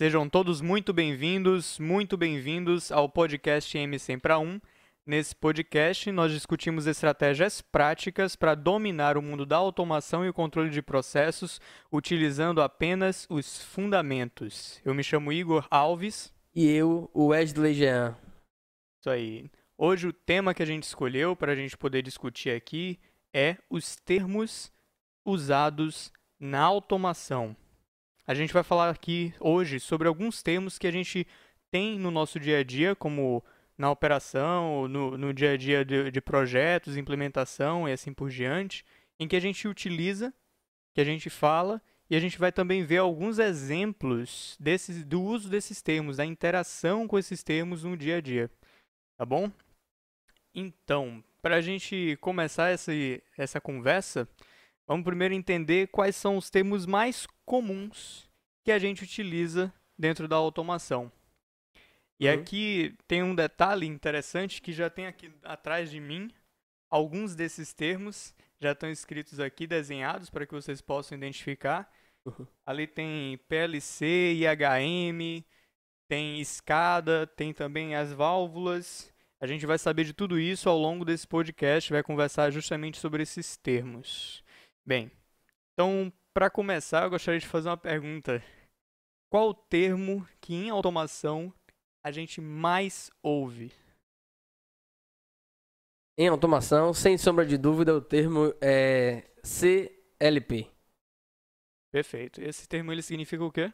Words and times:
Sejam 0.00 0.26
todos 0.30 0.62
muito 0.62 0.94
bem-vindos, 0.94 1.78
muito 1.78 2.16
bem-vindos 2.16 2.90
ao 2.90 3.06
podcast 3.06 3.76
M100 3.76 4.18
para 4.18 4.38
1. 4.38 4.58
Nesse 5.04 5.36
podcast, 5.36 6.10
nós 6.10 6.32
discutimos 6.32 6.86
estratégias 6.86 7.60
práticas 7.60 8.34
para 8.34 8.54
dominar 8.54 9.18
o 9.18 9.22
mundo 9.22 9.44
da 9.44 9.58
automação 9.58 10.24
e 10.24 10.30
o 10.30 10.32
controle 10.32 10.70
de 10.70 10.80
processos, 10.80 11.60
utilizando 11.92 12.62
apenas 12.62 13.26
os 13.28 13.62
fundamentos. 13.62 14.80
Eu 14.86 14.94
me 14.94 15.02
chamo 15.02 15.34
Igor 15.34 15.66
Alves. 15.70 16.32
E 16.54 16.66
eu, 16.66 17.10
o 17.12 17.26
Wesley 17.26 17.74
Jean. 17.74 18.16
Isso 19.00 19.10
aí. 19.10 19.50
Hoje, 19.82 20.06
o 20.06 20.12
tema 20.12 20.52
que 20.52 20.62
a 20.62 20.66
gente 20.66 20.82
escolheu 20.82 21.34
para 21.34 21.52
a 21.52 21.54
gente 21.54 21.74
poder 21.74 22.02
discutir 22.02 22.50
aqui 22.50 23.00
é 23.32 23.56
os 23.70 23.96
termos 23.96 24.70
usados 25.24 26.12
na 26.38 26.60
automação. 26.60 27.56
A 28.26 28.34
gente 28.34 28.52
vai 28.52 28.62
falar 28.62 28.90
aqui 28.90 29.32
hoje 29.40 29.80
sobre 29.80 30.06
alguns 30.06 30.42
termos 30.42 30.76
que 30.76 30.86
a 30.86 30.90
gente 30.90 31.26
tem 31.70 31.98
no 31.98 32.10
nosso 32.10 32.38
dia 32.38 32.58
a 32.58 32.62
dia, 32.62 32.94
como 32.94 33.42
na 33.78 33.90
operação, 33.90 34.86
no, 34.86 35.16
no 35.16 35.32
dia 35.32 35.52
a 35.52 35.56
dia 35.56 35.82
de, 35.82 36.10
de 36.10 36.20
projetos, 36.20 36.98
implementação 36.98 37.88
e 37.88 37.92
assim 37.92 38.12
por 38.12 38.28
diante, 38.28 38.84
em 39.18 39.26
que 39.26 39.34
a 39.34 39.40
gente 39.40 39.66
utiliza, 39.66 40.30
que 40.92 41.00
a 41.00 41.04
gente 41.04 41.30
fala, 41.30 41.80
e 42.10 42.14
a 42.14 42.20
gente 42.20 42.38
vai 42.38 42.52
também 42.52 42.84
ver 42.84 42.98
alguns 42.98 43.38
exemplos 43.38 44.58
desses, 44.60 45.02
do 45.06 45.22
uso 45.22 45.48
desses 45.48 45.80
termos, 45.80 46.18
da 46.18 46.26
interação 46.26 47.08
com 47.08 47.18
esses 47.18 47.42
termos 47.42 47.82
no 47.82 47.96
dia 47.96 48.18
a 48.18 48.20
dia. 48.20 48.50
Tá 49.16 49.24
bom? 49.24 49.50
Então, 50.54 51.22
para 51.40 51.56
a 51.56 51.60
gente 51.60 52.16
começar 52.20 52.70
essa, 52.70 52.92
essa 53.36 53.60
conversa, 53.60 54.28
Vamos 54.90 55.04
primeiro 55.04 55.32
entender 55.32 55.86
quais 55.86 56.16
são 56.16 56.36
os 56.36 56.50
termos 56.50 56.84
mais 56.84 57.24
comuns 57.46 58.28
que 58.64 58.72
a 58.72 58.78
gente 58.80 59.04
utiliza 59.04 59.72
dentro 59.96 60.26
da 60.26 60.34
automação. 60.34 61.12
E 62.18 62.26
uhum. 62.26 62.34
aqui 62.34 62.96
tem 63.06 63.22
um 63.22 63.32
detalhe 63.32 63.86
interessante 63.86 64.60
que 64.60 64.72
já 64.72 64.90
tem 64.90 65.06
aqui 65.06 65.32
atrás 65.44 65.92
de 65.92 66.00
mim. 66.00 66.28
Alguns 66.90 67.36
desses 67.36 67.72
termos 67.72 68.34
já 68.58 68.72
estão 68.72 68.90
escritos 68.90 69.38
aqui, 69.38 69.64
desenhados, 69.64 70.28
para 70.28 70.44
que 70.44 70.54
vocês 70.54 70.80
possam 70.80 71.16
identificar. 71.16 71.88
Uhum. 72.24 72.44
Ali 72.66 72.88
tem 72.88 73.38
PLC, 73.46 74.34
IHM, 74.34 75.44
tem 76.08 76.40
escada, 76.40 77.28
tem 77.28 77.52
também 77.52 77.94
as 77.94 78.12
válvulas. 78.12 79.14
A 79.40 79.46
gente 79.46 79.64
vai 79.64 79.78
saber 79.78 80.04
de 80.04 80.12
tudo 80.12 80.38
isso 80.38 80.68
ao 80.68 80.76
longo 80.76 81.02
desse 81.02 81.26
podcast, 81.26 81.90
vai 81.90 82.02
conversar 82.02 82.50
justamente 82.50 82.98
sobre 82.98 83.22
esses 83.22 83.56
termos. 83.56 84.44
Bem, 84.84 85.10
então, 85.72 86.12
para 86.34 86.50
começar, 86.50 87.04
eu 87.04 87.10
gostaria 87.10 87.40
de 87.40 87.46
fazer 87.46 87.70
uma 87.70 87.76
pergunta. 87.76 88.42
Qual 89.30 89.48
o 89.48 89.54
termo 89.54 90.28
que 90.42 90.54
em 90.54 90.68
automação 90.68 91.50
a 92.04 92.10
gente 92.10 92.38
mais 92.38 93.10
ouve? 93.22 93.72
Em 96.18 96.28
automação, 96.28 96.92
sem 96.92 97.16
sombra 97.16 97.46
de 97.46 97.56
dúvida, 97.56 97.94
o 97.94 98.00
termo 98.02 98.52
é 98.60 99.30
CLP. 99.42 100.70
Perfeito. 101.90 102.42
Esse 102.42 102.68
termo 102.68 102.92
ele 102.92 103.00
significa 103.00 103.42
o 103.42 103.50
quê? 103.50 103.72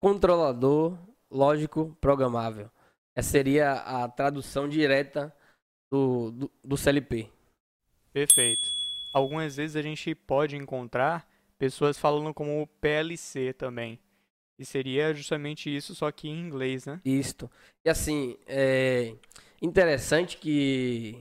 Controlador 0.00 0.98
lógico 1.30 1.94
programável. 2.00 2.70
Essa 3.14 3.30
seria 3.30 3.72
a 3.72 4.08
tradução 4.08 4.68
direta 4.68 5.34
do, 5.90 6.30
do, 6.30 6.50
do 6.64 6.76
CLP. 6.76 7.30
Perfeito 8.12 8.82
algumas 9.12 9.56
vezes 9.56 9.76
a 9.76 9.82
gente 9.82 10.14
pode 10.14 10.56
encontrar 10.56 11.28
pessoas 11.58 11.98
falando 11.98 12.32
como 12.32 12.66
PLC 12.80 13.52
também. 13.52 13.98
E 14.58 14.64
seria 14.64 15.12
justamente 15.12 15.74
isso, 15.74 15.94
só 15.94 16.10
que 16.10 16.28
em 16.28 16.40
inglês, 16.40 16.86
né? 16.86 17.00
Isto. 17.04 17.50
E 17.84 17.90
assim, 17.90 18.36
é 18.46 19.14
interessante 19.60 20.36
que 20.36 21.18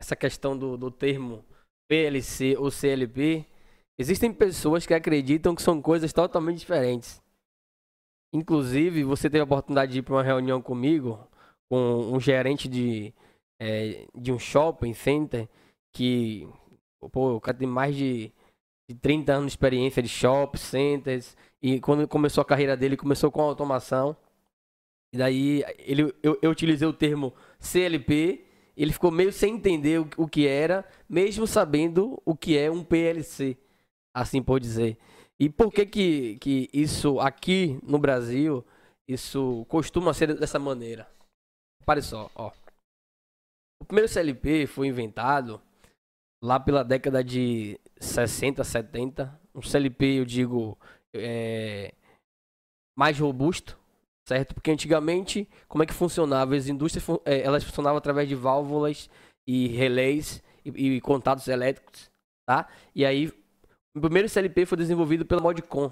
essa 0.00 0.14
questão 0.14 0.56
do, 0.56 0.76
do 0.76 0.90
termo 0.90 1.44
PLC 1.88 2.56
ou 2.56 2.70
CLP, 2.70 3.46
existem 3.98 4.32
pessoas 4.32 4.84
que 4.86 4.92
acreditam 4.92 5.54
que 5.54 5.62
são 5.62 5.80
coisas 5.80 6.12
totalmente 6.12 6.58
diferentes. 6.58 7.22
Inclusive, 8.32 9.04
você 9.04 9.30
teve 9.30 9.40
a 9.40 9.44
oportunidade 9.44 9.92
de 9.92 9.98
ir 10.00 10.02
para 10.02 10.14
uma 10.14 10.22
reunião 10.22 10.60
comigo, 10.60 11.26
com 11.70 12.12
um 12.12 12.20
gerente 12.20 12.68
de, 12.68 13.14
é, 13.60 14.06
de 14.14 14.32
um 14.32 14.38
shopping 14.38 14.92
center, 14.92 15.48
que 15.92 16.48
Pô, 17.10 17.36
o 17.36 17.40
cara 17.40 17.56
tem 17.56 17.68
mais 17.68 17.94
de, 17.94 18.32
de 18.88 18.96
30 18.96 19.32
anos 19.32 19.46
de 19.46 19.52
experiência 19.52 20.02
de 20.02 20.08
shop, 20.08 20.58
centers. 20.58 21.36
E 21.62 21.80
quando 21.80 22.06
começou 22.08 22.42
a 22.42 22.44
carreira 22.44 22.76
dele, 22.76 22.96
começou 22.96 23.30
com 23.30 23.42
automação. 23.42 24.16
E 25.12 25.18
daí 25.18 25.64
ele, 25.78 26.14
eu, 26.22 26.38
eu 26.40 26.50
utilizei 26.50 26.86
o 26.86 26.92
termo 26.92 27.34
CLP. 27.58 28.44
Ele 28.76 28.92
ficou 28.92 29.10
meio 29.10 29.32
sem 29.32 29.54
entender 29.54 30.00
o, 30.00 30.08
o 30.16 30.28
que 30.28 30.46
era, 30.46 30.84
mesmo 31.08 31.46
sabendo 31.46 32.20
o 32.24 32.36
que 32.36 32.58
é 32.58 32.70
um 32.70 32.84
PLC, 32.84 33.56
assim 34.14 34.42
por 34.42 34.60
dizer. 34.60 34.98
E 35.38 35.50
por 35.50 35.70
que, 35.70 35.84
que, 35.84 36.38
que 36.38 36.70
isso 36.72 37.20
aqui 37.20 37.78
no 37.82 37.98
Brasil, 37.98 38.64
isso 39.06 39.66
costuma 39.68 40.14
ser 40.14 40.34
dessa 40.38 40.58
maneira? 40.58 41.08
Pare 41.84 42.00
só, 42.02 42.30
ó. 42.34 42.50
O 43.80 43.84
primeiro 43.84 44.08
CLP 44.08 44.66
foi 44.66 44.88
inventado 44.88 45.60
lá 46.42 46.58
pela 46.58 46.82
década 46.82 47.22
de 47.22 47.78
60, 48.00 48.64
70, 48.64 49.40
um 49.54 49.62
CLP, 49.62 50.20
eu 50.20 50.24
digo, 50.24 50.78
é, 51.14 51.94
mais 52.96 53.18
robusto, 53.18 53.78
certo? 54.26 54.54
Porque 54.54 54.70
antigamente, 54.70 55.48
como 55.68 55.82
é 55.82 55.86
que 55.86 55.92
funcionava? 55.92 56.56
As 56.56 56.66
indústrias, 56.66 57.06
é, 57.24 57.42
elas 57.42 57.62
funcionavam 57.62 57.98
através 57.98 58.28
de 58.28 58.34
válvulas 58.34 59.10
e 59.46 59.68
relés 59.68 60.42
e, 60.64 60.96
e 60.96 61.00
contatos 61.00 61.46
elétricos, 61.46 62.10
tá? 62.48 62.68
E 62.94 63.04
aí, 63.04 63.32
o 63.96 64.00
primeiro 64.00 64.28
CLP 64.28 64.66
foi 64.66 64.76
desenvolvido 64.76 65.24
pela 65.24 65.40
Modcon. 65.40 65.90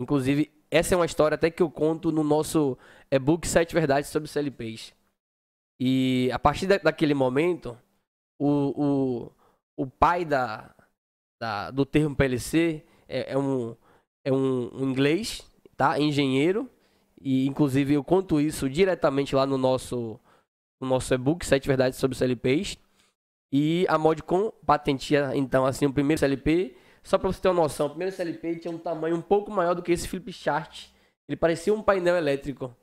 Inclusive, 0.00 0.52
essa 0.70 0.94
é 0.94 0.96
uma 0.96 1.06
história 1.06 1.34
até 1.34 1.50
que 1.50 1.62
eu 1.62 1.68
conto 1.68 2.12
no 2.12 2.22
nosso 2.22 2.78
e-book 3.10 3.46
Sete 3.46 3.74
Verdades 3.74 4.08
sobre 4.08 4.28
CLPs. 4.28 4.94
E 5.80 6.30
a 6.32 6.38
partir 6.38 6.66
da, 6.68 6.78
daquele 6.78 7.14
momento, 7.14 7.76
o, 8.38 9.32
o, 9.76 9.82
o 9.82 9.86
pai 9.86 10.24
da, 10.24 10.72
da, 11.40 11.70
do 11.72 11.84
termo 11.84 12.14
PLC 12.14 12.84
é, 13.08 13.32
é, 13.32 13.38
um, 13.38 13.74
é 14.24 14.32
um, 14.32 14.70
um, 14.72 14.90
inglês, 14.90 15.42
tá? 15.76 15.98
Engenheiro. 15.98 16.70
E 17.20 17.48
inclusive 17.48 17.94
eu 17.94 18.04
conto 18.04 18.40
isso 18.40 18.70
diretamente 18.70 19.34
lá 19.34 19.44
no 19.44 19.58
nosso, 19.58 20.20
no 20.80 20.88
nosso 20.88 21.12
e-book, 21.12 21.44
Sete 21.44 21.66
Verdades 21.66 21.98
sobre 21.98 22.16
CLPs. 22.16 22.78
E 23.52 23.86
a 23.88 23.98
Modcom 23.98 24.52
patentia 24.64 25.32
então 25.34 25.66
assim 25.66 25.86
o 25.86 25.92
primeiro 25.92 26.20
CLP. 26.20 26.76
Só 27.02 27.18
para 27.18 27.32
você 27.32 27.40
ter 27.40 27.48
uma 27.48 27.62
noção, 27.62 27.86
o 27.86 27.90
primeiro 27.90 28.14
CLP 28.14 28.56
tinha 28.56 28.74
um 28.74 28.78
tamanho 28.78 29.16
um 29.16 29.22
pouco 29.22 29.50
maior 29.50 29.74
do 29.74 29.82
que 29.82 29.92
esse 29.92 30.08
flip 30.08 30.32
chart. 30.32 30.86
Ele 31.28 31.36
parecia 31.36 31.72
um 31.72 31.82
painel 31.82 32.16
elétrico, 32.16 32.74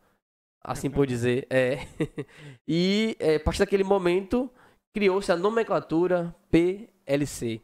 assim 0.64 0.90
por 0.90 1.06
dizer. 1.06 1.48
É. 1.50 1.80
e 2.68 3.16
é, 3.20 3.36
a 3.36 3.40
partir 3.40 3.60
daquele 3.60 3.84
momento 3.84 4.50
criou-se 4.94 5.32
a 5.32 5.36
nomenclatura 5.36 6.34
PLC, 6.50 7.62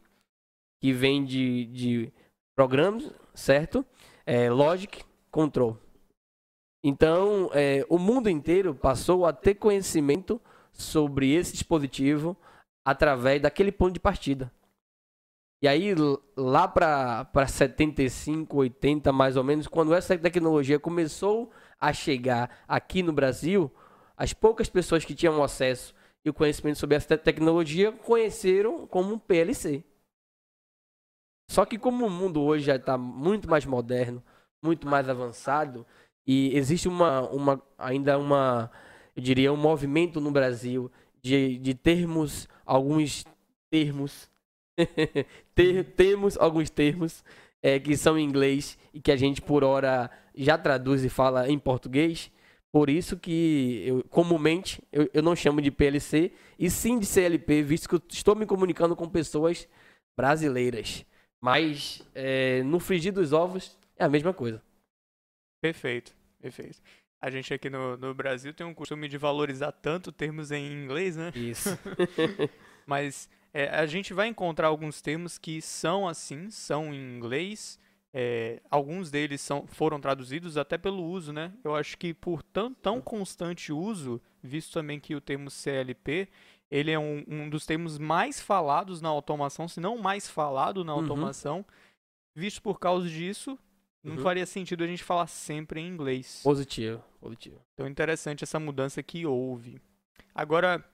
que 0.80 0.92
vem 0.92 1.24
de, 1.24 1.64
de 1.66 2.12
programas, 2.54 3.10
certo? 3.34 3.84
É, 4.26 4.50
logic 4.50 5.02
Control. 5.30 5.78
Então, 6.84 7.48
é, 7.54 7.86
o 7.88 7.96
mundo 7.96 8.28
inteiro 8.28 8.74
passou 8.74 9.24
a 9.24 9.32
ter 9.32 9.54
conhecimento 9.54 10.40
sobre 10.72 11.32
esse 11.32 11.52
dispositivo 11.52 12.36
através 12.84 13.40
daquele 13.40 13.72
ponto 13.72 13.94
de 13.94 14.00
partida. 14.00 14.52
E 15.62 15.68
aí, 15.68 15.94
lá 16.36 16.66
para 16.66 17.46
75, 17.46 18.56
80 18.56 19.12
mais 19.12 19.36
ou 19.36 19.44
menos, 19.44 19.68
quando 19.68 19.94
essa 19.94 20.18
tecnologia 20.18 20.76
começou 20.80 21.52
a 21.80 21.92
chegar 21.92 22.64
aqui 22.66 23.00
no 23.00 23.12
Brasil, 23.12 23.70
as 24.16 24.32
poucas 24.32 24.68
pessoas 24.68 25.04
que 25.04 25.14
tinham 25.14 25.40
acesso 25.40 25.94
e 26.24 26.30
o 26.30 26.34
conhecimento 26.34 26.78
sobre 26.80 26.96
essa 26.96 27.16
tecnologia 27.16 27.92
conheceram 27.92 28.88
como 28.88 29.20
PLC. 29.20 29.84
Só 31.48 31.64
que 31.64 31.78
como 31.78 32.06
o 32.06 32.10
mundo 32.10 32.42
hoje 32.42 32.64
já 32.64 32.74
está 32.74 32.98
muito 32.98 33.48
mais 33.48 33.64
moderno, 33.64 34.20
muito 34.60 34.88
mais 34.88 35.08
avançado, 35.08 35.86
e 36.26 36.56
existe 36.56 36.88
uma, 36.88 37.20
uma 37.30 37.62
ainda 37.78 38.18
uma, 38.18 38.68
eu 39.14 39.22
diria, 39.22 39.52
um 39.52 39.56
movimento 39.56 40.20
no 40.20 40.32
Brasil 40.32 40.90
de, 41.20 41.56
de 41.58 41.72
termos, 41.72 42.48
alguns 42.66 43.24
termos, 43.70 44.31
ter, 45.54 45.84
temos 45.96 46.36
alguns 46.36 46.70
termos 46.70 47.24
é, 47.62 47.78
que 47.78 47.96
são 47.96 48.18
em 48.18 48.24
inglês 48.24 48.78
e 48.92 49.00
que 49.00 49.12
a 49.12 49.16
gente 49.16 49.40
por 49.40 49.62
hora 49.62 50.10
já 50.34 50.58
traduz 50.58 51.04
e 51.04 51.08
fala 51.08 51.48
em 51.48 51.58
português, 51.58 52.30
Por 52.72 52.88
isso 52.88 53.18
que 53.18 53.82
eu, 53.86 54.02
comumente 54.04 54.82
eu, 54.90 55.08
eu 55.12 55.22
não 55.22 55.36
chamo 55.36 55.60
de 55.60 55.70
PLC 55.70 56.32
e 56.58 56.70
sim 56.70 56.98
de 56.98 57.04
CLP, 57.04 57.62
visto 57.62 57.88
que 57.88 57.94
eu 57.94 58.02
estou 58.08 58.34
me 58.34 58.46
comunicando 58.46 58.96
com 58.96 59.08
pessoas 59.08 59.68
brasileiras. 60.16 61.04
Mas 61.42 62.02
é, 62.14 62.62
no 62.62 62.80
frigir 62.80 63.12
dos 63.12 63.32
ovos 63.32 63.78
é 63.96 64.04
a 64.04 64.08
mesma 64.08 64.32
coisa. 64.32 64.62
Perfeito, 65.60 66.16
perfeito. 66.40 66.80
A 67.20 67.30
gente 67.30 67.52
aqui 67.52 67.68
no, 67.68 67.96
no 67.96 68.14
Brasil 68.14 68.54
tem 68.54 68.66
um 68.66 68.74
costume 68.74 69.06
de 69.06 69.18
valorizar 69.18 69.70
tanto 69.70 70.10
termos 70.10 70.50
em 70.50 70.72
inglês, 70.72 71.16
né? 71.16 71.30
Isso. 71.34 71.68
Mas 72.86 73.28
é, 73.52 73.68
a 73.68 73.86
gente 73.86 74.12
vai 74.14 74.28
encontrar 74.28 74.68
alguns 74.68 75.00
termos 75.00 75.38
que 75.38 75.60
são 75.62 76.08
assim, 76.08 76.50
são 76.50 76.92
em 76.94 77.16
inglês. 77.16 77.78
É, 78.14 78.60
alguns 78.70 79.10
deles 79.10 79.40
são, 79.40 79.66
foram 79.66 79.98
traduzidos 79.98 80.58
até 80.58 80.76
pelo 80.76 81.02
uso, 81.02 81.32
né? 81.32 81.50
Eu 81.64 81.74
acho 81.74 81.96
que 81.96 82.12
por 82.12 82.42
tão, 82.42 82.72
tão 82.74 83.00
constante 83.00 83.72
uso, 83.72 84.20
visto 84.42 84.72
também 84.74 85.00
que 85.00 85.14
o 85.14 85.20
termo 85.20 85.50
CLP, 85.50 86.28
ele 86.70 86.90
é 86.90 86.98
um, 86.98 87.24
um 87.26 87.48
dos 87.48 87.64
termos 87.64 87.96
mais 87.98 88.38
falados 88.40 89.00
na 89.00 89.08
automação, 89.08 89.66
se 89.66 89.80
não 89.80 89.96
mais 89.96 90.28
falado 90.28 90.84
na 90.84 90.94
Uhum. 90.94 91.00
automação. 91.00 91.64
Visto 92.34 92.60
por 92.62 92.78
causa 92.78 93.08
disso, 93.08 93.58
não 94.02 94.16
Uhum. 94.16 94.22
faria 94.22 94.44
sentido 94.46 94.84
a 94.84 94.86
gente 94.86 95.02
falar 95.04 95.26
sempre 95.26 95.80
em 95.80 95.88
inglês. 95.88 96.40
Positivo, 96.44 97.02
positivo. 97.20 97.60
Então, 97.74 97.86
interessante 97.88 98.44
essa 98.44 98.58
mudança 98.60 99.02
que 99.02 99.24
houve. 99.24 99.80
Agora, 100.34 100.84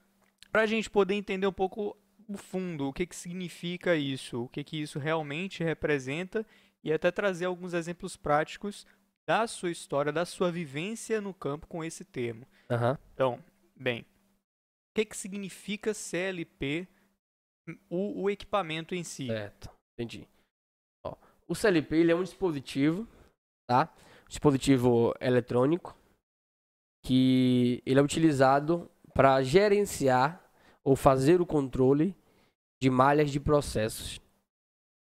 para 0.53 0.61
a 0.61 0.65
gente 0.65 0.89
poder 0.89 1.15
entender 1.15 1.47
um 1.47 1.53
pouco 1.53 1.97
fundo, 2.37 2.87
o 2.87 2.93
que, 2.93 3.05
que 3.05 3.15
significa 3.15 3.95
isso, 3.95 4.43
o 4.43 4.49
que, 4.49 4.63
que 4.63 4.81
isso 4.81 4.99
realmente 4.99 5.63
representa 5.63 6.45
e 6.83 6.93
até 6.93 7.11
trazer 7.11 7.45
alguns 7.45 7.73
exemplos 7.73 8.15
práticos 8.15 8.85
da 9.27 9.45
sua 9.47 9.69
história, 9.69 10.11
da 10.11 10.25
sua 10.25 10.51
vivência 10.51 11.21
no 11.21 11.33
campo 11.33 11.67
com 11.67 11.83
esse 11.83 12.03
termo. 12.03 12.47
Aham. 12.69 12.97
Então, 13.13 13.43
bem, 13.75 14.01
o 14.01 14.05
que, 14.95 15.05
que 15.05 15.17
significa 15.17 15.93
CLP, 15.93 16.87
o, 17.89 18.23
o 18.23 18.29
equipamento 18.29 18.95
em 18.95 19.03
si? 19.03 19.27
Certo, 19.27 19.69
entendi. 19.93 20.27
Ó, 21.05 21.15
o 21.47 21.55
CLP 21.55 21.95
ele 21.97 22.11
é 22.11 22.15
um 22.15 22.23
dispositivo, 22.23 23.07
tá? 23.67 23.93
Um 24.25 24.29
dispositivo 24.29 25.13
eletrônico 25.19 25.95
que 27.05 27.81
ele 27.85 27.99
é 27.99 28.03
utilizado 28.03 28.89
para 29.13 29.41
gerenciar 29.41 30.43
ou 30.83 30.95
fazer 30.95 31.41
o 31.41 31.45
controle 31.45 32.15
de 32.81 32.89
malhas 32.89 33.31
de 33.31 33.39
processos. 33.39 34.21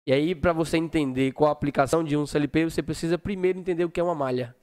E 0.05 0.11
aí, 0.11 0.35
para 0.35 0.51
você 0.51 0.77
entender 0.77 1.31
qual 1.31 1.49
a 1.49 1.53
aplicação 1.53 2.03
de 2.03 2.17
um 2.17 2.25
CLP, 2.25 2.65
você 2.65 2.83
precisa 2.83 3.17
primeiro 3.17 3.59
entender 3.59 3.85
o 3.85 3.89
que 3.89 3.99
é 3.99 4.03
uma 4.03 4.15
malha. 4.15 4.55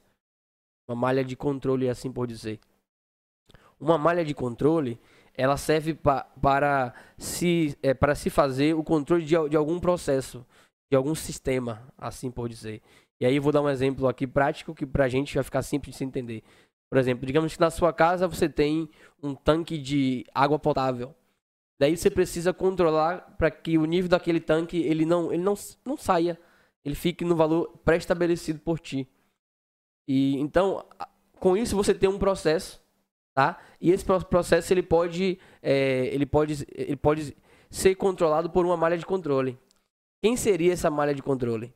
Uma 0.87 0.95
malha 0.95 1.23
de 1.23 1.35
controle, 1.35 1.89
assim 1.89 2.11
por 2.11 2.27
dizer. 2.27 2.59
Uma 3.79 3.97
malha 3.97 4.23
de 4.23 4.35
controle, 4.35 4.99
ela 5.33 5.57
serve 5.57 5.95
pa 5.95 6.23
para, 6.39 6.93
se, 7.17 7.75
é, 7.81 7.93
para 7.93 8.13
se 8.13 8.29
fazer 8.29 8.75
o 8.75 8.83
controle 8.83 9.25
de, 9.25 9.35
de 9.49 9.57
algum 9.57 9.79
processo, 9.79 10.45
de 10.91 10.95
algum 10.95 11.15
sistema, 11.15 11.87
assim 11.97 12.29
por 12.29 12.47
dizer. 12.47 12.81
E 13.19 13.25
aí 13.25 13.39
vou 13.39 13.51
dar 13.51 13.61
um 13.61 13.69
exemplo 13.69 14.07
aqui 14.07 14.27
prático 14.27 14.75
que 14.75 14.85
pra 14.85 15.09
gente 15.09 15.33
vai 15.33 15.43
ficar 15.43 15.63
simples 15.63 15.93
de 15.93 15.97
se 15.97 16.03
entender. 16.03 16.43
Por 16.91 16.99
exemplo, 16.99 17.25
digamos 17.25 17.53
que 17.55 17.59
na 17.59 17.71
sua 17.71 17.93
casa 17.93 18.27
você 18.27 18.49
tem 18.49 18.89
um 19.23 19.33
tanque 19.33 19.77
de 19.77 20.25
água 20.33 20.59
potável. 20.59 21.15
Daí 21.81 21.97
você 21.97 22.11
precisa 22.11 22.53
controlar 22.53 23.35
para 23.39 23.49
que 23.49 23.75
o 23.75 23.85
nível 23.85 24.07
daquele 24.07 24.39
tanque 24.39 24.77
ele 24.77 25.03
não, 25.03 25.33
ele 25.33 25.41
não, 25.41 25.55
não 25.83 25.97
saia, 25.97 26.39
ele 26.85 26.93
fique 26.93 27.25
no 27.25 27.35
valor 27.35 27.75
pré-estabelecido 27.83 28.59
por 28.59 28.79
ti. 28.79 29.07
E 30.07 30.37
então, 30.37 30.85
com 31.39 31.57
isso 31.57 31.75
você 31.75 31.91
tem 31.95 32.07
um 32.07 32.19
processo, 32.19 32.79
tá? 33.33 33.59
E 33.81 33.89
esse 33.89 34.05
pro- 34.05 34.23
processo 34.23 34.71
ele 34.71 34.83
pode, 34.83 35.39
é, 35.59 36.05
ele 36.13 36.27
pode, 36.27 36.67
ele 36.71 36.95
pode 36.95 37.35
ser 37.67 37.95
controlado 37.95 38.47
por 38.51 38.63
uma 38.63 38.77
malha 38.77 38.95
de 38.95 39.05
controle. 39.07 39.57
Quem 40.23 40.37
seria 40.37 40.73
essa 40.73 40.91
malha 40.91 41.15
de 41.15 41.23
controle? 41.23 41.73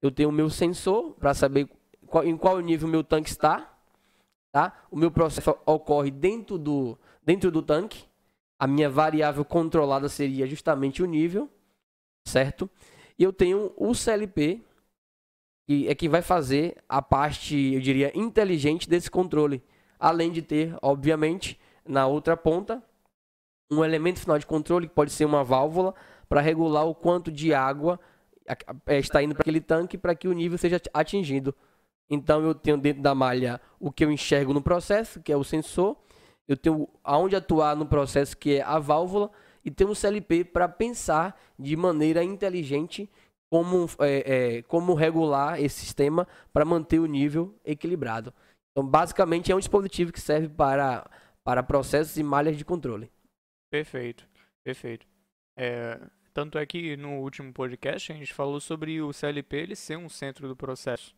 Eu 0.00 0.10
tenho 0.10 0.30
o 0.30 0.32
meu 0.32 0.48
sensor 0.48 1.12
para 1.16 1.34
saber 1.34 1.68
qual- 2.06 2.24
em 2.24 2.38
qual 2.38 2.58
nível 2.60 2.88
meu 2.88 3.04
tanque 3.04 3.28
está, 3.28 3.78
tá? 4.50 4.82
O 4.90 4.96
meu 4.96 5.10
processo 5.10 5.54
ocorre 5.66 6.10
dentro 6.10 6.56
do, 6.56 6.98
dentro 7.22 7.50
do 7.50 7.60
tanque. 7.60 8.08
A 8.60 8.66
minha 8.66 8.90
variável 8.90 9.42
controlada 9.42 10.06
seria 10.06 10.46
justamente 10.46 11.02
o 11.02 11.06
nível, 11.06 11.48
certo? 12.28 12.68
E 13.18 13.22
eu 13.22 13.32
tenho 13.32 13.72
o 13.74 13.94
CLP, 13.94 14.60
que 15.66 15.88
é 15.88 15.94
que 15.94 16.10
vai 16.10 16.20
fazer 16.20 16.76
a 16.86 17.00
parte, 17.00 17.56
eu 17.56 17.80
diria, 17.80 18.12
inteligente 18.14 18.86
desse 18.86 19.10
controle. 19.10 19.62
Além 19.98 20.30
de 20.30 20.42
ter, 20.42 20.76
obviamente, 20.82 21.58
na 21.88 22.06
outra 22.06 22.36
ponta, 22.36 22.82
um 23.72 23.82
elemento 23.82 24.20
final 24.20 24.38
de 24.38 24.46
controle, 24.46 24.88
que 24.88 24.94
pode 24.94 25.10
ser 25.10 25.24
uma 25.24 25.42
válvula, 25.42 25.94
para 26.28 26.42
regular 26.42 26.84
o 26.84 26.94
quanto 26.94 27.32
de 27.32 27.54
água 27.54 27.98
a- 28.46 28.94
está 28.96 29.22
indo 29.22 29.34
para 29.34 29.42
aquele 29.42 29.60
tanque 29.60 29.96
para 29.96 30.14
que 30.14 30.28
o 30.28 30.32
nível 30.32 30.58
seja 30.58 30.76
ati- 30.76 30.90
atingido. 30.92 31.54
Então 32.10 32.42
eu 32.42 32.54
tenho 32.54 32.76
dentro 32.76 33.02
da 33.02 33.14
malha 33.14 33.58
o 33.78 33.90
que 33.90 34.04
eu 34.04 34.10
enxergo 34.12 34.52
no 34.52 34.60
processo, 34.60 35.20
que 35.22 35.32
é 35.32 35.36
o 35.36 35.44
sensor, 35.44 35.96
eu 36.50 36.56
tenho 36.56 36.88
aonde 37.04 37.36
atuar 37.36 37.76
no 37.76 37.86
processo, 37.86 38.36
que 38.36 38.56
é 38.56 38.62
a 38.62 38.76
válvula, 38.76 39.30
e 39.64 39.70
tenho 39.70 39.90
o 39.90 39.94
CLP 39.94 40.42
para 40.42 40.68
pensar 40.68 41.40
de 41.56 41.76
maneira 41.76 42.24
inteligente 42.24 43.08
como, 43.48 43.86
é, 44.00 44.56
é, 44.56 44.62
como 44.62 44.94
regular 44.94 45.62
esse 45.62 45.78
sistema 45.78 46.26
para 46.52 46.64
manter 46.64 46.98
o 46.98 47.06
nível 47.06 47.54
equilibrado. 47.64 48.34
Então, 48.72 48.84
basicamente, 48.84 49.52
é 49.52 49.54
um 49.54 49.60
dispositivo 49.60 50.10
que 50.12 50.20
serve 50.20 50.48
para, 50.48 51.08
para 51.44 51.62
processos 51.62 52.16
e 52.16 52.22
malhas 52.24 52.56
de 52.56 52.64
controle. 52.64 53.12
Perfeito, 53.70 54.28
perfeito. 54.64 55.06
É, 55.56 56.00
tanto 56.34 56.58
é 56.58 56.66
que 56.66 56.96
no 56.96 57.20
último 57.20 57.52
podcast 57.52 58.10
a 58.10 58.16
gente 58.16 58.34
falou 58.34 58.58
sobre 58.58 59.00
o 59.00 59.12
CLP 59.12 59.56
ele 59.56 59.76
ser 59.76 59.96
um 59.96 60.08
centro 60.08 60.48
do 60.48 60.56
processo. 60.56 61.14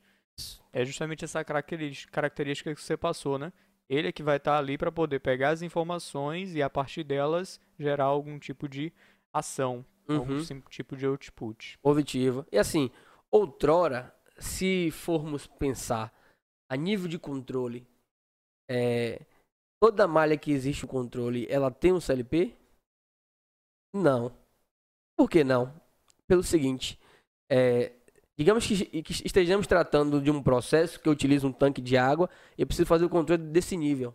É 0.70 0.84
justamente 0.84 1.24
essa 1.24 1.42
característica 1.42 2.74
que 2.74 2.82
você 2.82 2.98
passou, 2.98 3.38
né? 3.38 3.50
Ele 3.88 4.08
é 4.08 4.12
que 4.12 4.22
vai 4.22 4.36
estar 4.38 4.56
ali 4.58 4.78
para 4.78 4.90
poder 4.90 5.20
pegar 5.20 5.50
as 5.50 5.62
informações 5.62 6.54
e 6.54 6.62
a 6.62 6.70
partir 6.70 7.04
delas 7.04 7.60
gerar 7.78 8.04
algum 8.04 8.38
tipo 8.38 8.68
de 8.68 8.92
ação, 9.32 9.84
algum 10.08 10.34
Uhum. 10.34 10.44
sim- 10.44 10.60
tipo 10.70 10.96
de 10.96 11.06
output. 11.06 11.78
Positiva. 11.78 12.46
E 12.50 12.58
assim, 12.58 12.90
outrora, 13.30 14.14
se 14.38 14.90
formos 14.90 15.46
pensar 15.46 16.12
a 16.70 16.76
nível 16.76 17.06
de 17.08 17.18
controle, 17.18 17.86
é, 18.68 19.26
toda 19.80 20.08
malha 20.08 20.38
que 20.38 20.52
existe 20.52 20.84
o 20.84 20.88
controle, 20.88 21.46
ela 21.50 21.70
tem 21.70 21.92
um 21.92 22.00
CLP? 22.00 22.56
Não. 23.94 24.34
Por 25.16 25.28
que 25.28 25.44
não? 25.44 25.78
Pelo 26.26 26.42
seguinte, 26.42 26.98
é, 27.50 27.92
digamos 28.42 28.66
que, 28.66 29.02
que 29.02 29.12
estejamos 29.24 29.68
tratando 29.68 30.20
de 30.20 30.28
um 30.28 30.42
processo 30.42 30.98
que 30.98 31.08
utiliza 31.08 31.46
um 31.46 31.52
tanque 31.52 31.80
de 31.80 31.96
água 31.96 32.28
e 32.58 32.62
eu 32.62 32.66
preciso 32.66 32.88
fazer 32.88 33.04
o 33.04 33.08
controle 33.08 33.42
desse 33.42 33.76
nível. 33.76 34.12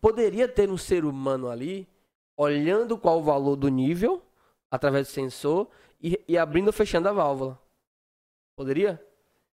Poderia 0.00 0.46
ter 0.46 0.70
um 0.70 0.76
ser 0.76 1.04
humano 1.04 1.50
ali 1.50 1.88
olhando 2.36 2.96
qual 2.96 3.18
o 3.18 3.22
valor 3.24 3.56
do 3.56 3.68
nível 3.68 4.22
através 4.70 5.08
do 5.08 5.10
sensor 5.10 5.68
e, 6.00 6.20
e 6.28 6.38
abrindo 6.38 6.68
ou 6.68 6.72
fechando 6.72 7.08
a 7.08 7.12
válvula. 7.12 7.60
Poderia? 8.56 9.04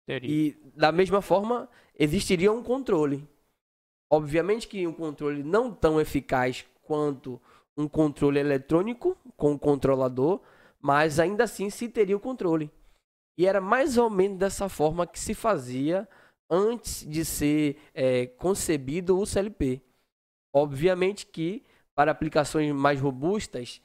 Teria. 0.05 0.29
E 0.29 0.57
da 0.75 0.91
mesma 0.91 1.21
forma, 1.21 1.67
existiria 1.97 2.51
um 2.51 2.61
controle. 2.61 3.27
Obviamente 4.07 4.67
que 4.67 4.85
um 4.85 4.93
controle 4.93 5.41
não 5.41 5.73
tão 5.73 5.99
eficaz 5.99 6.63
quanto 6.83 7.41
um 7.75 7.87
controle 7.87 8.39
eletrônico 8.39 9.17
com 9.35 9.53
o 9.53 9.59
controlador, 9.59 10.41
mas 10.79 11.19
ainda 11.19 11.45
assim 11.45 11.71
se 11.71 11.89
teria 11.89 12.15
o 12.15 12.19
controle. 12.19 12.69
E 13.37 13.45
era 13.45 13.61
mais 13.61 13.97
ou 13.97 14.09
menos 14.09 14.37
dessa 14.37 14.69
forma 14.69 15.07
que 15.07 15.19
se 15.19 15.33
fazia 15.33 16.07
antes 16.49 17.07
de 17.07 17.23
ser 17.23 17.77
eh, 17.93 18.27
concebido 18.37 19.17
o 19.17 19.25
CLP. 19.25 19.81
Obviamente 20.53 21.25
que 21.25 21.63
para 21.95 22.11
aplicações 22.11 22.73
mais 22.73 22.99
robustas, 22.99 23.81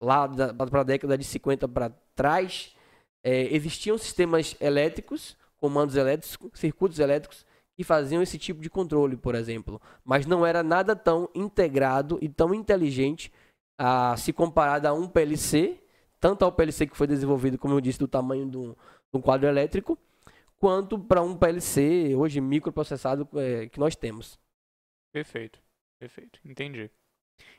lá 0.00 0.28
para 0.28 0.80
a 0.80 0.84
década 0.84 1.18
de 1.18 1.24
50 1.24 1.66
para 1.66 1.90
trás, 2.14 2.74
eh, 3.22 3.48
existiam 3.54 3.98
sistemas 3.98 4.56
elétricos, 4.60 5.36
comandos 5.56 5.96
elétricos, 5.96 6.38
circuitos 6.54 6.98
elétricos 6.98 7.44
que 7.76 7.82
faziam 7.82 8.22
esse 8.22 8.38
tipo 8.38 8.60
de 8.60 8.70
controle, 8.70 9.16
por 9.16 9.34
exemplo. 9.34 9.80
Mas 10.04 10.26
não 10.26 10.46
era 10.46 10.62
nada 10.62 10.94
tão 10.94 11.28
integrado 11.34 12.18
e 12.22 12.28
tão 12.28 12.54
inteligente 12.54 13.32
a 13.76 14.16
se 14.16 14.32
comparado 14.32 14.86
a 14.86 14.92
um 14.92 15.08
PLC, 15.08 15.80
tanto 16.24 16.42
ao 16.42 16.50
PLC 16.50 16.86
que 16.86 16.96
foi 16.96 17.06
desenvolvido, 17.06 17.58
como 17.58 17.74
eu 17.74 17.82
disse, 17.82 17.98
do 17.98 18.08
tamanho 18.08 18.48
de 18.50 18.56
um, 18.56 18.74
quadro 19.20 19.46
elétrico, 19.46 19.98
quanto 20.56 20.98
para 20.98 21.20
um 21.20 21.36
PLC 21.36 22.14
hoje 22.16 22.40
microprocessado 22.40 23.28
eh, 23.34 23.68
que 23.68 23.78
nós 23.78 23.94
temos. 23.94 24.40
Perfeito, 25.12 25.60
perfeito. 26.00 26.40
Entendi. 26.42 26.90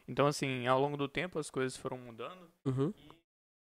Então, 0.07 0.25
assim, 0.25 0.65
ao 0.65 0.79
longo 0.81 0.97
do 0.97 1.07
tempo 1.07 1.37
as 1.37 1.51
coisas 1.51 1.77
foram 1.77 1.99
mudando 1.99 2.51
Uhum. 2.65 2.91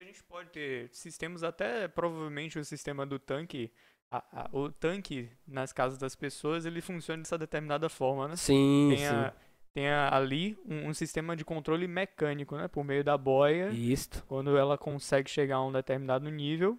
A 0.02 0.06
gente 0.06 0.24
pode 0.24 0.50
ter 0.50 0.90
sistemas 0.92 1.44
até, 1.44 1.88
provavelmente 1.88 2.58
o 2.58 2.66
sistema 2.66 3.06
do 3.06 3.20
tanque 3.20 3.72
a- 4.12 4.24
a- 4.46 4.50
o 4.52 4.72
tanque 4.72 5.30
nas 5.46 5.72
casas 5.72 6.00
das 6.00 6.16
pessoas 6.16 6.66
ele 6.66 6.82
funciona 6.82 7.22
dessa 7.22 7.38
determinada 7.38 7.88
forma, 7.90 8.28
né? 8.28 8.36
Sim, 8.38 8.94
Tem, 8.96 9.06
a- 9.08 9.36
tem 9.74 9.88
ali 9.90 10.58
um, 10.66 10.90
um 10.90 10.94
sistema 10.94 11.36
de 11.36 11.46
controle 11.46 11.88
mecânico, 11.88 12.56
né? 12.58 12.68
Por 12.68 12.84
meio 12.84 13.04
da 13.04 13.18
boia. 13.18 13.70
Isto. 13.70 14.24
Quando 14.28 14.58
ela 14.58 14.78
consegue 14.78 15.30
chegar 15.30 15.58
a 15.58 15.66
um 15.66 15.72
determinado 15.72 16.30
nível, 16.30 16.78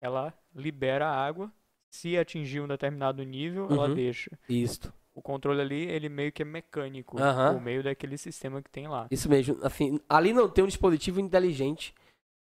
ela 0.00 0.32
libera 0.54 1.06
a 1.08 1.14
água. 1.26 1.52
Se 1.90 2.18
atingir 2.18 2.60
um 2.60 2.66
determinado 2.68 3.22
nível, 3.22 3.68
ela 3.70 3.88
Uhum. 3.88 3.94
deixa. 3.94 4.30
Isto. 4.48 4.92
O 5.14 5.22
controle 5.22 5.60
ali, 5.60 5.84
ele 5.88 6.08
meio 6.08 6.32
que 6.32 6.42
é 6.42 6.44
mecânico, 6.44 7.20
Aham. 7.22 7.54
por 7.54 7.62
meio 7.62 7.84
daquele 7.84 8.18
sistema 8.18 8.60
que 8.60 8.68
tem 8.68 8.88
lá. 8.88 9.06
Isso 9.12 9.28
mesmo. 9.28 9.56
Assim, 9.62 10.00
ali 10.08 10.32
não 10.32 10.48
tem 10.48 10.64
um 10.64 10.66
dispositivo 10.66 11.20
inteligente. 11.20 11.94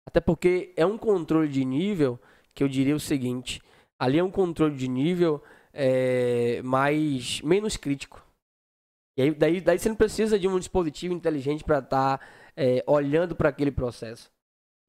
Até 0.05 0.19
porque 0.19 0.73
é 0.75 0.83
um 0.85 0.97
controle 0.97 1.47
de 1.47 1.63
nível 1.63 2.19
que 2.55 2.63
eu 2.63 2.67
diria 2.67 2.95
o 2.95 2.99
seguinte. 2.99 3.61
Ali 3.99 4.17
é 4.17 4.23
um 4.23 4.31
controle 4.31 4.75
de 4.75 4.87
nível 4.87 5.41
é, 5.71 6.61
mais 6.63 7.41
menos 7.41 7.77
crítico. 7.77 8.25
E 9.17 9.21
aí, 9.21 9.31
daí, 9.33 9.61
daí 9.61 9.77
você 9.79 9.89
não 9.89 9.95
precisa 9.95 10.39
de 10.39 10.47
um 10.47 10.57
dispositivo 10.57 11.13
inteligente 11.13 11.63
para 11.63 11.79
estar 11.79 12.19
olhando 12.87 13.35
para 13.35 13.49
aquele 13.49 13.71
processo. 13.71 14.31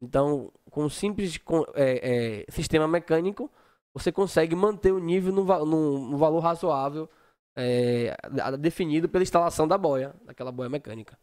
Então, 0.02 0.52
com 0.70 0.84
um 0.84 0.88
simples 0.90 1.38
com- 1.38 1.64
é, 1.74 2.42
é, 2.42 2.50
sistema 2.50 2.86
mecânico, 2.88 3.50
você 3.94 4.10
consegue 4.10 4.54
manter 4.54 4.92
o 4.92 4.98
nível 4.98 5.32
no, 5.32 5.44
va- 5.44 5.60
num- 5.64 6.10
num 6.10 6.16
valor 6.16 6.40
razoável 6.40 7.08
é, 7.56 8.16
definido 8.58 9.08
pela 9.08 9.22
instalação 9.22 9.66
da 9.68 9.78
boia, 9.78 10.14
daquela 10.24 10.50
boia 10.50 10.68
mecânica. 10.68 11.18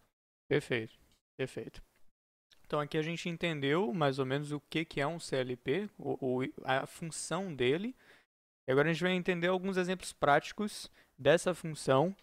Perfeito, 0.48 0.94
perfeito. 1.38 1.82
Então 2.66 2.80
aqui 2.80 2.98
a 2.98 3.02
gente 3.02 3.28
entendeu 3.28 3.94
mais 3.94 4.18
ou 4.18 4.26
menos 4.26 4.52
o 4.54 4.62
que, 4.70 4.86
que 4.86 5.02
é 5.02 5.06
um 5.08 5.20
CLP, 5.20 5.90
o- 6.00 6.42
a 6.64 6.86
função 6.86 7.54
dele. 7.54 7.94
E 8.68 8.72
agora 8.72 8.90
a 8.90 8.94
gente 8.94 9.04
vai 9.04 9.12
entender 9.12 9.48
alguns 9.48 9.76
exemplos 9.76 10.14
práticos 10.14 10.90
dessa 11.18 11.54
função 11.54 12.16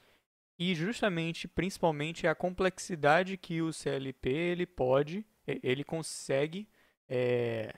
e 0.58 0.74
justamente, 0.74 1.46
principalmente, 1.46 2.26
a 2.26 2.34
complexidade 2.34 3.36
que 3.36 3.62
o 3.62 3.72
CLP 3.72 4.28
ele 4.28 4.66
pode, 4.66 5.24
ele 5.46 5.84
consegue 5.84 6.68
é, 7.08 7.72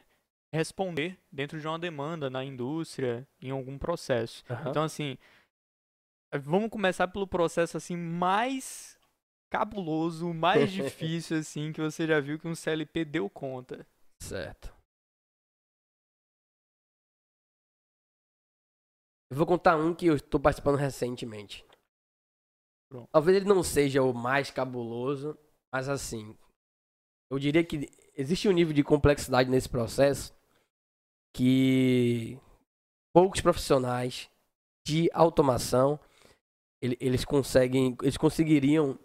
responder 0.53 1.19
dentro 1.31 1.61
de 1.61 1.67
uma 1.67 1.79
demanda 1.79 2.31
na 2.31 2.43
indústria, 2.43 3.29
em 3.41 3.51
algum 3.51 3.79
processo. 3.79 4.43
Então, 4.69 4.83
assim, 4.83 5.19
vamos 6.43 6.71
começar 6.71 7.07
pelo 7.09 7.27
processo 7.27 7.77
assim 7.77 7.97
mais 7.97 8.99
cabuloso, 9.51 10.33
mais 10.33 10.71
difícil 10.73 11.39
assim 11.39 11.73
que 11.73 11.81
você 11.81 12.07
já 12.07 12.19
viu 12.19 12.39
que 12.39 12.49
um 12.49 12.55
CLP 12.55 13.05
deu 13.05 13.29
conta. 13.29 13.87
Certo. 14.23 14.75
Eu 19.31 19.37
vou 19.37 19.47
contar 19.47 19.77
um 19.77 19.95
que 19.95 20.07
eu 20.07 20.17
estou 20.17 20.41
participando 20.41 20.77
recentemente. 20.77 21.65
Pronto. 22.91 23.09
Talvez 23.13 23.37
ele 23.37 23.47
não 23.47 23.63
seja 23.63 24.03
o 24.03 24.13
mais 24.13 24.51
cabuloso, 24.51 25.39
mas 25.73 25.89
assim, 25.89 26.37
eu 27.31 27.39
diria 27.39 27.65
que 27.65 27.89
existe 28.17 28.49
um 28.49 28.53
nível 28.53 28.75
de 28.75 28.83
complexidade 28.83 29.49
nesse 29.49 29.69
processo 29.69 30.35
que 31.33 32.37
poucos 33.15 33.41
profissionais 33.41 34.29
de 34.87 35.09
automação 35.13 35.99
ele- 36.83 36.97
eles 37.01 37.25
conseguem, 37.25 37.97
eles 38.03 38.17
conseguiriam 38.17 38.99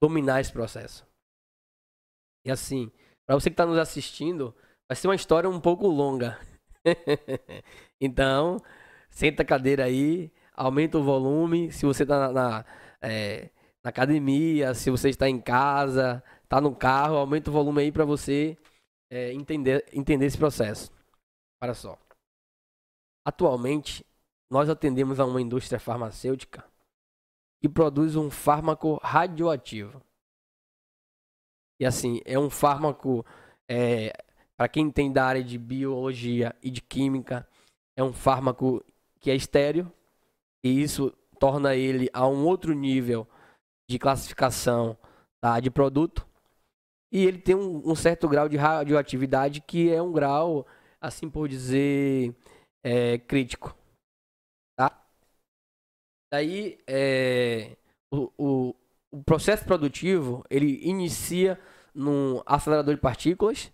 dominar 0.00 0.40
esse 0.40 0.52
processo. 0.52 1.06
E 2.44 2.50
assim, 2.50 2.90
para 3.26 3.34
você 3.34 3.50
que 3.50 3.54
está 3.54 3.66
nos 3.66 3.78
assistindo, 3.78 4.54
vai 4.88 4.94
ser 4.96 5.08
uma 5.08 5.14
história 5.16 5.50
um 5.50 5.60
pouco 5.60 5.86
longa. 5.88 6.38
então, 8.00 8.58
senta 9.10 9.42
a 9.42 9.46
cadeira 9.46 9.84
aí, 9.84 10.30
aumenta 10.54 10.98
o 10.98 11.04
volume. 11.04 11.72
Se 11.72 11.84
você 11.84 12.04
está 12.04 12.28
na, 12.28 12.32
na, 12.32 12.64
é, 13.02 13.50
na 13.82 13.90
academia, 13.90 14.74
se 14.74 14.90
você 14.90 15.08
está 15.08 15.28
em 15.28 15.40
casa, 15.40 16.22
está 16.44 16.60
no 16.60 16.74
carro, 16.74 17.16
aumenta 17.16 17.50
o 17.50 17.52
volume 17.52 17.82
aí 17.82 17.92
para 17.92 18.04
você 18.04 18.56
é, 19.10 19.32
entender, 19.32 19.84
entender 19.92 20.26
esse 20.26 20.38
processo. 20.38 20.90
Olha 21.62 21.74
só. 21.74 21.98
Atualmente, 23.24 24.04
nós 24.50 24.68
atendemos 24.68 25.20
a 25.20 25.26
uma 25.26 25.40
indústria 25.40 25.78
farmacêutica 25.78 26.64
que 27.60 27.68
produz 27.68 28.16
um 28.16 28.30
fármaco 28.30 28.98
radioativo. 29.02 30.02
E 31.80 31.86
assim, 31.86 32.20
é 32.24 32.38
um 32.38 32.50
fármaco, 32.50 33.24
é, 33.68 34.12
para 34.56 34.68
quem 34.68 34.90
tem 34.90 35.12
da 35.12 35.24
área 35.24 35.44
de 35.44 35.58
biologia 35.58 36.54
e 36.62 36.70
de 36.70 36.80
química, 36.80 37.48
é 37.96 38.02
um 38.02 38.12
fármaco 38.12 38.84
que 39.20 39.30
é 39.30 39.34
estéreo, 39.34 39.92
e 40.62 40.82
isso 40.82 41.12
torna 41.38 41.74
ele 41.74 42.08
a 42.12 42.26
um 42.26 42.44
outro 42.44 42.72
nível 42.74 43.26
de 43.88 43.98
classificação 43.98 44.96
tá, 45.40 45.58
de 45.60 45.70
produto. 45.70 46.26
E 47.12 47.24
ele 47.24 47.38
tem 47.38 47.54
um, 47.54 47.90
um 47.90 47.94
certo 47.94 48.28
grau 48.28 48.48
de 48.48 48.56
radioatividade 48.56 49.60
que 49.60 49.90
é 49.90 50.00
um 50.02 50.12
grau, 50.12 50.66
assim 51.00 51.30
por 51.30 51.48
dizer, 51.48 52.34
é, 52.84 53.18
crítico. 53.18 53.74
Tá? 54.76 55.04
Daí, 56.32 56.78
é, 56.86 57.76
o, 58.12 58.30
o, 58.36 58.74
o 59.10 59.22
processo 59.24 59.64
produtivo, 59.64 60.44
ele 60.50 60.80
inicia 60.86 61.58
num 61.94 62.42
acelerador 62.44 62.94
de 62.94 63.00
partículas, 63.00 63.72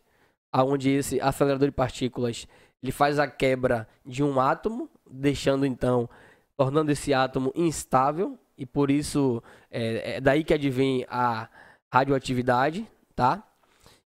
aonde 0.53 0.91
esse 0.91 1.21
acelerador 1.21 1.69
de 1.69 1.75
partículas 1.75 2.47
ele 2.85 2.93
faz 2.93 3.19
a 3.19 3.27
quebra 3.27 3.89
de 4.05 4.23
um 4.23 4.39
átomo, 4.39 4.91
deixando 5.11 5.65
então, 5.65 6.09
tornando 6.57 6.91
esse 6.91 7.13
átomo 7.13 7.53
instável, 7.55 8.39
e 8.57 8.65
por 8.65 8.91
isso 8.91 9.43
é, 9.71 10.17
é 10.17 10.21
daí 10.21 10.45
que 10.45 10.55
advém 10.55 11.05
a 11.09 11.49
radioatividade, 11.93 12.89
tá? 13.15 13.43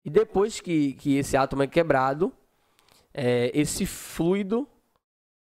E 0.04 0.10
depois 0.10 0.60
que, 0.60 0.94
que 0.94 1.16
esse 1.16 1.36
átomo 1.36 1.62
é 1.62 1.66
quebrado, 1.66 2.32
é, 3.12 3.50
esse 3.52 3.84
fluido, 3.84 4.66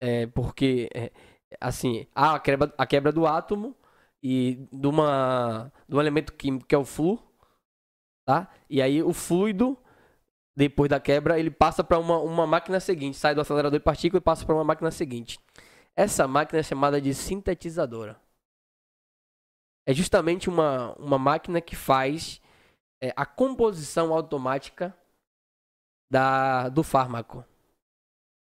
é, 0.02 0.28
porque 0.28 0.90
é, 0.94 1.12
assim, 1.60 2.08
há 2.14 2.36
a 2.36 2.40
quebra, 2.40 2.74
a 2.78 2.86
quebra 2.86 3.12
do 3.12 3.26
átomo 3.26 3.76
e 4.22 4.68
de, 4.72 4.88
uma, 4.88 5.72
de 5.88 5.96
um 5.96 6.00
elemento 6.00 6.34
químico 6.34 6.66
que 6.66 6.76
é 6.76 6.78
o 6.78 6.86
flúor, 6.86 7.22
tá? 8.26 8.50
E 8.70 8.82
aí 8.82 9.04
o 9.04 9.14
fluido, 9.14 9.78
depois 10.56 10.90
da 10.90 11.00
quebra, 11.00 11.40
ele 11.40 11.52
passa 11.52 11.84
para 11.84 12.00
uma, 12.00 12.20
uma 12.20 12.48
máquina 12.48 12.80
seguinte, 12.80 13.18
sai 13.18 13.36
do 13.36 13.42
acelerador 13.42 13.80
de 13.80 13.84
partícula 13.84 14.20
e 14.20 14.22
passa 14.22 14.46
para 14.46 14.56
uma 14.56 14.64
máquina 14.64 14.92
seguinte. 14.92 15.40
Essa 15.96 16.28
máquina 16.28 16.60
é 16.60 16.64
chamada 16.64 17.00
de 17.00 17.14
sintetizadora. 17.14 18.20
É 19.86 19.94
justamente 19.94 20.50
uma, 20.50 20.94
uma 20.94 21.20
máquina 21.20 21.60
que 21.62 21.76
faz 21.76 22.42
é, 23.02 23.14
a 23.16 23.26
composição 23.26 24.14
automática 24.14 24.96
da, 26.10 26.70
do 26.70 26.84
fármaco. 26.84 27.46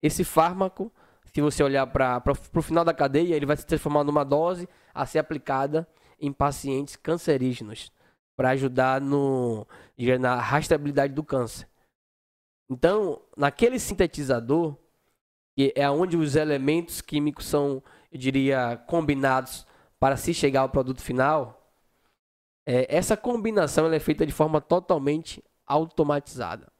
Esse 0.01 0.23
fármaco, 0.23 0.91
se 1.25 1.41
você 1.41 1.61
olhar 1.61 1.85
para 1.87 2.23
o 2.55 2.61
final 2.61 2.85
da 2.85 2.93
cadeia, 2.93 3.35
ele 3.35 3.45
vai 3.45 3.57
se 3.57 3.65
transformar 3.65 4.03
numa 4.03 4.23
dose 4.23 4.67
a 4.93 5.05
ser 5.05 5.19
aplicada 5.19 5.87
em 6.19 6.31
pacientes 6.31 6.95
cancerígenos 6.95 7.91
para 8.35 8.51
ajudar 8.51 9.01
no 9.01 9.67
na 10.19 10.35
rastreabilidade 10.35 11.13
do 11.13 11.23
câncer. 11.23 11.67
Então, 12.69 13.21
naquele 13.35 13.79
sintetizador, 13.79 14.77
que 15.57 15.73
é 15.75 15.89
onde 15.89 16.15
os 16.15 16.35
elementos 16.35 17.01
químicos 17.01 17.47
são, 17.47 17.81
eu 18.11 18.19
diria, 18.19 18.77
combinados 18.85 19.65
para 19.99 20.15
se 20.15 20.31
chegar 20.31 20.61
ao 20.61 20.69
produto 20.69 21.01
final, 21.01 21.73
é, 22.63 22.85
essa 22.95 23.17
combinação 23.17 23.91
é 23.91 23.99
feita 23.99 24.23
de 24.23 24.31
forma 24.31 24.61
totalmente 24.61 25.43
automatizada. 25.65 26.71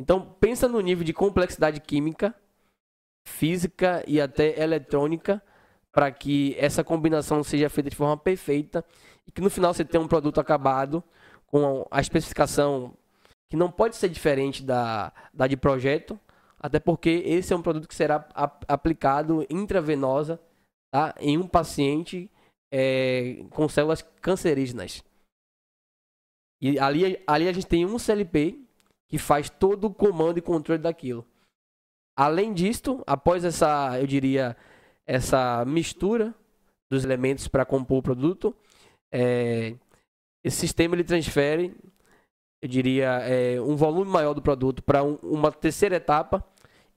Então, 0.00 0.34
pensa 0.40 0.66
no 0.66 0.80
nível 0.80 1.04
de 1.04 1.12
complexidade 1.12 1.82
química, 1.82 2.34
física 3.26 4.02
e 4.06 4.22
até 4.22 4.58
eletrônica 4.58 5.42
para 5.92 6.10
que 6.10 6.56
essa 6.58 6.82
combinação 6.82 7.44
seja 7.44 7.68
feita 7.68 7.90
de 7.90 7.96
forma 7.96 8.16
perfeita 8.16 8.82
e 9.26 9.30
que 9.30 9.42
no 9.42 9.50
final 9.50 9.74
você 9.74 9.84
tenha 9.84 10.02
um 10.02 10.08
produto 10.08 10.40
acabado 10.40 11.04
com 11.46 11.86
a 11.90 12.00
especificação 12.00 12.96
que 13.50 13.56
não 13.56 13.70
pode 13.70 13.96
ser 13.96 14.08
diferente 14.08 14.62
da, 14.62 15.12
da 15.34 15.46
de 15.46 15.58
projeto, 15.58 16.18
até 16.58 16.80
porque 16.80 17.10
esse 17.24 17.52
é 17.52 17.56
um 17.56 17.62
produto 17.62 17.88
que 17.88 17.94
será 17.94 18.28
ap 18.34 18.64
aplicado 18.66 19.46
intravenosa 19.48 20.40
tá, 20.92 21.14
em 21.20 21.38
um 21.38 21.46
paciente 21.46 22.30
é, 22.72 23.44
com 23.50 23.68
células 23.68 24.02
cancerígenas. 24.20 25.02
E 26.60 26.78
ali, 26.78 27.22
ali 27.26 27.48
a 27.48 27.52
gente 27.52 27.66
tem 27.66 27.86
um 27.86 27.98
CLP 27.98 28.60
que 29.08 29.18
faz 29.18 29.48
todo 29.48 29.86
o 29.86 29.94
comando 29.94 30.38
e 30.38 30.42
controle 30.42 30.82
daquilo. 30.82 31.24
Além 32.16 32.52
disto, 32.52 33.02
após 33.06 33.44
essa, 33.44 33.98
eu 34.00 34.06
diria, 34.06 34.56
essa 35.06 35.64
mistura 35.64 36.34
dos 36.90 37.04
elementos 37.04 37.46
para 37.46 37.64
compor 37.64 37.98
o 37.98 38.02
produto, 38.02 38.54
é, 39.12 39.76
esse 40.44 40.56
sistema 40.56 40.96
ele 40.96 41.04
transfere, 41.04 41.74
eu 42.60 42.68
diria, 42.68 43.20
é, 43.22 43.60
um 43.60 43.76
volume 43.76 44.10
maior 44.10 44.34
do 44.34 44.42
produto 44.42 44.82
para 44.82 45.02
um, 45.02 45.14
uma 45.22 45.52
terceira 45.52 45.96
etapa 45.96 46.44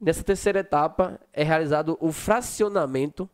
nessa 0.02 0.24
terceira 0.24 0.60
etapa 0.60 1.20
é 1.32 1.44
realizado 1.44 1.96
o 2.02 2.12
fracionamento 2.12 3.30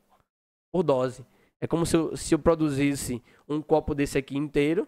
por 0.69 0.83
dose. 0.83 1.25
É 1.61 1.65
como 1.65 1.85
se 1.85 1.95
eu, 1.95 2.15
se 2.17 2.35
eu 2.35 2.39
produzisse 2.39 3.23
um 3.47 3.61
copo 3.61 3.95
desse 3.95 4.17
aqui 4.17 4.37
inteiro, 4.37 4.85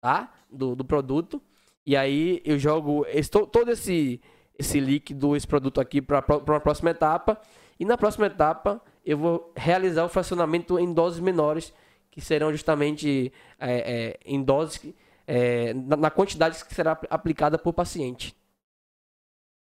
tá? 0.00 0.32
Do, 0.50 0.76
do 0.76 0.84
produto. 0.84 1.40
E 1.86 1.96
aí 1.96 2.42
eu 2.44 2.58
jogo 2.58 3.06
esse, 3.08 3.30
todo 3.30 3.70
esse, 3.70 4.20
esse 4.58 4.78
líquido, 4.78 5.34
esse 5.34 5.46
produto 5.46 5.80
aqui 5.80 6.02
para 6.02 6.22
uma 6.46 6.60
próxima 6.60 6.90
etapa. 6.90 7.40
E 7.80 7.84
na 7.84 7.96
próxima 7.96 8.26
etapa 8.26 8.80
eu 9.04 9.16
vou 9.16 9.52
realizar 9.56 10.04
o 10.04 10.08
fracionamento 10.08 10.78
em 10.78 10.92
doses 10.92 11.20
menores, 11.20 11.72
que 12.10 12.20
serão 12.20 12.52
justamente 12.52 13.32
é, 13.58 13.72
é, 13.72 14.20
em 14.24 14.40
doses, 14.42 14.94
é, 15.26 15.72
na, 15.74 15.96
na 15.96 16.10
quantidade 16.10 16.64
que 16.64 16.74
será 16.74 16.98
aplicada 17.10 17.58
por 17.58 17.72
paciente. 17.72 18.36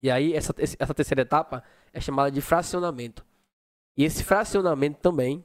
E 0.02 0.11
aí 0.11 0.33
essa, 0.33 0.54
essa 0.59 0.95
terceira 0.95 1.23
etapa 1.23 1.62
é 1.92 2.00
chamada 2.00 2.31
de 2.31 2.40
fracionamento. 2.40 3.25
E 3.97 4.04
esse 4.04 4.25
fracionamento 4.25 4.99
também 5.00 5.45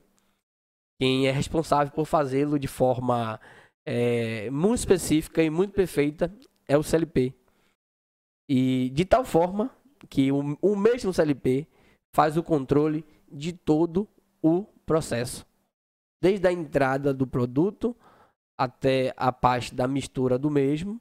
quem 0.99 1.27
é 1.27 1.31
responsável 1.31 1.93
por 1.93 2.05
fazê-lo 2.05 2.57
de 2.57 2.67
forma 2.67 3.39
é, 3.85 4.49
muito 4.49 4.79
específica 4.79 5.43
e 5.43 5.49
muito 5.49 5.73
perfeita 5.73 6.33
é 6.67 6.75
o 6.77 6.83
CLP. 6.83 7.33
E 8.49 8.89
de 8.89 9.05
tal 9.05 9.23
forma 9.23 9.69
que 10.09 10.31
o, 10.31 10.57
o 10.61 10.75
mesmo 10.75 11.13
CLP 11.13 11.67
faz 12.15 12.35
o 12.35 12.43
controle 12.43 13.05
de 13.31 13.53
todo 13.53 14.07
o 14.41 14.63
processo. 14.85 15.45
Desde 16.21 16.47
a 16.47 16.51
entrada 16.51 17.13
do 17.13 17.27
produto 17.27 17.95
até 18.57 19.13
a 19.15 19.31
parte 19.31 19.75
da 19.75 19.87
mistura 19.87 20.37
do 20.37 20.49
mesmo, 20.49 20.99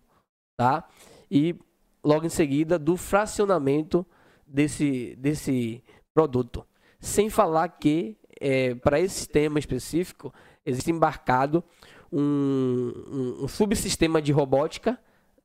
tá? 0.59 0.87
E 1.31 1.57
logo 2.05 2.27
em 2.27 2.31
seguida 2.31 2.79
do 2.79 2.97
fracionamento 2.97 4.07
desse, 4.47 5.17
desse 5.17 5.83
produto. 6.15 6.67
Sem 7.01 7.29
falar 7.31 7.69
que 7.69 8.17
é, 8.41 8.75
para 8.75 9.01
esse 9.01 9.29
tema 9.29 9.59
específico, 9.59 10.33
existe 10.65 10.91
embarcado 10.91 11.65
um, 12.13 12.93
um, 13.09 13.45
um, 13.45 13.49
subsistema 13.49 14.21
de 14.21 14.33
robótica, 14.33 14.99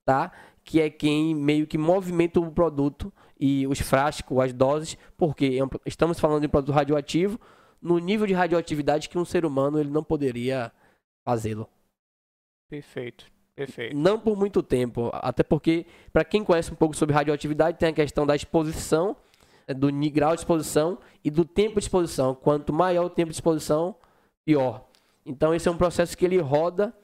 tá? 0.06 0.32
que 0.64 0.80
é 0.80 0.90
quem 0.90 1.34
meio 1.34 1.66
que 1.66 1.78
movimenta 1.78 2.40
o 2.40 2.52
produto 2.52 3.12
e 3.40 3.66
os 3.66 3.80
frascos, 3.80 4.40
as 4.40 4.54
doses, 4.54 4.98
porque 5.18 5.60
é 5.60 5.80
estamos 5.86 6.20
falando 6.20 6.42
de 6.42 6.48
um 6.48 6.52
produto 6.52 6.76
radioativo 6.76 7.40
no 7.82 7.98
nível 7.98 8.28
de 8.28 8.34
radioatividade 8.34 9.10
que 9.10 9.18
um 9.18 9.26
ser 9.26 9.46
humano 9.46 9.80
ele 9.80 9.90
não 9.90 10.04
poderia 10.04 10.72
fazê-lo. 11.26 11.68
Perfeito. 12.72 13.26
Perfeito. 13.54 13.98
Não 13.98 14.18
por 14.18 14.38
muito 14.38 14.64
tempo, 14.64 15.12
até 15.14 15.44
porque, 15.44 15.86
para 16.14 16.24
quem 16.24 16.42
conhece 16.42 16.72
um 16.72 16.76
pouco 16.76 16.96
sobre 16.96 17.14
radioatividade, 17.14 17.78
tem 17.78 17.90
a 17.90 17.94
questão 17.94 18.26
da 18.26 18.34
exposição 18.34 19.18
é 19.68 19.74
do 19.74 19.92
grau 20.10 20.34
de 20.34 20.42
exposição 20.42 20.98
e 21.24 21.30
do 21.30 21.44
tempo 21.44 21.80
de 21.80 21.86
exposição. 21.86 22.34
Quanto 22.34 22.72
maior 22.72 23.06
o 23.06 23.10
tempo 23.10 23.30
de 23.30 23.36
exposição, 23.36 23.96
pior. 24.46 24.88
Então 25.26 25.54
esse 25.54 25.68
é 25.68 25.72
um 25.72 25.78
processo 25.78 26.18
que 26.18 26.24
ele 26.26 26.40
roda 26.40 26.96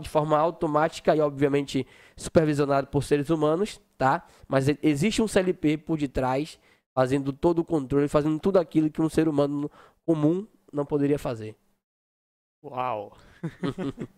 de 0.00 0.08
forma 0.08 0.38
automática 0.38 1.16
e 1.16 1.20
obviamente 1.20 1.86
supervisionado 2.16 2.86
por 2.86 3.02
seres 3.02 3.28
humanos, 3.28 3.80
tá? 3.96 4.24
Mas 4.46 4.66
existe 4.82 5.20
um 5.20 5.26
CLP 5.26 5.78
por 5.78 5.98
detrás 5.98 6.58
fazendo 6.94 7.32
todo 7.32 7.60
o 7.60 7.64
controle, 7.64 8.06
fazendo 8.06 8.38
tudo 8.38 8.58
aquilo 8.58 8.90
que 8.90 9.02
um 9.02 9.08
ser 9.08 9.28
humano 9.28 9.70
comum 10.06 10.46
não 10.72 10.86
poderia 10.86 11.18
fazer. 11.18 11.56
Uau. 12.62 13.16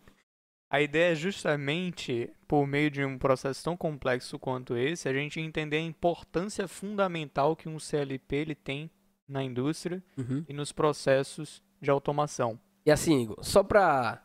A 0.70 0.80
ideia 0.80 1.12
é 1.12 1.14
justamente, 1.16 2.30
por 2.46 2.64
meio 2.64 2.90
de 2.90 3.04
um 3.04 3.18
processo 3.18 3.64
tão 3.64 3.76
complexo 3.76 4.38
quanto 4.38 4.76
esse, 4.76 5.08
a 5.08 5.12
gente 5.12 5.40
entender 5.40 5.78
a 5.78 5.80
importância 5.80 6.68
fundamental 6.68 7.56
que 7.56 7.68
um 7.68 7.78
CLP 7.78 8.36
ele 8.36 8.54
tem 8.54 8.88
na 9.28 9.42
indústria 9.42 10.02
uhum. 10.16 10.44
e 10.48 10.52
nos 10.52 10.70
processos 10.70 11.60
de 11.80 11.90
automação. 11.90 12.58
E 12.86 12.90
assim, 12.90 13.22
Igor, 13.22 13.38
só 13.42 13.62
para 13.64 14.22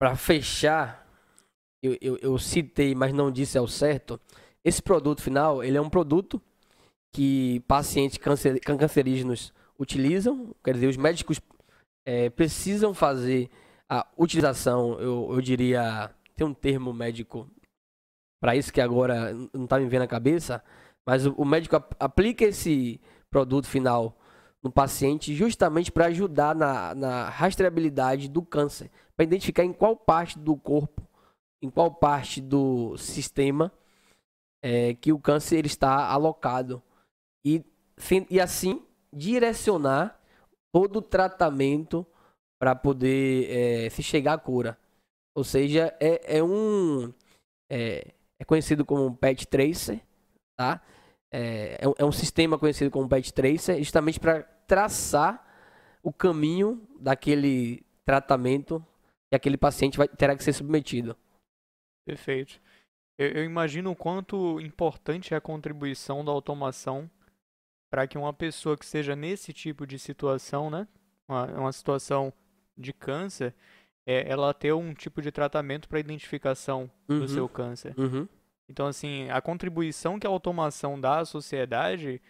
para 0.00 0.16
fechar, 0.16 1.06
eu, 1.80 1.96
eu, 2.00 2.18
eu, 2.20 2.36
citei, 2.36 2.92
mas 2.92 3.12
não 3.12 3.30
disse 3.30 3.56
ao 3.56 3.68
certo, 3.68 4.20
esse 4.64 4.82
produto 4.82 5.22
final, 5.22 5.62
ele 5.62 5.76
é 5.76 5.80
um 5.80 5.88
produto 5.88 6.42
que 7.14 7.60
pacientes 7.68 8.18
cancer, 8.18 8.58
cancerígenos 8.60 9.52
utilizam, 9.78 10.52
quer 10.64 10.74
dizer, 10.74 10.88
os 10.88 10.96
médicos 10.96 11.40
é, 12.04 12.28
precisam 12.30 12.92
fazer 12.92 13.48
a 13.92 14.06
utilização, 14.16 14.98
eu, 14.98 15.28
eu 15.32 15.40
diria, 15.42 16.10
tem 16.34 16.46
um 16.46 16.54
termo 16.54 16.94
médico 16.94 17.46
para 18.40 18.56
isso 18.56 18.72
que 18.72 18.80
agora 18.80 19.34
não 19.52 19.64
está 19.64 19.78
me 19.78 19.86
vendo 19.86 20.00
na 20.00 20.06
cabeça, 20.06 20.64
mas 21.06 21.26
o, 21.26 21.34
o 21.34 21.44
médico 21.44 21.76
aplica 22.00 22.46
esse 22.46 22.98
produto 23.30 23.68
final 23.68 24.16
no 24.62 24.72
paciente 24.72 25.34
justamente 25.34 25.92
para 25.92 26.06
ajudar 26.06 26.54
na, 26.54 26.94
na 26.94 27.28
rastreabilidade 27.28 28.30
do 28.30 28.40
câncer, 28.40 28.90
para 29.14 29.24
identificar 29.24 29.62
em 29.62 29.74
qual 29.74 29.94
parte 29.94 30.38
do 30.38 30.56
corpo, 30.56 31.06
em 31.60 31.68
qual 31.68 31.92
parte 31.92 32.40
do 32.40 32.96
sistema 32.96 33.70
é, 34.62 34.94
que 34.94 35.12
o 35.12 35.18
câncer 35.18 35.58
ele 35.58 35.66
está 35.66 36.06
alocado. 36.06 36.82
E, 37.44 37.62
e 38.30 38.40
assim 38.40 38.82
direcionar 39.12 40.18
todo 40.72 40.96
o 40.96 41.02
tratamento 41.02 42.06
para 42.62 42.76
poder 42.76 43.50
é, 43.50 43.90
se 43.90 44.04
chegar 44.04 44.34
à 44.34 44.38
cura. 44.38 44.78
Ou 45.34 45.42
seja, 45.42 45.92
é, 45.98 46.38
é 46.38 46.44
um. 46.44 47.12
É, 47.68 48.14
é, 48.38 48.44
conhecido 48.44 48.84
como 48.84 49.16
PET 49.16 49.48
Tracer, 49.48 50.00
tá? 50.56 50.80
É, 51.32 51.74
é, 51.74 51.94
é 51.98 52.04
um 52.04 52.12
sistema 52.12 52.56
conhecido 52.56 52.88
como 52.88 53.08
PET 53.08 53.32
Tracer, 53.34 53.78
justamente 53.78 54.20
para 54.20 54.44
traçar 54.68 55.44
o 56.04 56.12
caminho 56.12 56.86
daquele 57.00 57.84
tratamento 58.04 58.78
que 59.28 59.34
aquele 59.34 59.56
paciente 59.56 59.98
vai, 59.98 60.06
terá 60.06 60.36
que 60.36 60.44
ser 60.44 60.52
submetido. 60.52 61.16
Perfeito. 62.06 62.60
Eu, 63.18 63.28
eu 63.30 63.44
imagino 63.44 63.90
o 63.90 63.96
quanto 63.96 64.60
importante 64.60 65.34
é 65.34 65.36
a 65.36 65.40
contribuição 65.40 66.24
da 66.24 66.30
automação 66.30 67.10
para 67.90 68.06
que 68.06 68.16
uma 68.16 68.32
pessoa 68.32 68.78
que 68.78 68.86
seja 68.86 69.16
nesse 69.16 69.52
tipo 69.52 69.84
de 69.84 69.98
situação, 69.98 70.70
né? 70.70 70.86
Uma, 71.28 71.46
uma 71.46 71.72
situação 71.72 72.32
de 72.82 72.92
câncer 72.92 73.54
é 74.06 74.28
ela 74.28 74.52
ter 74.52 74.72
um 74.72 74.92
tipo 74.92 75.22
de 75.22 75.30
tratamento 75.30 75.88
para 75.88 76.00
identificação 76.00 76.90
uhum. 77.08 77.20
do 77.20 77.28
seu 77.28 77.48
câncer. 77.48 77.94
Uhum. 77.96 78.28
Então, 78.68 78.86
assim, 78.86 79.28
a 79.30 79.40
contribuição 79.40 80.18
que 80.18 80.26
a 80.26 80.30
automação 80.30 81.00
dá 81.00 81.20
à 81.20 81.24
sociedade, 81.24 82.20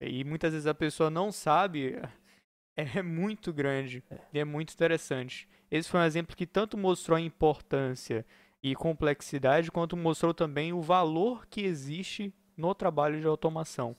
e 0.00 0.24
muitas 0.24 0.52
vezes 0.52 0.66
a 0.66 0.74
pessoa 0.74 1.08
não 1.08 1.32
sabe, 1.32 1.96
é 2.76 3.02
muito 3.02 3.52
grande 3.52 4.02
é. 4.10 4.18
e 4.34 4.38
é 4.38 4.44
muito 4.44 4.72
interessante. 4.72 5.48
Esse 5.70 5.88
foi 5.88 6.00
um 6.00 6.04
exemplo 6.04 6.36
que 6.36 6.46
tanto 6.46 6.76
mostrou 6.76 7.16
a 7.16 7.20
importância 7.20 8.26
e 8.62 8.74
complexidade, 8.74 9.72
quanto 9.72 9.96
mostrou 9.96 10.32
também 10.32 10.72
o 10.72 10.80
valor 10.80 11.46
que 11.46 11.62
existe 11.62 12.32
no 12.56 12.74
trabalho 12.74 13.20
de 13.20 13.26
automação. 13.26 13.96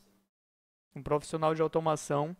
Um 0.95 1.01
profissional 1.01 1.55
de 1.55 1.61
automação 1.61 2.35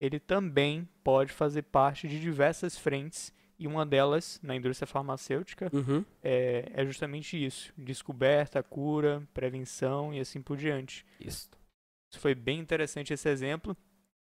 ele 0.00 0.18
também 0.18 0.88
pode 1.02 1.32
fazer 1.32 1.62
parte 1.62 2.06
de 2.06 2.20
diversas 2.20 2.78
frentes 2.78 3.32
e 3.58 3.66
uma 3.66 3.84
delas, 3.84 4.38
na 4.40 4.54
indústria 4.54 4.86
farmacêutica, 4.86 5.68
uhum. 5.72 6.04
é, 6.22 6.70
é, 6.72 6.86
justamente 6.86 7.42
isso: 7.44 7.72
descoberta, 7.76 8.62
cura, 8.62 9.26
prevenção 9.34 10.14
e 10.14 10.20
assim 10.20 10.40
por 10.40 10.56
diante. 10.56 11.04
Isso. 11.18 11.50
Isso 12.10 12.20
foi 12.20 12.34
bem 12.34 12.60
interessante 12.60 13.12
esse 13.12 13.28
exemplo. 13.28 13.76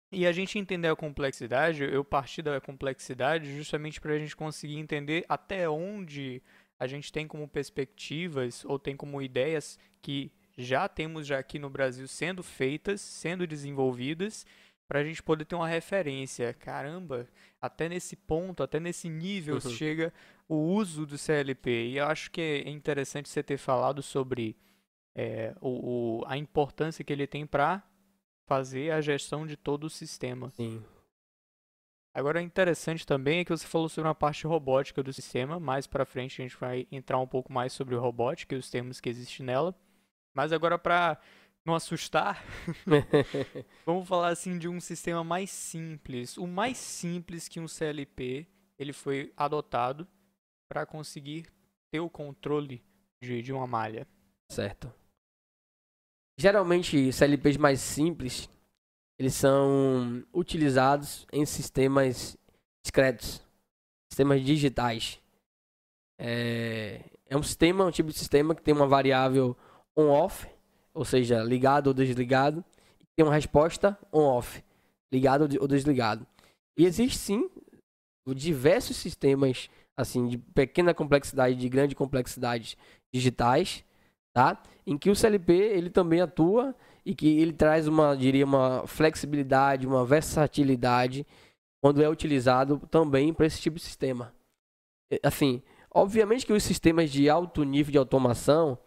E 0.09 0.25
a 0.25 0.31
gente 0.31 0.57
entender 0.57 0.87
a 0.87 0.95
complexidade, 0.95 1.83
eu 1.83 2.03
parti 2.03 2.41
da 2.41 2.61
complexidade 2.61 3.53
justamente 3.57 3.99
para 3.99 4.13
a 4.13 4.19
gente 4.19 4.37
conseguir 4.37 4.77
entender 4.77 5.25
até 5.27 5.67
onde 5.69 6.41
a 6.79 6.87
gente 6.87 7.11
tem 7.11 7.27
como 7.27 7.45
perspectivas 7.45 8.63
ou 8.63 8.79
tem 8.79 8.95
como 8.95 9.21
ideias 9.21 9.77
que 10.01 10.31
já 10.57 10.87
temos 10.87 11.27
já 11.27 11.37
aqui 11.37 11.59
no 11.59 11.69
Brasil 11.69 12.07
sendo 12.07 12.41
feitas, 12.41 13.01
sendo 13.01 13.45
desenvolvidas 13.45 14.45
para 14.87 14.99
a 14.99 15.03
gente 15.03 15.21
poder 15.21 15.45
ter 15.45 15.55
uma 15.55 15.67
referência. 15.67 16.53
Caramba, 16.53 17.27
até 17.61 17.89
nesse 17.89 18.15
ponto, 18.15 18.63
até 18.63 18.79
nesse 18.79 19.09
nível 19.09 19.55
uhum. 19.55 19.69
chega 19.69 20.13
o 20.47 20.55
uso 20.55 21.05
do 21.05 21.17
CLP. 21.17 21.89
E 21.89 21.97
eu 21.97 22.05
acho 22.05 22.31
que 22.31 22.41
é 22.41 22.69
interessante 22.69 23.27
você 23.27 23.43
ter 23.43 23.57
falado 23.57 24.01
sobre 24.01 24.55
é, 25.15 25.53
o, 25.59 26.19
o, 26.19 26.23
a 26.25 26.37
importância 26.37 27.03
que 27.03 27.11
ele 27.11 27.27
tem 27.27 27.45
para 27.45 27.83
fazer 28.45 28.91
a 28.91 29.01
gestão 29.01 29.45
de 29.45 29.57
todo 29.57 29.85
o 29.85 29.89
sistema. 29.89 30.49
Sim. 30.51 30.81
Agora, 32.13 32.41
interessante 32.41 33.05
também 33.05 33.39
é 33.39 33.45
que 33.45 33.51
você 33.51 33.67
falou 33.67 33.87
sobre 33.87 34.07
uma 34.07 34.15
parte 34.15 34.47
robótica 34.47 35.03
do 35.03 35.13
sistema. 35.13 35.59
Mais 35.59 35.85
para 35.85 36.05
frente 36.05 36.41
a 36.41 36.45
gente 36.45 36.57
vai 36.57 36.87
entrar 36.91 37.19
um 37.19 37.27
pouco 37.27 37.53
mais 37.53 37.73
sobre 37.73 37.95
robótica 37.95 38.55
e 38.55 38.57
os 38.57 38.71
termos 38.71 38.99
que 38.99 39.09
existem 39.09 39.45
nela. 39.45 39.75
Mas 40.33 40.51
agora 40.51 40.79
para 40.79 41.19
não 41.67 41.75
assustar, 41.75 42.45
vamos 43.85 44.07
falar 44.07 44.29
assim 44.29 44.57
de 44.57 44.69
um 44.69 44.79
sistema 44.79 45.21
mais 45.21 45.49
simples. 45.51 46.37
O 46.37 46.47
mais 46.47 46.77
simples 46.77 47.49
que 47.49 47.59
um 47.59 47.67
CLP 47.67 48.47
ele 48.79 48.93
foi 48.93 49.33
adotado 49.35 50.07
para 50.69 50.85
conseguir 50.85 51.51
ter 51.91 51.99
o 51.99 52.09
controle 52.09 52.81
de, 53.21 53.41
de 53.41 53.51
uma 53.51 53.67
malha. 53.67 54.07
Certo. 54.49 54.89
Geralmente, 56.39 57.11
CLPs 57.11 57.57
mais 57.57 57.81
simples, 57.81 58.49
eles 59.19 59.33
são 59.33 60.23
utilizados 60.31 61.27
em 61.33 61.45
sistemas 61.45 62.37
discretos, 62.81 63.45
sistemas 64.09 64.41
digitais. 64.41 65.21
É, 66.17 67.01
é 67.25 67.35
um 67.35 67.43
sistema, 67.43 67.83
um 67.83 67.91
tipo 67.91 68.09
de 68.09 68.17
sistema 68.17 68.55
que 68.55 68.61
tem 68.61 68.73
uma 68.73 68.87
variável 68.87 69.57
on-off, 69.97 70.47
ou 70.97 71.05
seja, 71.05 71.43
ligado 71.43 71.87
ou 71.87 71.93
desligado, 71.93 72.65
e 72.99 73.05
tem 73.15 73.25
uma 73.25 73.35
resposta 73.35 73.97
on-off, 74.11 74.63
ligado 75.13 75.47
ou 75.61 75.67
desligado. 75.67 76.25
E 76.77 76.85
existe 76.85 77.17
sim 77.17 77.49
diversos 78.35 78.97
sistemas 78.97 79.69
assim 79.95 80.27
de 80.27 80.37
pequena 80.37 80.93
complexidade, 80.93 81.55
de 81.55 81.69
grande 81.69 81.95
complexidade 81.95 82.77
digitais, 83.13 83.85
tá? 84.35 84.61
Em 84.85 84.97
que 84.97 85.09
o 85.09 85.15
CLP 85.15 85.53
ele 85.53 85.89
também 85.89 86.21
atua 86.21 86.75
e 87.05 87.15
que 87.15 87.39
ele 87.39 87.53
traz 87.53 87.87
uma, 87.87 88.15
diria, 88.15 88.45
uma 88.45 88.85
flexibilidade, 88.85 89.87
uma 89.87 90.05
versatilidade 90.05 91.25
quando 91.81 92.03
é 92.03 92.09
utilizado 92.09 92.79
também 92.91 93.33
para 93.33 93.45
esse 93.45 93.61
tipo 93.61 93.77
de 93.77 93.83
sistema. 93.83 94.33
Assim, 95.23 95.61
obviamente 95.93 96.45
que 96.45 96.53
os 96.53 96.63
sistemas 96.63 97.09
de 97.11 97.29
alto 97.29 97.63
nível 97.63 97.91
de 97.91 97.97
automação, 97.97 98.77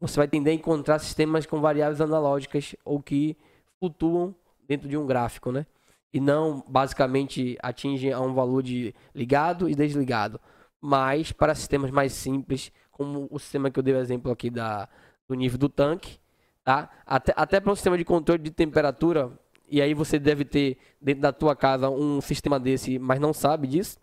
você 0.00 0.16
vai 0.16 0.26
tender 0.26 0.52
a 0.52 0.56
encontrar 0.56 0.98
sistemas 0.98 1.44
com 1.44 1.60
variáveis 1.60 2.00
analógicas 2.00 2.74
ou 2.84 3.02
que 3.02 3.36
flutuam 3.78 4.34
dentro 4.66 4.88
de 4.88 4.96
um 4.96 5.06
gráfico, 5.06 5.52
né? 5.52 5.66
E 6.12 6.18
não 6.18 6.64
basicamente 6.66 7.56
atingem 7.62 8.12
a 8.12 8.20
um 8.20 8.32
valor 8.32 8.62
de 8.62 8.94
ligado 9.14 9.68
e 9.68 9.74
desligado. 9.74 10.40
Mas 10.80 11.30
para 11.32 11.54
sistemas 11.54 11.90
mais 11.90 12.12
simples, 12.12 12.72
como 12.90 13.28
o 13.30 13.38
sistema 13.38 13.70
que 13.70 13.78
eu 13.78 13.82
dei 13.82 13.94
o 13.94 13.98
exemplo 13.98 14.32
aqui 14.32 14.50
da, 14.50 14.88
do 15.28 15.34
nível 15.34 15.58
do 15.58 15.68
tanque, 15.68 16.18
tá? 16.64 16.90
Até, 17.06 17.32
até 17.36 17.60
para 17.60 17.72
um 17.72 17.74
sistema 17.74 17.98
de 17.98 18.04
controle 18.04 18.42
de 18.42 18.50
temperatura, 18.50 19.30
e 19.68 19.80
aí 19.80 19.94
você 19.94 20.18
deve 20.18 20.44
ter 20.44 20.78
dentro 21.00 21.22
da 21.22 21.32
tua 21.32 21.54
casa 21.54 21.88
um 21.90 22.20
sistema 22.20 22.58
desse, 22.58 22.98
mas 22.98 23.20
não 23.20 23.32
sabe 23.32 23.68
disso. 23.68 23.98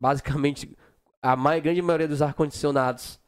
Basicamente, 0.00 0.76
a 1.22 1.36
mais, 1.36 1.62
grande 1.62 1.82
maioria 1.82 2.08
dos 2.08 2.22
ar-condicionados, 2.22 3.20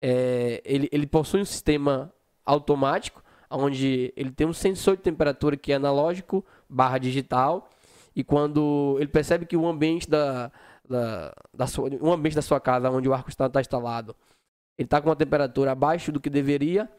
é, 0.00 0.62
ele, 0.64 0.88
ele 0.92 1.06
possui 1.06 1.40
um 1.40 1.44
sistema 1.44 2.12
automático, 2.44 3.22
onde 3.50 4.12
ele 4.16 4.30
tem 4.30 4.46
um 4.46 4.52
sensor 4.52 4.96
de 4.96 5.02
temperatura 5.02 5.56
que 5.56 5.72
é 5.72 5.76
analógico 5.76 6.44
barra 6.68 6.98
digital, 6.98 7.68
e 8.14 8.24
quando 8.24 8.96
ele 8.98 9.08
percebe 9.08 9.46
que 9.46 9.56
o 9.56 9.66
ambiente 9.66 10.08
da, 10.08 10.50
da, 10.88 11.34
da 11.52 11.66
sua, 11.66 11.88
um 12.00 12.12
ambiente 12.12 12.34
da 12.34 12.42
sua 12.42 12.60
casa 12.60 12.90
onde 12.90 13.08
o 13.08 13.14
ar-condicionado 13.14 13.50
está 13.50 13.60
instalado, 13.60 14.16
ele 14.78 14.86
está 14.86 15.00
com 15.00 15.08
uma 15.08 15.16
temperatura 15.16 15.72
abaixo 15.72 16.10
do 16.10 16.20
que 16.20 16.30
deveria, 16.30 16.90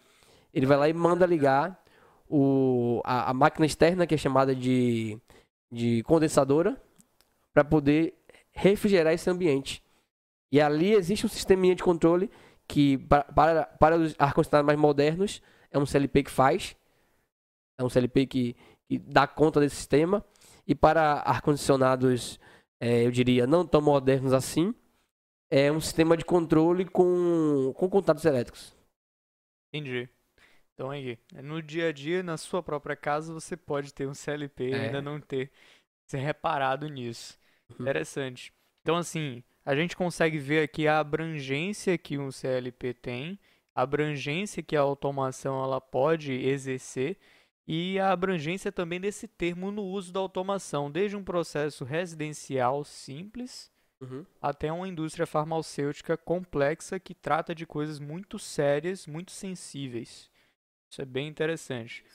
ele 0.53 0.65
vai 0.65 0.77
lá 0.77 0.89
e 0.89 0.93
manda 0.93 1.25
ligar 1.25 1.83
o, 2.29 3.01
a, 3.03 3.29
a 3.29 3.33
máquina 3.33 3.65
externa, 3.65 4.07
que 4.07 4.15
é 4.15 4.17
chamada 4.17 4.55
de, 4.55 5.17
de 5.71 6.03
condensadora, 6.03 6.81
para 7.53 7.63
poder 7.63 8.13
refrigerar 8.51 9.13
esse 9.13 9.29
ambiente. 9.29 9.83
E 10.51 10.61
ali 10.61 10.93
existe 10.93 11.25
um 11.25 11.29
sisteminha 11.29 11.75
de 11.75 11.83
controle 11.83 12.29
que, 12.67 12.97
para, 12.97 13.23
para, 13.23 13.65
para 13.65 13.97
os 13.97 14.15
ar-condicionados 14.19 14.65
mais 14.65 14.79
modernos, 14.79 15.41
é 15.71 15.79
um 15.79 15.85
CLP 15.85 16.23
que 16.23 16.31
faz. 16.31 16.75
É 17.79 17.83
um 17.83 17.89
CLP 17.89 18.25
que, 18.25 18.55
que 18.87 18.97
dá 18.99 19.27
conta 19.27 19.59
desse 19.59 19.75
sistema. 19.75 20.25
E 20.65 20.75
para 20.75 21.21
ar-condicionados, 21.21 22.39
é, 22.79 23.05
eu 23.05 23.11
diria, 23.11 23.47
não 23.47 23.65
tão 23.65 23.81
modernos 23.81 24.33
assim, 24.33 24.75
é 25.49 25.71
um 25.71 25.79
sistema 25.79 26.17
de 26.17 26.25
controle 26.25 26.85
com, 26.85 27.73
com 27.75 27.89
contatos 27.89 28.25
elétricos. 28.25 28.75
Entendi. 29.73 30.09
Então 30.73 30.91
aí, 30.91 31.17
no 31.43 31.61
dia 31.61 31.87
a 31.87 31.91
dia, 31.91 32.21
na 32.21 32.37
sua 32.37 32.61
própria 32.61 32.95
casa, 32.95 33.33
você 33.33 33.57
pode 33.57 33.93
ter 33.93 34.07
um 34.07 34.13
CLP 34.13 34.69
e 34.69 34.73
é. 34.73 34.85
ainda 34.85 35.01
não 35.01 35.19
ter 35.19 35.51
ser 36.05 36.19
reparado 36.19 36.87
nisso. 36.87 37.39
Uhum. 37.69 37.77
Interessante. 37.81 38.53
Então 38.81 38.95
assim, 38.95 39.43
a 39.67 39.75
gente 39.75 39.97
consegue 39.97 40.37
ver 40.37 40.63
aqui 40.63 40.87
a 40.87 40.97
abrangência 40.97 41.97
que 41.97 42.17
um 42.17 42.31
CLP 42.31 42.93
tem, 42.93 43.37
a 43.75 43.81
abrangência 43.81 44.63
que 44.63 44.77
a 44.77 44.79
automação 44.79 45.61
ela 45.61 45.81
pode 45.81 46.31
exercer 46.31 47.17
e 47.67 47.99
a 47.99 48.13
abrangência 48.13 48.71
também 48.71 48.97
desse 48.97 49.27
termo 49.27 49.69
no 49.69 49.83
uso 49.83 50.13
da 50.13 50.21
automação, 50.21 50.89
desde 50.89 51.17
um 51.17 51.23
processo 51.23 51.83
residencial 51.83 52.85
simples 52.85 53.69
uhum. 53.99 54.25
até 54.41 54.71
uma 54.71 54.87
indústria 54.87 55.27
farmacêutica 55.27 56.15
complexa 56.15 56.97
que 56.97 57.13
trata 57.13 57.53
de 57.53 57.65
coisas 57.65 57.99
muito 57.99 58.39
sérias, 58.39 59.05
muito 59.05 59.33
sensíveis. 59.33 60.31
Isso 60.89 61.01
é 61.01 61.05
bem 61.05 61.27
interessante. 61.27 62.05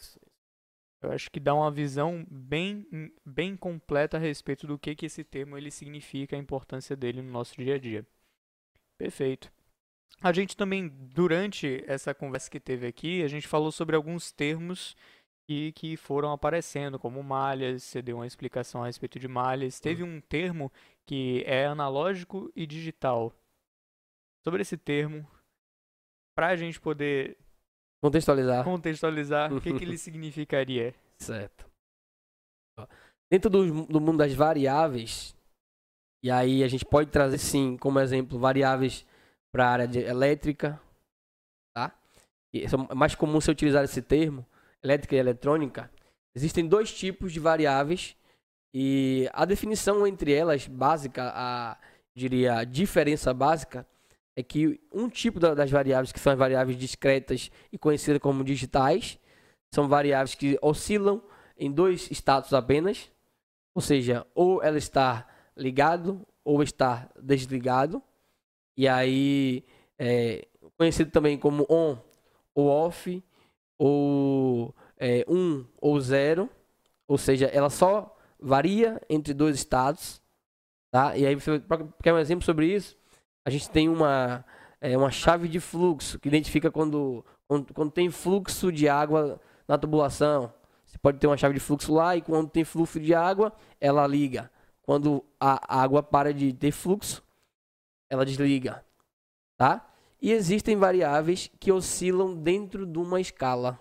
Eu 1.02 1.10
acho 1.10 1.30
que 1.30 1.40
dá 1.40 1.52
uma 1.52 1.70
visão 1.70 2.24
bem, 2.30 2.86
bem 3.26 3.56
completa 3.56 4.16
a 4.16 4.20
respeito 4.20 4.66
do 4.66 4.78
que, 4.78 4.94
que 4.94 5.06
esse 5.06 5.24
termo 5.24 5.58
ele 5.58 5.70
significa, 5.70 6.36
a 6.36 6.38
importância 6.38 6.94
dele 6.94 7.20
no 7.20 7.30
nosso 7.30 7.56
dia 7.56 7.74
a 7.74 7.78
dia. 7.78 8.06
Perfeito. 8.96 9.52
A 10.20 10.32
gente 10.32 10.56
também, 10.56 10.88
durante 10.88 11.82
essa 11.88 12.14
conversa 12.14 12.48
que 12.48 12.60
teve 12.60 12.86
aqui, 12.86 13.24
a 13.24 13.28
gente 13.28 13.48
falou 13.48 13.72
sobre 13.72 13.96
alguns 13.96 14.30
termos 14.30 14.94
que, 15.44 15.72
que 15.72 15.96
foram 15.96 16.30
aparecendo, 16.30 16.98
como 16.98 17.20
malhas, 17.22 17.82
você 17.82 18.00
deu 18.00 18.18
uma 18.18 18.26
explicação 18.26 18.82
a 18.82 18.86
respeito 18.86 19.18
de 19.18 19.26
malhas. 19.26 19.80
Teve 19.80 20.04
um 20.04 20.20
termo 20.20 20.70
que 21.04 21.42
é 21.46 21.66
analógico 21.66 22.52
e 22.54 22.64
digital. 22.64 23.34
Sobre 24.44 24.62
esse 24.62 24.76
termo, 24.76 25.28
para 26.36 26.48
a 26.48 26.56
gente 26.56 26.80
poder 26.80 27.36
Contextualizar. 28.02 28.64
Contextualizar. 28.64 29.52
o 29.52 29.60
que, 29.60 29.72
que 29.72 29.84
ele 29.84 29.96
significaria? 29.98 30.92
Certo. 31.18 31.64
Dentro 33.30 33.48
do, 33.48 33.86
do 33.86 34.00
mundo 34.00 34.18
das 34.18 34.34
variáveis, 34.34 35.36
e 36.22 36.30
aí 36.30 36.64
a 36.64 36.68
gente 36.68 36.84
pode 36.84 37.10
trazer 37.10 37.38
sim 37.38 37.76
como 37.76 38.00
exemplo 38.00 38.38
variáveis 38.38 39.06
para 39.52 39.66
a 39.66 39.70
área 39.70 39.88
de 39.88 40.00
elétrica, 40.00 40.80
tá? 41.74 41.96
E 42.52 42.64
é 42.64 42.94
mais 42.94 43.14
comum 43.14 43.40
você 43.40 43.52
utilizar 43.52 43.84
esse 43.84 44.02
termo, 44.02 44.44
elétrica 44.82 45.14
e 45.14 45.18
eletrônica. 45.18 45.90
Existem 46.34 46.66
dois 46.66 46.92
tipos 46.92 47.32
de 47.32 47.38
variáveis 47.38 48.16
e 48.74 49.28
a 49.32 49.44
definição 49.44 50.04
entre 50.06 50.32
elas 50.32 50.66
básica, 50.66 51.30
a 51.34 51.78
diria 52.14 52.58
a 52.58 52.64
diferença 52.64 53.32
básica 53.32 53.86
é 54.34 54.42
que 54.42 54.80
um 54.92 55.08
tipo 55.08 55.38
das 55.38 55.70
variáveis, 55.70 56.12
que 56.12 56.20
são 56.20 56.32
as 56.32 56.38
variáveis 56.38 56.78
discretas 56.78 57.50
e 57.70 57.78
conhecidas 57.78 58.20
como 58.20 58.42
digitais, 58.42 59.18
são 59.74 59.88
variáveis 59.88 60.34
que 60.34 60.58
oscilam 60.62 61.22
em 61.56 61.70
dois 61.70 62.10
status 62.10 62.52
apenas, 62.52 63.10
ou 63.74 63.82
seja, 63.82 64.26
ou 64.34 64.62
ela 64.62 64.78
está 64.78 65.26
ligado 65.56 66.26
ou 66.44 66.62
está 66.62 67.08
desligado, 67.20 68.02
e 68.76 68.88
aí 68.88 69.64
é 69.98 70.46
conhecido 70.76 71.10
também 71.10 71.38
como 71.38 71.66
on 71.70 71.96
ou 72.54 72.68
off, 72.68 73.22
ou 73.78 74.74
é, 74.98 75.24
um 75.28 75.64
ou 75.80 76.00
zero, 76.00 76.48
ou 77.06 77.18
seja, 77.18 77.46
ela 77.46 77.70
só 77.70 78.16
varia 78.38 79.00
entre 79.08 79.32
dois 79.32 79.56
estados, 79.56 80.20
tá? 80.90 81.16
E 81.16 81.26
aí 81.26 81.34
você 81.34 81.62
quer 82.02 82.12
um 82.12 82.18
exemplo 82.18 82.44
sobre 82.44 82.66
isso? 82.66 82.96
A 83.44 83.50
gente 83.50 83.68
tem 83.70 83.88
uma, 83.88 84.44
é, 84.80 84.96
uma 84.96 85.10
chave 85.10 85.48
de 85.48 85.60
fluxo 85.60 86.18
que 86.18 86.28
identifica 86.28 86.70
quando, 86.70 87.24
quando, 87.46 87.74
quando 87.74 87.90
tem 87.90 88.10
fluxo 88.10 88.70
de 88.70 88.88
água 88.88 89.40
na 89.66 89.76
tubulação. 89.76 90.52
Você 90.84 90.98
pode 90.98 91.18
ter 91.18 91.26
uma 91.26 91.36
chave 91.36 91.54
de 91.54 91.60
fluxo 91.60 91.92
lá 91.92 92.16
e 92.16 92.22
quando 92.22 92.50
tem 92.50 92.64
fluxo 92.64 93.00
de 93.00 93.14
água, 93.14 93.52
ela 93.80 94.06
liga. 94.06 94.50
Quando 94.82 95.24
a 95.40 95.80
água 95.82 96.02
para 96.02 96.34
de 96.34 96.52
ter 96.52 96.72
fluxo, 96.72 97.22
ela 98.10 98.24
desliga. 98.24 98.84
Tá? 99.56 99.88
E 100.20 100.30
existem 100.30 100.76
variáveis 100.76 101.50
que 101.58 101.72
oscilam 101.72 102.34
dentro 102.34 102.86
de 102.86 102.98
uma 102.98 103.20
escala. 103.20 103.80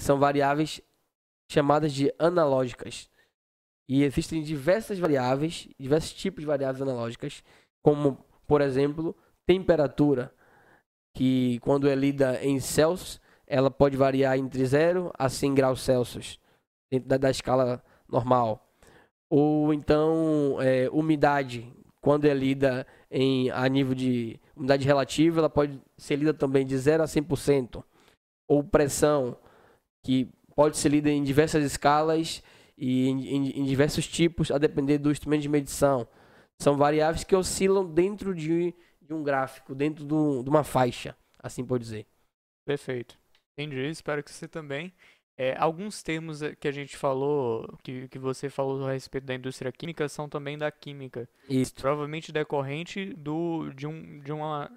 São 0.00 0.18
variáveis 0.18 0.80
chamadas 1.48 1.92
de 1.92 2.12
analógicas. 2.18 3.08
E 3.88 4.02
existem 4.02 4.42
diversas 4.42 4.98
variáveis, 4.98 5.68
diversos 5.78 6.12
tipos 6.12 6.40
de 6.40 6.46
variáveis 6.46 6.80
analógicas, 6.80 7.42
como, 7.82 8.18
por 8.46 8.60
exemplo, 8.60 9.14
temperatura, 9.46 10.32
que 11.14 11.58
quando 11.60 11.88
é 11.88 11.94
lida 11.94 12.42
em 12.42 12.58
Celsius, 12.58 13.20
ela 13.46 13.70
pode 13.70 13.96
variar 13.96 14.38
entre 14.38 14.64
0 14.64 15.12
a 15.18 15.28
100 15.28 15.54
graus 15.54 15.80
Celsius, 15.82 16.40
dentro 16.90 17.08
da, 17.08 17.16
da 17.18 17.30
escala 17.30 17.82
normal. 18.08 18.66
Ou 19.30 19.72
então, 19.74 20.56
é, 20.60 20.88
umidade, 20.90 21.70
quando 22.00 22.24
é 22.24 22.34
lida 22.34 22.86
em, 23.10 23.50
a 23.50 23.68
nível 23.68 23.94
de 23.94 24.40
umidade 24.56 24.84
relativa, 24.84 25.40
ela 25.40 25.50
pode 25.50 25.80
ser 25.98 26.16
lida 26.16 26.32
também 26.32 26.66
de 26.66 26.76
0 26.76 27.02
a 27.02 27.06
100%. 27.06 27.82
Ou 28.48 28.62
pressão, 28.62 29.36
que 30.02 30.28
pode 30.54 30.76
ser 30.76 30.90
lida 30.90 31.10
em 31.10 31.22
diversas 31.22 31.64
escalas 31.64 32.42
e 32.76 33.08
em, 33.08 33.28
em, 33.28 33.60
em, 33.60 33.64
diversos 33.64 34.06
tipos, 34.06 34.50
a 34.50 34.58
depender 34.58 34.98
do 34.98 35.10
instrumento 35.10 35.42
de 35.42 35.48
medição. 35.48 36.06
São 36.58 36.76
variáveis 36.76 37.24
que 37.24 37.34
oscilam 37.34 37.86
dentro 37.86 38.34
de, 38.34 38.74
de 39.00 39.14
um 39.14 39.22
gráfico, 39.22 39.74
dentro 39.74 40.04
do, 40.04 40.42
de 40.42 40.50
uma 40.50 40.64
faixa, 40.64 41.16
assim 41.38 41.64
por 41.64 41.78
dizer. 41.78 42.06
Perfeito. 42.64 43.18
Entendi, 43.56 43.88
espero 43.88 44.22
que 44.22 44.30
você 44.30 44.48
também. 44.48 44.92
É, 45.36 45.56
alguns 45.58 46.02
termos 46.02 46.42
eh, 46.42 46.54
que 46.54 46.68
a 46.68 46.72
gente 46.72 46.96
falou, 46.96 47.76
que, 47.82 48.08
que 48.08 48.18
você 48.20 48.48
falou 48.48 48.86
a 48.86 48.92
respeito 48.92 49.24
da 49.24 49.34
indústria 49.34 49.72
química, 49.72 50.08
são 50.08 50.28
também 50.28 50.56
da 50.56 50.70
química. 50.70 51.28
Isso. 51.48 51.74
Provavelmente 51.74 52.30
decorrente 52.30 53.12
do, 53.14 53.70
de, 53.70 53.86
um, 53.86 54.20
de, 54.20 54.32
uma, 54.32 54.70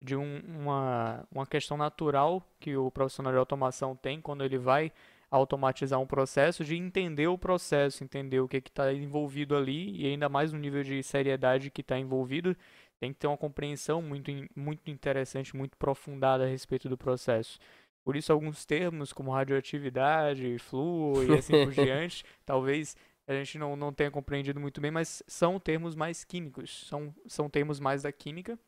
de 0.00 0.14
um, 0.14 0.40
uma, 0.60 1.26
uma 1.32 1.46
questão 1.46 1.76
natural 1.76 2.46
que 2.60 2.76
o 2.76 2.92
profissional 2.92 3.32
de 3.32 3.38
automação 3.38 3.96
tem 3.96 4.20
quando 4.20 4.44
ele 4.44 4.56
vai 4.56 4.92
automatizar 5.30 6.00
um 6.00 6.06
processo, 6.06 6.64
de 6.64 6.76
entender 6.76 7.26
o 7.26 7.38
processo, 7.38 8.04
entender 8.04 8.40
o 8.40 8.48
que 8.48 8.58
está 8.58 8.92
envolvido 8.92 9.56
ali 9.56 10.00
e 10.00 10.06
ainda 10.06 10.28
mais 10.28 10.52
no 10.52 10.58
nível 10.58 10.82
de 10.82 11.02
seriedade 11.02 11.70
que 11.70 11.80
está 11.80 11.98
envolvido, 11.98 12.56
tem 12.98 13.12
que 13.12 13.18
ter 13.18 13.26
uma 13.26 13.36
compreensão 13.36 14.00
muito, 14.00 14.30
muito 14.56 14.90
interessante, 14.90 15.56
muito 15.56 15.74
aprofundada 15.74 16.44
a 16.44 16.46
respeito 16.46 16.88
do 16.88 16.96
processo. 16.96 17.58
Por 18.04 18.16
isso, 18.16 18.32
alguns 18.32 18.64
termos 18.64 19.12
como 19.12 19.32
radioatividade, 19.32 20.58
fluo 20.58 21.24
e 21.24 21.36
assim 21.36 21.64
por 21.64 21.72
diante, 21.74 22.24
talvez 22.44 22.96
a 23.26 23.32
gente 23.32 23.58
não, 23.58 23.74
não 23.74 23.92
tenha 23.92 24.10
compreendido 24.10 24.60
muito 24.60 24.80
bem, 24.80 24.90
mas 24.90 25.22
são 25.26 25.58
termos 25.58 25.94
mais 25.94 26.24
químicos, 26.24 26.86
são, 26.86 27.14
são 27.26 27.48
termos 27.48 27.80
mais 27.80 28.02
da 28.02 28.12
química. 28.12 28.58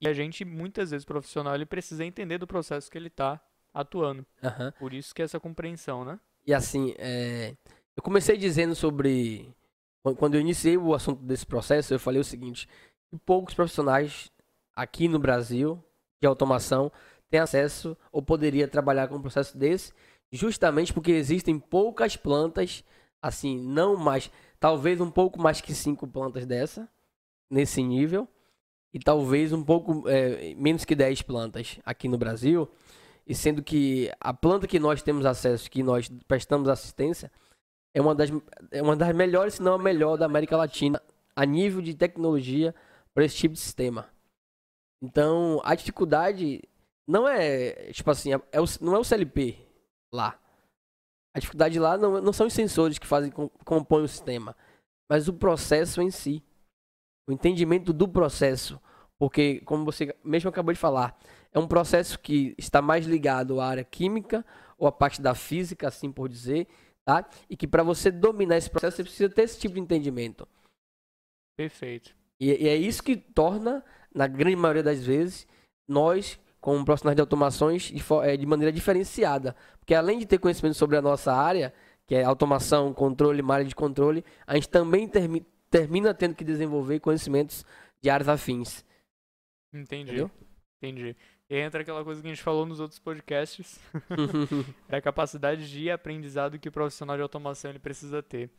E 0.00 0.06
a 0.06 0.12
gente, 0.12 0.44
muitas 0.44 0.90
vezes, 0.90 1.04
profissional, 1.04 1.54
ele 1.54 1.66
precisa 1.66 2.04
entender 2.04 2.38
do 2.38 2.46
processo 2.46 2.90
que 2.90 2.96
ele 2.96 3.08
está 3.08 3.40
atuando. 3.80 4.24
Aham. 4.42 4.72
Por 4.78 4.92
isso 4.92 5.14
que 5.14 5.22
é 5.22 5.24
essa 5.24 5.40
compreensão, 5.40 6.04
né? 6.04 6.18
E 6.46 6.52
assim, 6.54 6.94
é, 6.98 7.54
eu 7.96 8.02
comecei 8.02 8.36
dizendo 8.36 8.74
sobre. 8.74 9.54
quan- 10.02 10.14
Quando 10.14 10.34
eu 10.34 10.40
iniciei 10.40 10.76
o 10.76 10.94
assunto 10.94 11.22
desse 11.22 11.46
processo, 11.46 11.92
eu 11.94 11.98
falei 12.00 12.20
o 12.20 12.24
seguinte: 12.24 12.68
que 13.10 13.16
poucos 13.18 13.54
profissionais 13.54 14.30
aqui 14.74 15.08
no 15.08 15.18
Brasil 15.18 15.82
de 16.20 16.26
automação 16.26 16.90
têm 17.30 17.40
acesso 17.40 17.96
ou 18.10 18.22
poderia 18.22 18.66
trabalhar 18.66 19.08
com 19.08 19.16
um 19.16 19.20
processo 19.22 19.56
desse, 19.58 19.92
justamente 20.32 20.92
porque 20.92 21.12
existem 21.12 21.58
poucas 21.58 22.16
plantas, 22.16 22.82
assim, 23.20 23.58
não 23.60 23.96
mais, 23.96 24.30
talvez 24.58 25.00
um 25.00 25.10
pouco 25.10 25.40
mais 25.40 25.60
que 25.60 25.74
cinco 25.74 26.06
plantas 26.06 26.46
dessa, 26.46 26.88
nesse 27.50 27.82
nível, 27.82 28.26
e 28.94 28.98
talvez 28.98 29.52
um 29.52 29.62
pouco 29.62 30.08
é, 30.08 30.54
menos 30.54 30.84
que 30.84 30.94
10 30.94 31.20
plantas 31.22 31.78
aqui 31.84 32.08
no 32.08 32.16
Brasil. 32.16 32.68
E 33.28 33.34
sendo 33.34 33.62
que 33.62 34.10
a 34.18 34.32
planta 34.32 34.66
que 34.66 34.78
nós 34.78 35.02
temos 35.02 35.26
acesso, 35.26 35.70
que 35.70 35.82
nós 35.82 36.08
prestamos 36.26 36.68
assistência, 36.68 37.30
é 37.94 38.00
uma 38.00 38.14
das, 38.14 38.30
é 38.70 38.80
uma 38.82 38.96
das 38.96 39.14
melhores, 39.14 39.54
se 39.54 39.62
não 39.62 39.74
a 39.74 39.78
melhor 39.78 40.16
da 40.16 40.24
América 40.24 40.56
Latina, 40.56 41.02
a 41.36 41.44
nível 41.44 41.82
de 41.82 41.94
tecnologia 41.94 42.74
para 43.14 43.24
esse 43.24 43.36
tipo 43.36 43.54
de 43.54 43.60
sistema. 43.60 44.08
Então, 45.02 45.60
a 45.62 45.74
dificuldade 45.74 46.62
não 47.06 47.28
é, 47.28 47.92
tipo 47.92 48.10
assim, 48.10 48.32
é 48.32 48.60
o- 48.60 48.64
não 48.80 48.96
é 48.96 48.98
o 48.98 49.04
CLP 49.04 49.58
lá. 50.12 50.38
A 51.36 51.38
dificuldade 51.38 51.78
lá 51.78 51.96
não, 51.98 52.20
não 52.20 52.32
são 52.32 52.46
os 52.46 52.54
sensores 52.54 52.98
que 52.98 53.06
fazem, 53.06 53.30
com- 53.30 53.48
compõem 53.64 54.04
o 54.04 54.08
sistema, 54.08 54.56
mas 55.10 55.28
o 55.28 55.32
processo 55.34 56.00
em 56.00 56.10
si. 56.10 56.42
O 57.28 57.32
entendimento 57.32 57.92
do 57.92 58.08
processo. 58.08 58.80
Porque, 59.18 59.60
como 59.60 59.84
você 59.84 60.16
mesmo 60.24 60.48
acabou 60.48 60.72
de 60.72 60.80
falar, 60.80 61.18
é 61.52 61.58
um 61.58 61.66
processo 61.66 62.18
que 62.18 62.54
está 62.58 62.80
mais 62.82 63.06
ligado 63.06 63.60
à 63.60 63.66
área 63.66 63.84
química 63.84 64.44
ou 64.76 64.86
à 64.86 64.92
parte 64.92 65.20
da 65.20 65.34
física, 65.34 65.88
assim 65.88 66.12
por 66.12 66.28
dizer, 66.28 66.66
tá? 67.04 67.28
E 67.48 67.56
que 67.56 67.66
para 67.66 67.82
você 67.82 68.10
dominar 68.10 68.56
esse 68.56 68.70
processo, 68.70 68.96
você 68.98 69.02
precisa 69.02 69.28
ter 69.28 69.42
esse 69.42 69.58
tipo 69.58 69.74
de 69.74 69.80
entendimento. 69.80 70.46
Perfeito. 71.56 72.14
E, 72.40 72.64
e 72.64 72.68
é 72.68 72.76
isso 72.76 73.02
que 73.02 73.16
torna, 73.16 73.84
na 74.14 74.26
grande 74.26 74.56
maioria 74.56 74.82
das 74.82 75.04
vezes, 75.04 75.46
nós, 75.88 76.38
como 76.60 76.84
profissionais 76.84 77.16
de 77.16 77.20
automações, 77.20 77.82
de, 77.84 78.02
eh, 78.22 78.36
de 78.36 78.46
maneira 78.46 78.70
diferenciada. 78.70 79.56
Porque 79.80 79.94
além 79.94 80.18
de 80.18 80.26
ter 80.26 80.38
conhecimento 80.38 80.76
sobre 80.76 80.96
a 80.96 81.02
nossa 81.02 81.32
área, 81.32 81.72
que 82.06 82.14
é 82.14 82.22
automação, 82.22 82.94
controle, 82.94 83.42
área 83.50 83.64
de 83.64 83.74
controle, 83.74 84.24
a 84.46 84.54
gente 84.54 84.68
também 84.68 85.08
termi- 85.08 85.46
termina 85.70 86.14
tendo 86.14 86.34
que 86.34 86.44
desenvolver 86.44 87.00
conhecimentos 87.00 87.64
de 88.00 88.08
áreas 88.08 88.28
afins. 88.28 88.84
Entendi. 89.72 90.12
Entendeu? 90.12 90.30
Entendi. 90.80 91.16
E 91.50 91.56
entra 91.58 91.80
aquela 91.80 92.04
coisa 92.04 92.20
que 92.20 92.26
a 92.26 92.30
gente 92.30 92.42
falou 92.42 92.66
nos 92.66 92.78
outros 92.78 92.98
podcasts, 92.98 93.80
da 94.88 95.00
capacidade 95.00 95.70
de 95.70 95.90
aprendizado 95.90 96.58
que 96.58 96.68
o 96.68 96.72
profissional 96.72 97.16
de 97.16 97.22
automação 97.22 97.70
ele 97.70 97.78
precisa 97.78 98.22
ter. 98.22 98.50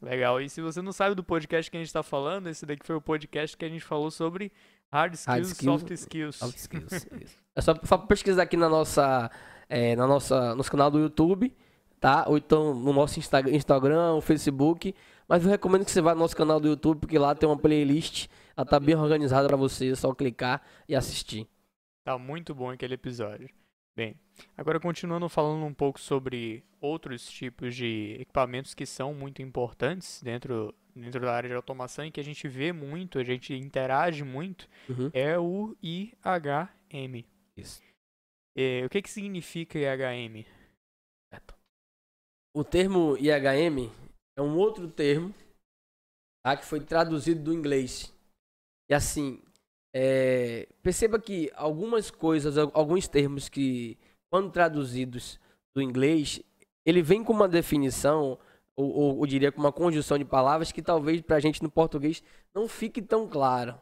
Legal. 0.00 0.40
E 0.40 0.48
se 0.48 0.60
você 0.60 0.82
não 0.82 0.92
sabe 0.92 1.14
do 1.14 1.24
podcast 1.24 1.70
que 1.70 1.76
a 1.76 1.80
gente 1.80 1.88
está 1.88 2.02
falando, 2.02 2.48
esse 2.48 2.66
daqui 2.66 2.86
foi 2.86 2.96
o 2.96 3.00
podcast 3.00 3.56
que 3.56 3.64
a 3.64 3.68
gente 3.68 3.84
falou 3.84 4.10
sobre 4.10 4.52
hard 4.92 5.14
skills, 5.14 5.36
Hard 5.36 5.44
skills, 5.46 5.80
soft 5.80 5.90
skills. 5.92 6.36
Soft 6.36 6.56
skills. 6.58 6.92
isso. 7.20 7.36
É 7.54 7.60
só, 7.60 7.74
só 7.82 7.98
pesquisar 7.98 8.42
aqui 8.42 8.56
na 8.56 8.68
nossa, 8.68 9.30
é, 9.68 9.96
na 9.96 10.06
nossa, 10.06 10.54
nosso 10.54 10.70
canal 10.70 10.90
do 10.90 10.98
YouTube, 10.98 11.52
tá? 11.98 12.24
Ou 12.28 12.36
então 12.36 12.74
no 12.74 12.92
nosso 12.92 13.18
Insta- 13.18 13.50
Instagram, 13.50 14.20
Facebook. 14.20 14.94
Mas 15.26 15.42
eu 15.44 15.50
recomendo 15.50 15.84
que 15.84 15.90
você 15.90 16.00
vá 16.00 16.14
no 16.14 16.20
nosso 16.20 16.36
canal 16.36 16.60
do 16.60 16.68
YouTube, 16.68 17.00
porque 17.00 17.18
lá 17.18 17.34
tem 17.34 17.48
uma 17.48 17.58
playlist. 17.58 18.28
Ela 18.56 18.66
tá 18.66 18.78
bem 18.78 18.94
organizada 18.94 19.48
para 19.48 19.56
você, 19.56 19.90
é 19.90 19.94
só 19.96 20.14
clicar 20.14 20.62
e 20.88 20.94
assistir. 20.94 21.48
Tá 22.06 22.16
muito 22.16 22.54
bom 22.54 22.70
aquele 22.70 22.94
episódio. 22.94 23.50
Bem, 23.96 24.14
agora 24.56 24.78
continuando 24.78 25.28
falando 25.28 25.64
um 25.64 25.74
pouco 25.74 25.98
sobre 25.98 26.62
outros 26.80 27.28
tipos 27.28 27.74
de 27.74 28.16
equipamentos 28.20 28.74
que 28.74 28.86
são 28.86 29.12
muito 29.12 29.42
importantes 29.42 30.22
dentro, 30.22 30.72
dentro 30.94 31.20
da 31.22 31.34
área 31.34 31.48
de 31.48 31.56
automação 31.56 32.04
e 32.06 32.12
que 32.12 32.20
a 32.20 32.22
gente 32.22 32.46
vê 32.46 32.72
muito, 32.72 33.18
a 33.18 33.24
gente 33.24 33.52
interage 33.54 34.22
muito, 34.22 34.68
Uhum. 34.88 35.10
é 35.12 35.36
o 35.36 35.76
IHM. 35.82 37.26
Isso. 37.56 37.82
É, 38.56 38.84
o 38.84 38.88
que, 38.88 39.02
que 39.02 39.10
significa 39.10 39.76
IHM? 39.76 40.46
O 42.54 42.62
termo 42.62 43.16
IHM 43.16 43.90
é 44.38 44.42
um 44.42 44.56
outro 44.56 44.88
termo 44.88 45.34
tá, 46.44 46.56
que 46.56 46.64
foi 46.64 46.78
traduzido 46.78 47.42
do 47.42 47.52
inglês. 47.52 48.14
E 48.88 48.94
assim, 48.94 49.42
é, 49.98 50.68
perceba 50.82 51.18
que 51.18 51.50
algumas 51.54 52.10
coisas, 52.10 52.58
al- 52.58 52.70
alguns 52.74 53.08
termos 53.08 53.48
que, 53.48 53.96
quando 54.30 54.50
traduzidos 54.50 55.40
do 55.74 55.80
inglês, 55.80 56.42
ele 56.84 57.00
vem 57.00 57.24
com 57.24 57.32
uma 57.32 57.48
definição, 57.48 58.38
ou, 58.76 59.18
ou 59.18 59.26
diria 59.26 59.50
com 59.50 59.58
uma 59.60 59.72
conjunção 59.72 60.18
de 60.18 60.24
palavras 60.24 60.70
que 60.70 60.82
talvez 60.82 61.22
pra 61.22 61.40
gente 61.40 61.62
no 61.62 61.70
português 61.70 62.22
não 62.54 62.68
fique 62.68 63.00
tão 63.00 63.26
claro. 63.26 63.80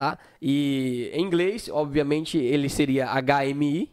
Tá? 0.00 0.18
E 0.42 1.08
em 1.12 1.22
inglês, 1.24 1.68
obviamente, 1.68 2.36
ele 2.36 2.68
seria 2.68 3.06
HMI. 3.22 3.92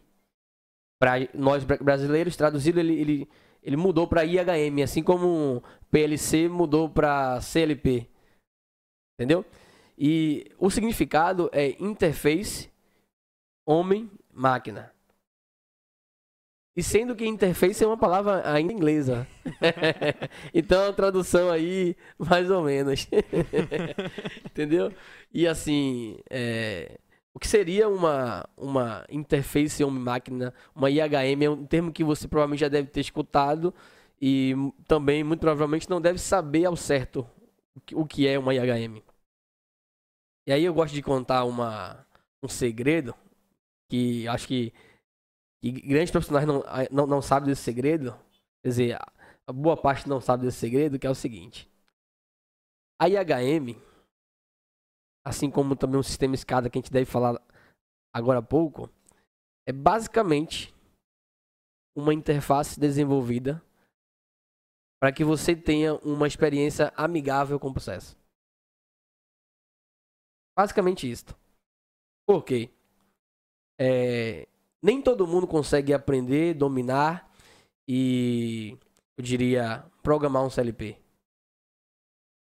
Para 1.00 1.28
nós 1.34 1.62
bra- 1.62 1.76
brasileiros, 1.76 2.36
traduzido, 2.36 2.80
ele, 2.80 2.94
ele, 2.98 3.28
ele 3.62 3.76
mudou 3.76 4.08
para 4.08 4.24
IHM, 4.24 4.82
assim 4.82 5.02
como 5.02 5.62
PLC 5.90 6.48
mudou 6.48 6.88
para 6.88 7.40
CLP. 7.40 8.08
Entendeu? 9.14 9.44
E 9.98 10.50
o 10.58 10.70
significado 10.70 11.48
é 11.52 11.70
interface 11.82 12.70
homem-máquina. 13.64 14.92
E 16.76 16.82
sendo 16.82 17.16
que 17.16 17.26
interface 17.26 17.82
é 17.82 17.86
uma 17.86 17.96
palavra 17.96 18.42
ainda 18.52 18.70
inglesa. 18.70 19.26
então 20.52 20.86
a 20.86 20.92
tradução 20.92 21.50
aí, 21.50 21.96
mais 22.18 22.50
ou 22.50 22.62
menos. 22.62 23.08
Entendeu? 24.44 24.92
E 25.32 25.46
assim, 25.46 26.18
é, 26.28 26.98
o 27.32 27.38
que 27.38 27.48
seria 27.48 27.88
uma, 27.88 28.46
uma 28.56 29.06
interface 29.10 29.82
homem-máquina, 29.82 30.52
uma 30.74 30.90
IHM, 30.90 31.44
é 31.44 31.50
um 31.50 31.64
termo 31.64 31.90
que 31.90 32.04
você 32.04 32.28
provavelmente 32.28 32.60
já 32.60 32.68
deve 32.68 32.88
ter 32.88 33.00
escutado 33.00 33.72
e 34.20 34.54
também, 34.86 35.24
muito 35.24 35.40
provavelmente, 35.40 35.88
não 35.88 36.00
deve 36.00 36.18
saber 36.18 36.66
ao 36.66 36.76
certo 36.76 37.26
o 37.92 38.06
que 38.06 38.26
é 38.26 38.38
uma 38.38 38.54
IHM. 38.54 39.02
E 40.46 40.52
aí 40.52 40.64
eu 40.64 40.72
gosto 40.72 40.94
de 40.94 41.02
contar 41.02 41.44
uma, 41.44 42.06
um 42.42 42.48
segredo 42.48 43.14
que 43.90 44.26
acho 44.28 44.46
que, 44.46 44.72
que 45.60 45.72
grandes 45.72 46.10
profissionais 46.10 46.46
não, 46.46 46.62
não, 46.90 47.06
não 47.06 47.22
sabem 47.22 47.48
desse 47.48 47.62
segredo. 47.62 48.12
Quer 48.62 48.68
dizer, 48.68 48.92
a- 48.94 49.12
a 49.48 49.52
boa 49.52 49.76
parte 49.76 50.08
não 50.08 50.20
sabe 50.20 50.44
desse 50.44 50.58
segredo, 50.58 50.98
que 50.98 51.06
é 51.06 51.10
o 51.10 51.14
seguinte. 51.14 51.70
A 53.00 53.08
IHM, 53.08 53.76
assim 55.24 55.50
como 55.50 55.76
também 55.76 55.98
o 56.00 56.04
sistema 56.04 56.34
escada 56.34 56.70
que 56.70 56.78
a 56.78 56.80
gente 56.80 56.92
deve 56.92 57.10
falar 57.10 57.40
agora 58.14 58.38
há 58.38 58.42
pouco, 58.42 58.88
é 59.68 59.72
basicamente 59.72 60.74
uma 61.96 62.14
interface 62.14 62.78
desenvolvida 62.78 63.62
para 65.00 65.12
que 65.12 65.24
você 65.24 65.54
tenha 65.54 65.94
uma 65.96 66.26
experiência 66.26 66.92
amigável 66.96 67.58
com 67.60 67.68
o 67.68 67.72
processo. 67.72 68.16
Basicamente 70.56 71.10
isso. 71.10 71.26
Por 72.26 72.44
quê? 72.44 72.70
É, 73.78 74.48
nem 74.82 75.02
todo 75.02 75.26
mundo 75.26 75.46
consegue 75.46 75.92
aprender, 75.92 76.54
dominar 76.54 77.30
e, 77.86 78.78
eu 79.16 79.22
diria, 79.22 79.84
programar 80.02 80.44
um 80.44 80.50
CLP. 80.50 80.96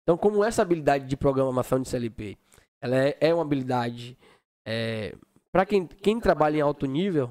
Então, 0.03 0.17
como 0.17 0.45
essa 0.45 0.63
habilidade 0.63 1.07
de 1.07 1.17
programação 1.17 1.81
de 1.81 1.89
CLP, 1.89 2.39
ela 2.81 2.97
é, 2.97 3.17
é 3.21 3.35
uma 3.35 3.43
habilidade 3.43 4.17
para 5.53 5.67
quem, 5.67 5.87
quem 5.87 6.19
trabalha 6.19 6.57
em 6.57 6.61
alto 6.61 6.87
nível, 6.87 7.31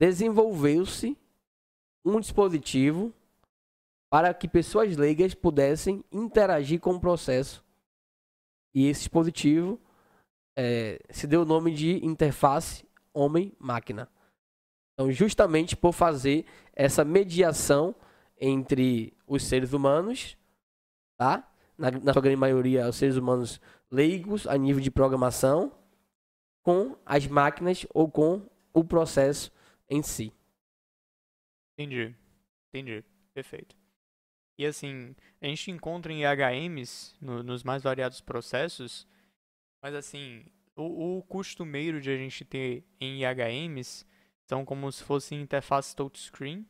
desenvolveu-se 0.00 1.16
um 2.04 2.18
dispositivo 2.18 3.12
para 4.10 4.34
que 4.34 4.48
pessoas 4.48 4.96
leigas 4.96 5.34
pudessem 5.34 6.04
interagir 6.10 6.80
com 6.80 6.94
o 6.94 7.00
processo. 7.00 7.64
E 8.74 8.86
esse 8.86 9.00
dispositivo 9.00 9.80
é, 10.56 11.00
se 11.10 11.26
deu 11.26 11.42
o 11.42 11.46
nome 11.46 11.74
de 11.74 12.04
interface 12.04 12.86
homem-máquina. 13.12 14.08
Então, 14.94 15.10
justamente 15.10 15.76
por 15.76 15.92
fazer 15.92 16.44
essa 16.74 17.04
mediação 17.04 17.94
entre 18.38 19.12
os 19.26 19.44
seres 19.44 19.72
humanos, 19.72 20.36
tá? 21.16 21.48
Na, 21.76 21.90
na 21.90 22.12
sua 22.12 22.22
grande 22.22 22.36
maioria, 22.36 22.88
os 22.88 22.96
seres 22.96 23.16
humanos 23.16 23.60
leigos 23.90 24.46
a 24.46 24.56
nível 24.56 24.82
de 24.82 24.90
programação, 24.90 25.72
com 26.62 26.96
as 27.04 27.26
máquinas 27.26 27.86
ou 27.92 28.10
com 28.10 28.48
o 28.72 28.84
processo 28.84 29.50
em 29.88 30.02
si. 30.02 30.32
Entendi. 31.76 32.14
Entendi. 32.68 33.04
Perfeito. 33.34 33.81
E 34.58 34.66
assim, 34.66 35.14
a 35.40 35.46
gente 35.46 35.70
encontra 35.70 36.12
em 36.12 36.22
HMs, 36.24 37.14
no, 37.20 37.42
nos 37.42 37.62
mais 37.64 37.82
variados 37.82 38.20
processos, 38.20 39.06
mas 39.82 39.94
assim, 39.94 40.44
o, 40.76 41.18
o 41.18 41.22
costumeiro 41.22 42.00
de 42.00 42.10
a 42.10 42.16
gente 42.16 42.44
ter 42.44 42.84
em 43.00 43.22
IHMs 43.24 44.06
são 44.48 44.64
como 44.64 44.90
se 44.92 45.02
fossem 45.02 45.40
interfaces 45.40 45.94
touchscreen. 45.94 46.66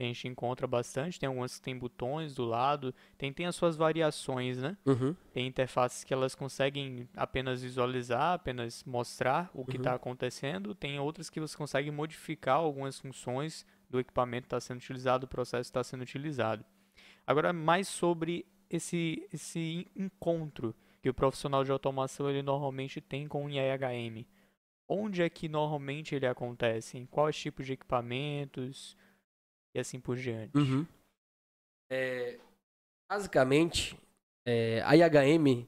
A 0.00 0.04
gente 0.04 0.26
encontra 0.26 0.66
bastante. 0.66 1.20
Tem 1.20 1.28
algumas 1.28 1.56
que 1.56 1.62
tem 1.62 1.78
botões 1.78 2.34
do 2.34 2.44
lado. 2.44 2.92
Tem, 3.16 3.32
tem 3.32 3.46
as 3.46 3.54
suas 3.54 3.76
variações, 3.76 4.58
né? 4.58 4.76
Uhum. 4.84 5.14
Tem 5.32 5.46
interfaces 5.46 6.02
que 6.02 6.12
elas 6.12 6.34
conseguem 6.34 7.08
apenas 7.14 7.62
visualizar, 7.62 8.32
apenas 8.32 8.82
mostrar 8.84 9.48
o 9.54 9.64
que 9.64 9.76
está 9.76 9.90
Uhum. 9.90 9.96
acontecendo. 9.96 10.74
Tem 10.74 10.98
outras 10.98 11.30
que 11.30 11.38
você 11.38 11.56
consegue 11.56 11.90
modificar 11.90 12.56
algumas 12.56 12.98
funções 12.98 13.64
do 13.88 14.00
equipamento 14.00 14.44
que 14.44 14.46
está 14.46 14.60
sendo 14.60 14.78
utilizado, 14.78 15.26
do 15.26 15.28
processo 15.28 15.68
que 15.70 15.78
está 15.78 15.84
sendo 15.84 16.00
utilizado. 16.02 16.64
Agora, 17.26 17.52
mais 17.52 17.88
sobre 17.88 18.44
esse, 18.68 19.28
esse 19.32 19.86
encontro 19.94 20.74
que 21.02 21.10
o 21.10 21.14
profissional 21.14 21.64
de 21.64 21.70
automação 21.70 22.30
ele 22.30 22.42
normalmente 22.42 23.00
tem 23.00 23.26
com 23.26 23.46
o 23.46 23.50
IHM. 23.50 24.24
Onde 24.88 25.22
é 25.22 25.28
que 25.28 25.48
normalmente 25.48 26.14
ele 26.14 26.26
acontece? 26.26 26.98
Em 26.98 27.06
quais 27.06 27.36
tipos 27.36 27.66
de 27.66 27.72
equipamentos? 27.72 28.96
E 29.74 29.80
assim 29.80 29.98
por 29.98 30.16
diante. 30.16 30.56
Uhum. 30.56 30.86
É, 31.90 32.38
basicamente, 33.10 33.98
é, 34.46 34.82
a 34.84 34.94
IHM, 34.96 35.66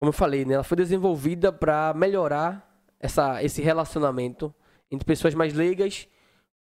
como 0.00 0.08
eu 0.08 0.12
falei, 0.12 0.44
né, 0.44 0.54
ela 0.54 0.64
foi 0.64 0.76
desenvolvida 0.76 1.52
para 1.52 1.92
melhorar 1.94 2.68
essa, 2.98 3.42
esse 3.42 3.60
relacionamento 3.60 4.54
entre 4.90 5.04
pessoas 5.04 5.34
mais 5.34 5.52
leigas 5.52 6.08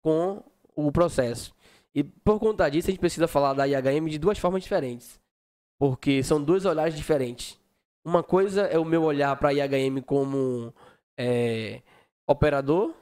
com 0.02 0.44
o 0.74 0.92
processo. 0.92 1.55
E 1.96 2.04
por 2.04 2.38
conta 2.38 2.68
disso, 2.68 2.88
a 2.88 2.90
gente 2.90 3.00
precisa 3.00 3.26
falar 3.26 3.54
da 3.54 3.66
IHM 3.66 4.06
de 4.10 4.18
duas 4.18 4.38
formas 4.38 4.62
diferentes. 4.62 5.18
Porque 5.78 6.22
são 6.22 6.42
dois 6.42 6.66
olhares 6.66 6.94
diferentes. 6.94 7.58
Uma 8.04 8.22
coisa 8.22 8.66
é 8.66 8.78
o 8.78 8.84
meu 8.84 9.02
olhar 9.02 9.34
para 9.36 9.48
a 9.48 9.52
IHM 9.54 10.02
como 10.02 10.74
é, 11.18 11.82
operador 12.28 12.94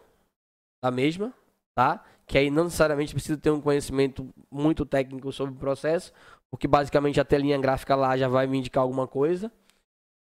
da 0.83 0.93
mesma, 0.93 1.35
tá? 1.75 2.05
Que 2.25 2.39
aí 2.39 2.51
não 2.51 2.65
necessariamente 2.65 3.13
precisa 3.13 3.37
ter 3.37 3.51
um 3.51 3.61
conhecimento 3.61 4.33
muito 4.49 4.87
técnico 4.87 5.33
sobre 5.33 5.55
o 5.55 5.59
processo, 5.59 6.13
porque 6.49 6.69
basicamente 6.69 7.21
a 7.21 7.25
telinha 7.25 7.59
gráfica 7.59 7.97
lá 7.97 8.17
já 8.17 8.29
vai 8.29 8.47
me 8.47 8.59
indicar 8.59 8.83
alguma 8.83 9.09
coisa. 9.09 9.51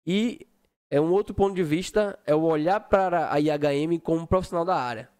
E 0.06 0.48
é 0.90 0.98
um 0.98 1.12
outro 1.12 1.34
ponto 1.34 1.54
de 1.54 1.62
vista 1.62 2.18
é 2.26 2.34
o 2.34 2.42
olhar 2.42 2.80
para 2.80 3.32
a 3.32 3.38
IHM 3.38 4.00
como 4.02 4.26
profissional 4.26 4.64
da 4.64 4.76
área. 4.76 5.10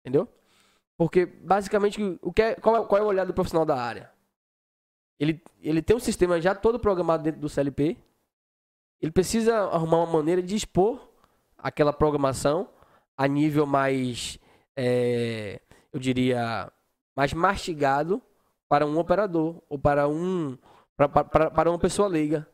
Entendeu? 0.00 0.26
Porque 1.02 1.26
basicamente 1.26 2.00
o 2.22 2.32
que 2.32 2.40
é, 2.40 2.54
qual, 2.54 2.76
é, 2.76 2.86
qual 2.86 3.02
é 3.02 3.04
o 3.04 3.08
olhar 3.08 3.24
do 3.24 3.34
profissional 3.34 3.66
da 3.66 3.76
área? 3.76 4.08
Ele, 5.18 5.42
ele 5.60 5.82
tem 5.82 5.96
um 5.96 5.98
sistema 5.98 6.40
já 6.40 6.54
todo 6.54 6.78
programado 6.78 7.24
dentro 7.24 7.40
do 7.40 7.48
CLP. 7.48 7.96
Ele 9.00 9.10
precisa 9.10 9.64
arrumar 9.64 10.04
uma 10.04 10.12
maneira 10.12 10.40
de 10.40 10.54
expor 10.54 11.08
aquela 11.58 11.92
programação 11.92 12.68
a 13.16 13.26
nível 13.26 13.66
mais, 13.66 14.38
é, 14.76 15.60
eu 15.92 15.98
diria, 15.98 16.72
mais 17.16 17.32
mastigado 17.32 18.22
para 18.68 18.86
um 18.86 18.96
operador 18.96 19.60
ou 19.68 19.80
para 19.80 20.06
um 20.06 20.56
para, 20.96 21.08
para, 21.08 21.50
para 21.50 21.68
uma 21.68 21.80
pessoa 21.80 22.06
leiga. 22.06 22.48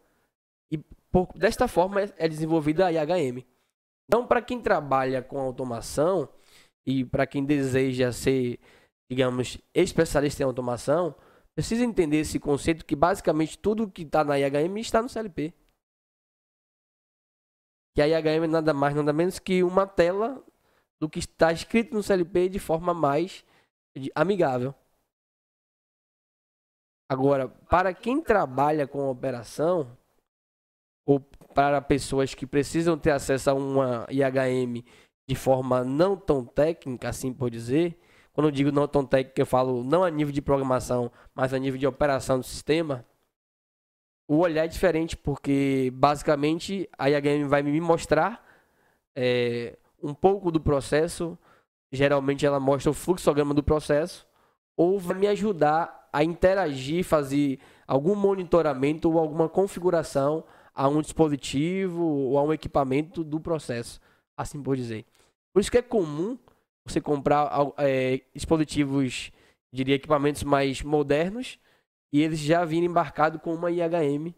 E 0.70 0.78
por, 1.12 1.28
desta 1.34 1.68
forma 1.68 2.00
é, 2.00 2.14
é 2.16 2.26
desenvolvida 2.26 2.86
a 2.86 2.92
IHM. 2.94 3.44
Então, 4.06 4.26
para 4.26 4.40
quem 4.40 4.58
trabalha 4.58 5.20
com 5.20 5.38
automação 5.38 6.30
e 6.88 7.04
para 7.04 7.26
quem 7.26 7.44
deseja 7.44 8.10
ser, 8.12 8.58
digamos, 9.10 9.58
especialista 9.74 10.42
em 10.42 10.46
automação, 10.46 11.14
precisa 11.54 11.84
entender 11.84 12.20
esse 12.20 12.40
conceito 12.40 12.82
que 12.82 12.96
basicamente 12.96 13.58
tudo 13.58 13.90
que 13.90 14.04
está 14.04 14.24
na 14.24 14.38
IHM 14.38 14.78
está 14.78 15.02
no 15.02 15.08
CLP. 15.08 15.52
Que 17.94 18.00
a 18.00 18.08
IHM 18.08 18.44
é 18.44 18.46
nada 18.46 18.72
mais, 18.72 18.94
nada 18.94 19.12
menos 19.12 19.38
que 19.38 19.62
uma 19.62 19.86
tela 19.86 20.42
do 20.98 21.10
que 21.10 21.18
está 21.18 21.52
escrito 21.52 21.94
no 21.94 22.02
CLP 22.02 22.48
de 22.48 22.58
forma 22.58 22.94
mais 22.94 23.44
amigável. 24.14 24.74
Agora, 27.06 27.50
para 27.68 27.92
quem 27.92 28.22
trabalha 28.22 28.88
com 28.88 29.10
operação, 29.10 29.94
ou 31.06 31.20
para 31.54 31.82
pessoas 31.82 32.34
que 32.34 32.46
precisam 32.46 32.98
ter 32.98 33.10
acesso 33.10 33.50
a 33.50 33.54
uma 33.54 34.06
IHM 34.10 34.82
de 35.28 35.34
forma 35.34 35.84
não 35.84 36.16
tão 36.16 36.42
técnica, 36.42 37.10
assim 37.10 37.34
por 37.34 37.50
dizer, 37.50 38.00
quando 38.32 38.46
eu 38.46 38.50
digo 38.50 38.72
não 38.72 38.88
tão 38.88 39.04
técnica, 39.04 39.42
eu 39.42 39.46
falo 39.46 39.84
não 39.84 40.02
a 40.02 40.10
nível 40.10 40.32
de 40.32 40.40
programação, 40.40 41.12
mas 41.34 41.52
a 41.52 41.58
nível 41.58 41.78
de 41.78 41.86
operação 41.86 42.38
do 42.38 42.44
sistema, 42.44 43.04
o 44.26 44.38
olhar 44.38 44.64
é 44.64 44.68
diferente, 44.68 45.16
porque 45.16 45.92
basicamente 45.94 46.88
a 46.96 47.10
IHM 47.10 47.46
vai 47.46 47.62
me 47.62 47.78
mostrar 47.78 48.42
é, 49.14 49.76
um 50.02 50.14
pouco 50.14 50.50
do 50.50 50.60
processo, 50.60 51.38
geralmente 51.92 52.46
ela 52.46 52.58
mostra 52.58 52.90
o 52.90 52.94
fluxograma 52.94 53.52
do 53.52 53.62
processo, 53.62 54.26
ou 54.76 54.98
vai 54.98 55.18
me 55.18 55.26
ajudar 55.26 56.08
a 56.10 56.24
interagir, 56.24 57.04
fazer 57.04 57.58
algum 57.86 58.14
monitoramento 58.14 59.10
ou 59.10 59.18
alguma 59.18 59.46
configuração 59.46 60.42
a 60.74 60.88
um 60.88 61.02
dispositivo 61.02 62.02
ou 62.02 62.38
a 62.38 62.42
um 62.42 62.52
equipamento 62.52 63.22
do 63.22 63.38
processo, 63.38 64.00
assim 64.34 64.62
por 64.62 64.74
dizer. 64.74 65.04
Por 65.52 65.60
isso 65.60 65.70
que 65.70 65.78
é 65.78 65.82
comum 65.82 66.38
você 66.86 67.00
comprar 67.00 67.50
é, 67.78 68.22
dispositivos, 68.34 69.30
diria 69.72 69.96
equipamentos 69.96 70.42
mais 70.42 70.82
modernos, 70.82 71.58
e 72.12 72.22
eles 72.22 72.38
já 72.38 72.64
virem 72.64 72.88
embarcado 72.88 73.38
com 73.38 73.54
uma 73.54 73.70
IHM. 73.70 74.34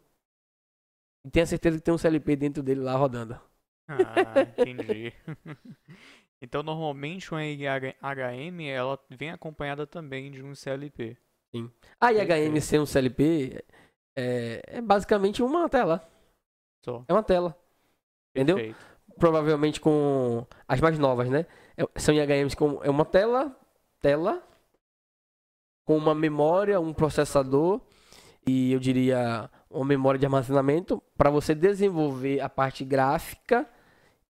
E 1.25 1.31
tenha 1.31 1.47
certeza 1.47 1.79
que 1.79 1.85
tem 1.85 1.95
um 1.95 1.99
CLP 1.99 2.37
dentro 2.37 2.63
dele 2.63 2.81
lá 2.81 2.97
rodando. 2.97 3.41
Ah, 3.89 4.41
entendi. 4.59 5.13
então, 6.43 6.63
normalmente 6.63 7.31
uma 7.31 7.45
IHM 7.45 8.61
ela 8.69 8.99
vem 9.11 9.31
acompanhada 9.31 9.87
também 9.87 10.31
de 10.31 10.43
um 10.43 10.55
CLP. 10.55 11.17
Sim. 11.55 11.71
A 12.01 12.13
IHM 12.13 12.61
sem 12.61 12.81
um 12.81 12.87
CLP 12.87 13.63
é, 14.17 14.63
é 14.67 14.81
basicamente 14.81 15.43
uma 15.43 15.69
tela. 15.69 16.09
Só. 16.85 17.05
É 17.07 17.13
uma 17.13 17.23
tela. 17.23 17.57
Entendeu? 18.35 18.57
Perfeito. 18.57 18.90
Provavelmente 19.21 19.81
com 19.81 20.47
as 20.67 20.81
mais 20.81 20.99
novas, 20.99 21.29
né? 21.29 21.47
É- 21.77 22.01
São 22.01 22.15
IHMs 22.15 22.57
com 22.57 22.83
é 22.83 22.91
uma 22.91 23.05
tela, 23.05 23.55
tela 24.01 24.43
com 25.85 25.97
uma 25.97 26.15
memória, 26.15 26.81
um 26.81 26.93
processador 26.93 27.81
e 28.47 28.73
eu 28.73 28.81
diria 28.81 29.51
uma 29.69 29.85
memória 29.85 30.19
de 30.19 30.25
armazenamento 30.25 31.03
para 31.17 31.31
você 31.31 31.55
desenvolver 31.55 32.41
a 32.41 32.49
parte 32.49 32.85
gráfica 32.85 33.69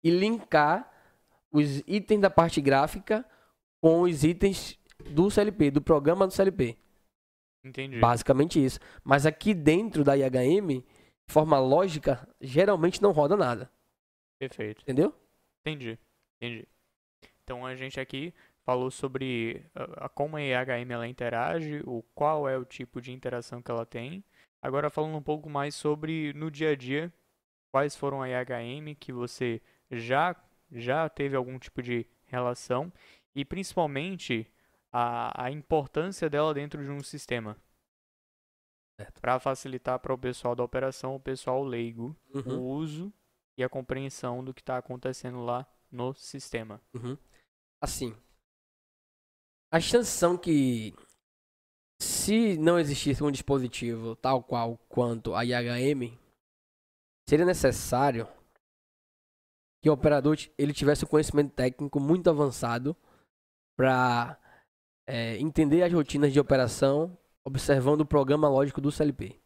e 0.03 0.11
linkar 0.11 0.90
os 1.53 1.83
itens 1.87 2.20
da 2.20 2.31
parte 2.31 2.61
gráfica 2.61 3.24
com 3.81 4.03
os 4.03 4.24
itens 4.24 4.79
do 5.11 5.31
CLP, 5.31 5.70
do 5.70 5.81
programa 5.81 6.26
do 6.26 6.33
CLP. 6.33 6.76
Entendi. 7.64 7.99
Basicamente 7.99 8.62
isso. 8.62 8.80
Mas 9.05 9.24
aqui 9.26 9.55
dentro 9.55 10.03
da 10.03 10.16
IHM, 10.16 10.80
de 10.80 11.32
forma 11.32 11.59
lógica, 11.59 12.26
geralmente 12.41 13.03
não 13.03 13.12
roda 13.12 13.36
nada. 13.36 13.70
Perfeito. 14.41 14.84
Entendeu? 14.84 15.14
Entendi. 15.62 15.99
Entendi. 16.41 16.66
Então 17.45 17.66
a 17.66 17.74
gente 17.76 18.01
aqui 18.01 18.34
falou 18.64 18.91
sobre 18.91 19.66
a, 19.74 20.07
a 20.07 20.09
como 20.09 20.36
a 20.36 20.43
IHM 20.43 20.93
ela 20.93 21.09
interage, 21.09 21.82
o 21.86 22.03
qual 22.14 22.49
é 22.49 22.57
o 22.59 22.64
tipo 22.64 23.01
de 23.01 23.12
interação 23.12 23.62
que 23.62 23.70
ela 23.70 23.86
tem. 23.86 24.24
Agora 24.62 24.91
falando 24.91 25.16
um 25.16 25.22
pouco 25.22 25.51
mais 25.51 25.74
sobre 25.74 26.32
no 26.34 26.51
dia 26.51 26.70
a 26.70 26.76
dia, 26.76 27.12
quais 27.72 27.97
foram 27.97 28.22
a 28.22 28.28
IHM 28.28 28.95
que 28.99 29.12
você 29.12 29.62
já 29.91 30.36
já 30.72 31.09
teve 31.09 31.36
algum 31.36 31.59
tipo 31.59 31.82
de 31.82 32.07
relação 32.26 32.93
e 33.34 33.45
principalmente 33.45 34.47
a, 34.93 35.47
a 35.47 35.51
importância 35.51 36.30
dela 36.30 36.55
dentro 36.55 36.82
de 36.84 36.91
um 36.91 37.03
sistema. 37.03 37.57
Certo. 38.97 39.20
Para 39.20 39.38
facilitar 39.41 39.99
para 39.99 40.12
o 40.14 40.18
pessoal 40.18 40.55
da 40.55 40.62
operação, 40.64 41.14
o 41.14 41.20
pessoal 41.20 41.62
leigo, 41.64 42.16
o 42.32 42.38
Uhum, 42.38 42.61
uso 42.62 43.12
e 43.61 43.64
a 43.64 43.68
compreensão 43.68 44.42
do 44.42 44.54
que 44.54 44.61
está 44.61 44.78
acontecendo 44.78 45.40
lá 45.44 45.66
no 45.90 46.14
sistema. 46.14 46.80
uhum. 46.94 47.16
assim, 47.80 48.16
a 49.72 49.78
chance 49.80 50.11
são 50.11 50.36
que 50.36 50.94
se 52.00 52.56
não 52.56 52.78
existisse 52.78 53.22
um 53.22 53.30
dispositivo 53.30 54.16
tal 54.16 54.42
qual 54.42 54.78
quanto 54.88 55.34
a 55.34 55.44
IHM, 55.44 56.18
seria 57.28 57.44
necessário 57.44 58.26
que 59.82 59.90
o 59.90 59.92
operador 59.92 60.36
ele 60.58 60.72
tivesse 60.72 61.04
um 61.04 61.08
conhecimento 61.08 61.54
técnico 61.54 62.00
muito 62.00 62.28
avançado 62.28 62.96
para 63.76 64.38
é, 65.06 65.36
entender 65.38 65.82
as 65.82 65.92
rotinas 65.92 66.32
de 66.32 66.40
operação 66.40 67.16
observando 67.44 68.02
o 68.02 68.06
programa 68.06 68.48
lógico 68.48 68.80
do 68.80 68.92
CLP. 68.92 69.40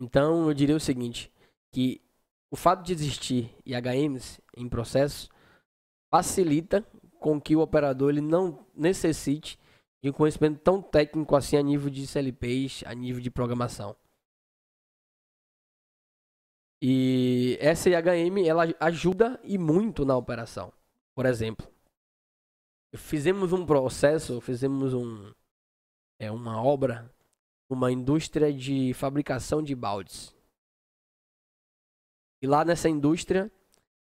Então, 0.00 0.48
eu 0.48 0.54
diria 0.54 0.76
o 0.76 0.80
seguinte, 0.80 1.32
que 1.72 2.00
o 2.50 2.56
fato 2.56 2.84
de 2.84 2.92
existir 2.92 3.56
IHMs 3.64 4.40
em 4.56 4.68
processo 4.68 5.28
facilita 6.10 6.86
com 7.18 7.40
que 7.40 7.56
o 7.56 7.60
operador 7.60 8.10
ele 8.10 8.20
não 8.20 8.66
necessite 8.74 9.58
de 10.02 10.10
um 10.10 10.12
conhecimento 10.12 10.60
tão 10.60 10.82
técnico 10.82 11.34
assim 11.34 11.56
a 11.56 11.62
nível 11.62 11.88
de 11.88 12.06
CLPs, 12.06 12.84
a 12.84 12.94
nível 12.94 13.22
de 13.22 13.30
programação. 13.30 13.96
E 16.82 17.56
essa 17.60 17.88
IHM 17.88 18.44
ela 18.46 18.64
ajuda 18.80 19.40
e 19.44 19.56
muito 19.56 20.04
na 20.04 20.16
operação. 20.16 20.72
Por 21.14 21.24
exemplo, 21.24 21.66
fizemos 22.94 23.52
um 23.52 23.64
processo, 23.64 24.40
fizemos 24.40 24.92
um 24.92 25.32
é 26.18 26.30
uma 26.30 26.62
obra, 26.62 27.10
uma 27.68 27.90
indústria 27.90 28.52
de 28.52 28.92
fabricação 28.94 29.62
de 29.62 29.74
baldes. 29.74 30.34
E 32.42 32.46
lá 32.46 32.64
nessa 32.64 32.88
indústria, 32.88 33.50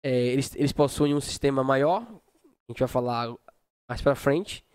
é, 0.03 0.11
eles, 0.11 0.53
eles 0.55 0.73
possuem 0.73 1.15
um 1.15 1.21
sistema 1.21 1.63
maior, 1.63 2.01
a 2.01 2.71
gente 2.71 2.79
vai 2.79 2.87
falar 2.87 3.33
mais 3.89 4.01
para 4.01 4.15
frente. 4.15 4.65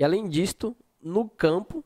E 0.00 0.04
além 0.04 0.28
disto, 0.28 0.76
no 1.00 1.28
campo, 1.28 1.84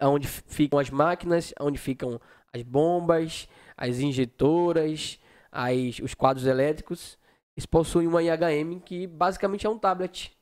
onde 0.00 0.28
ficam 0.28 0.78
as 0.78 0.88
máquinas, 0.88 1.52
onde 1.60 1.78
ficam 1.78 2.20
as 2.52 2.62
bombas, 2.62 3.48
as 3.76 3.98
injetoras, 3.98 5.18
as, 5.50 5.98
os 6.00 6.14
quadros 6.14 6.46
elétricos, 6.46 7.18
eles 7.56 7.66
possuem 7.66 8.06
uma 8.06 8.22
IHM 8.22 8.78
que 8.80 9.06
basicamente 9.06 9.66
é 9.66 9.70
um 9.70 9.78
tablet. 9.78 10.36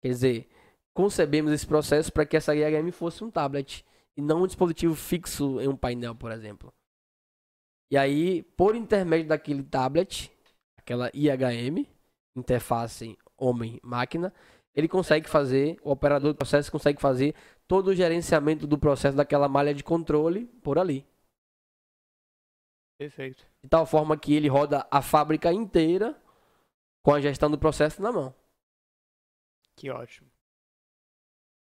Quer 0.00 0.08
dizer, 0.08 0.48
concebemos 0.94 1.52
esse 1.52 1.66
processo 1.66 2.12
para 2.12 2.24
que 2.24 2.36
essa 2.36 2.54
IHM 2.54 2.90
fosse 2.92 3.24
um 3.24 3.30
tablet 3.30 3.84
e 4.16 4.22
não 4.22 4.42
um 4.42 4.46
dispositivo 4.46 4.94
fixo 4.94 5.60
em 5.60 5.68
um 5.68 5.76
painel, 5.76 6.14
por 6.14 6.30
exemplo. 6.30 6.72
E 7.92 7.98
aí, 7.98 8.42
por 8.56 8.74
intermédio 8.74 9.28
daquele 9.28 9.62
tablet, 9.62 10.32
aquela 10.78 11.10
IHM, 11.12 11.86
interface 12.34 13.18
homem-máquina, 13.36 14.32
ele 14.74 14.88
consegue 14.88 15.28
fazer, 15.28 15.76
o 15.82 15.90
operador 15.90 16.32
do 16.32 16.36
processo 16.38 16.72
consegue 16.72 16.98
fazer 16.98 17.34
todo 17.68 17.88
o 17.88 17.94
gerenciamento 17.94 18.66
do 18.66 18.78
processo 18.78 19.14
daquela 19.14 19.46
malha 19.46 19.74
de 19.74 19.84
controle 19.84 20.46
por 20.62 20.78
ali. 20.78 21.06
Perfeito. 22.98 23.46
De 23.62 23.68
tal 23.68 23.84
forma 23.84 24.18
que 24.18 24.32
ele 24.32 24.48
roda 24.48 24.88
a 24.90 25.02
fábrica 25.02 25.52
inteira 25.52 26.18
com 27.02 27.12
a 27.12 27.20
gestão 27.20 27.50
do 27.50 27.58
processo 27.58 28.00
na 28.00 28.10
mão. 28.10 28.34
Que 29.76 29.90
ótimo. 29.90 30.30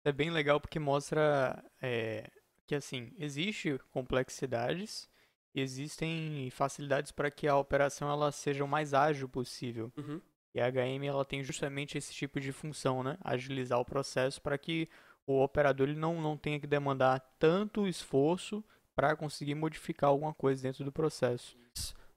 É 0.02 0.12
bem 0.12 0.30
legal 0.30 0.62
porque 0.62 0.78
mostra 0.78 1.62
é, 1.78 2.30
que 2.66 2.74
assim 2.74 3.12
existe 3.18 3.78
complexidades 3.90 5.14
existem 5.60 6.48
facilidades 6.50 7.12
para 7.12 7.30
que 7.30 7.48
a 7.48 7.56
operação 7.56 8.10
ela 8.10 8.30
seja 8.32 8.64
o 8.64 8.68
mais 8.68 8.94
ágil 8.94 9.28
possível. 9.28 9.92
Uhum. 9.96 10.20
E 10.54 10.60
a 10.60 10.70
HM 10.70 11.04
ela 11.04 11.24
tem 11.24 11.42
justamente 11.42 11.98
esse 11.98 12.12
tipo 12.12 12.40
de 12.40 12.52
função, 12.52 13.02
né? 13.02 13.18
Agilizar 13.22 13.78
o 13.78 13.84
processo 13.84 14.40
para 14.40 14.56
que 14.56 14.88
o 15.26 15.42
operador 15.42 15.88
ele 15.88 15.98
não, 15.98 16.20
não 16.20 16.36
tenha 16.36 16.58
que 16.58 16.66
demandar 16.66 17.20
tanto 17.38 17.86
esforço 17.86 18.64
para 18.94 19.14
conseguir 19.14 19.54
modificar 19.54 20.08
alguma 20.08 20.32
coisa 20.32 20.62
dentro 20.62 20.84
do 20.84 20.92
processo. 20.92 21.56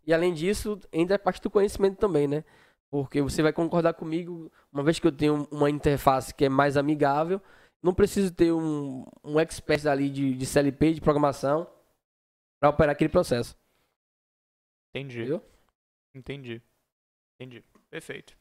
E 0.06 0.14
além 0.14 0.34
disso, 0.34 0.80
ainda 0.94 1.16
é 1.16 1.18
parte 1.18 1.42
do 1.42 1.50
conhecimento 1.50 1.98
também, 1.98 2.28
né? 2.28 2.44
Porque 2.90 3.22
você 3.22 3.44
vai 3.44 3.54
concordar 3.54 3.94
comigo, 3.94 4.52
uma 4.72 4.84
vez 4.84 4.98
que 4.98 5.06
eu 5.06 5.12
tenho 5.12 5.48
uma 5.52 5.70
interface 5.70 6.34
que 6.34 6.46
é 6.46 6.50
mais 6.50 6.78
amigável, 6.78 7.42
não 7.84 7.94
preciso 7.94 8.34
ter 8.34 8.52
um, 8.52 9.06
um 9.24 9.40
expert 9.40 9.86
ali 9.86 10.10
de, 10.10 10.34
de 10.34 10.46
CLP, 10.46 10.94
de 10.94 11.02
programação, 11.02 11.68
para 12.60 12.70
operar 12.70 12.94
aquele 12.94 13.10
processo. 13.10 13.58
Entendi. 14.90 15.20
Entendeu? 15.20 15.46
Entendi. 16.14 16.62
Entendi. 17.36 17.64
Perfeito. 17.90 18.38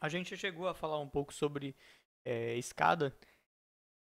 A 0.00 0.08
gente 0.08 0.36
chegou 0.36 0.68
a 0.68 0.74
falar 0.74 0.98
um 0.98 1.08
pouco 1.08 1.32
sobre 1.32 1.74
é, 2.24 2.56
escada, 2.56 3.16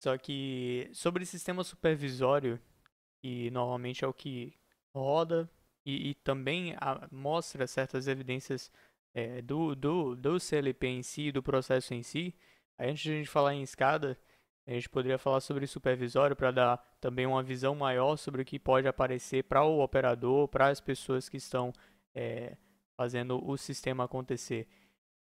só 0.02 0.18
que 0.18 0.90
sobre 0.94 1.26
sistema 1.26 1.64
supervisório, 1.64 2.60
que 3.22 3.50
normalmente 3.52 4.04
é 4.04 4.08
o 4.08 4.14
que 4.14 4.58
roda 4.94 5.50
e, 5.86 6.10
e 6.10 6.14
também 6.16 6.76
a, 6.78 7.08
mostra 7.12 7.68
certas 7.68 8.08
evidências 8.08 8.72
é, 9.14 9.42
do, 9.42 9.76
do, 9.76 10.16
do 10.16 10.40
CLP 10.40 10.88
em 10.88 11.04
si, 11.04 11.32
do 11.32 11.44
processo 11.44 11.94
em 11.94 12.04
si. 12.04 12.36
Antes 12.78 13.04
de 13.04 13.12
a 13.12 13.16
gente 13.16 13.30
falar 13.30 13.54
em 13.54 13.62
escada, 13.62 14.18
a 14.70 14.74
gente 14.74 14.88
poderia 14.88 15.18
falar 15.18 15.40
sobre 15.40 15.66
supervisório 15.66 16.36
para 16.36 16.52
dar 16.52 16.78
também 17.02 17.26
uma 17.26 17.42
visão 17.42 17.74
maior 17.74 18.16
sobre 18.18 18.44
o 18.44 18.46
que 18.46 18.60
pode 18.60 18.88
aparecer 18.88 19.44
para 19.44 19.64
o 19.64 19.82
operador, 19.82 20.48
para 20.48 20.68
as 20.68 20.80
pessoas 20.80 21.28
que 21.28 21.38
estão 21.38 21.74
é, 22.14 22.56
fazendo 22.96 23.44
o 23.44 23.58
sistema 23.58 24.04
acontecer. 24.04 24.68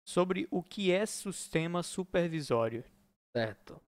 Sobre 0.06 0.46
o 0.50 0.62
que 0.62 0.92
é 0.92 1.06
sistema 1.06 1.82
supervisório. 1.82 2.84
Certo. 3.34 3.80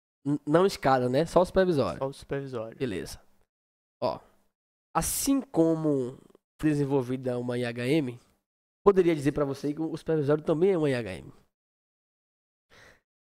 Não 0.47 0.65
escada, 0.65 1.11
né? 1.11 1.27
Só 1.27 1.43
o 1.43 1.45
supervisório. 1.45 1.99
Só 1.99 2.07
o 2.07 2.15
supervisório. 2.15 2.79
Beleza. 2.79 3.21
Ó, 4.03 4.19
assim 4.95 5.43
como 5.43 6.19
desenvolvida 6.59 7.39
uma 7.39 7.59
IHM, 7.59 8.19
poderia 8.83 9.15
dizer 9.15 9.33
para 9.33 9.45
você 9.45 9.75
que 9.75 9.83
o 9.83 9.95
supervisório 9.95 10.43
também 10.43 10.71
é 10.71 10.79
uma 10.79 10.89
IHM 10.89 11.44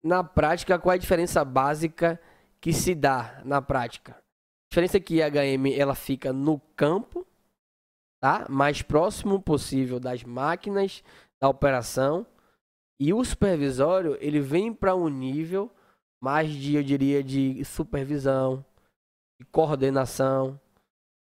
na 0.04 0.22
prática, 0.22 0.78
qual 0.78 0.92
é 0.92 0.96
a 0.96 1.00
diferença 1.00 1.44
básica 1.44 2.20
que 2.60 2.72
se 2.72 2.94
dá 2.94 3.42
na 3.44 3.60
prática? 3.60 4.12
A 4.12 4.70
diferença 4.70 4.96
é 4.96 5.00
que 5.00 5.22
a 5.22 5.28
HM 5.28 5.72
ela 5.76 5.94
fica 5.94 6.32
no 6.32 6.60
campo, 6.76 7.26
tá? 8.20 8.46
Mais 8.48 8.82
próximo 8.82 9.40
possível 9.40 9.98
das 9.98 10.22
máquinas 10.22 11.02
da 11.40 11.48
operação. 11.48 12.26
E 13.00 13.12
o 13.12 13.24
supervisório, 13.24 14.16
ele 14.20 14.40
vem 14.40 14.72
para 14.72 14.94
um 14.94 15.08
nível 15.08 15.70
mais 16.20 16.50
de, 16.50 16.74
eu 16.74 16.82
diria, 16.82 17.22
de 17.22 17.64
supervisão, 17.64 18.64
de 19.40 19.46
coordenação 19.46 20.60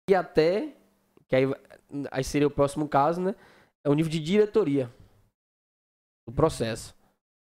e 0.10 0.16
até, 0.16 0.76
que 1.28 1.36
aí, 1.36 1.46
aí 2.12 2.24
seria 2.24 2.48
o 2.48 2.52
próximo 2.52 2.88
caso, 2.88 3.22
né? 3.22 3.36
É 3.86 3.90
o 3.90 3.94
nível 3.94 4.12
de 4.12 4.20
diretoria 4.20 4.92
do 6.28 6.34
processo. 6.34 6.96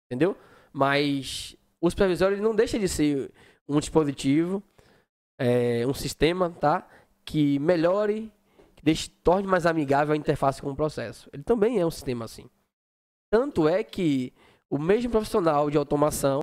Entendeu? 0.05 0.37
Mas 0.71 1.55
o 1.81 1.89
supervisório 1.89 2.35
ele 2.35 2.43
não 2.43 2.55
deixa 2.55 2.77
de 2.77 2.87
ser 2.87 3.31
um 3.67 3.79
dispositivo, 3.79 4.63
é, 5.39 5.85
um 5.87 5.93
sistema, 5.93 6.49
tá? 6.49 6.87
Que 7.25 7.59
melhore, 7.59 8.31
que 8.75 8.83
deixe, 8.83 9.09
torne 9.09 9.47
mais 9.47 9.65
amigável 9.65 10.13
a 10.13 10.17
interface 10.17 10.61
com 10.61 10.71
o 10.71 10.75
processo. 10.75 11.29
Ele 11.33 11.43
também 11.43 11.79
é 11.79 11.85
um 11.85 11.91
sistema 11.91 12.25
assim. 12.25 12.49
Tanto 13.31 13.67
é 13.67 13.83
que 13.83 14.33
o 14.69 14.77
mesmo 14.77 15.11
profissional 15.11 15.69
de 15.69 15.77
automação, 15.77 16.41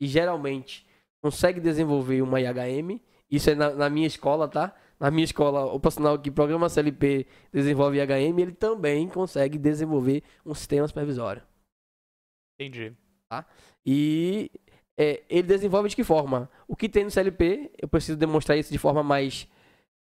e 0.00 0.06
geralmente 0.06 0.86
consegue 1.22 1.60
desenvolver 1.60 2.22
uma 2.22 2.40
IHM, 2.40 3.00
isso 3.30 3.50
é 3.50 3.54
na, 3.54 3.70
na 3.70 3.90
minha 3.90 4.06
escola, 4.06 4.48
tá? 4.48 4.74
Na 4.98 5.10
minha 5.10 5.24
escola, 5.24 5.66
o 5.66 5.78
profissional 5.78 6.18
que 6.18 6.30
programa 6.30 6.68
CLP 6.68 7.26
desenvolve 7.52 7.98
IHM, 7.98 8.38
ele 8.40 8.52
também 8.52 9.08
consegue 9.08 9.58
desenvolver 9.58 10.22
um 10.44 10.54
sistema 10.54 10.88
supervisório. 10.88 11.42
Entendi. 12.58 12.96
Tá? 13.30 13.46
E 13.90 14.50
é, 14.98 15.22
ele 15.30 15.44
desenvolve 15.44 15.88
de 15.88 15.96
que 15.96 16.04
forma? 16.04 16.50
O 16.68 16.76
que 16.76 16.90
tem 16.90 17.04
no 17.04 17.10
CLP, 17.10 17.70
eu 17.80 17.88
preciso 17.88 18.18
demonstrar 18.18 18.58
isso 18.58 18.70
de 18.70 18.76
forma 18.76 19.02
mais 19.02 19.48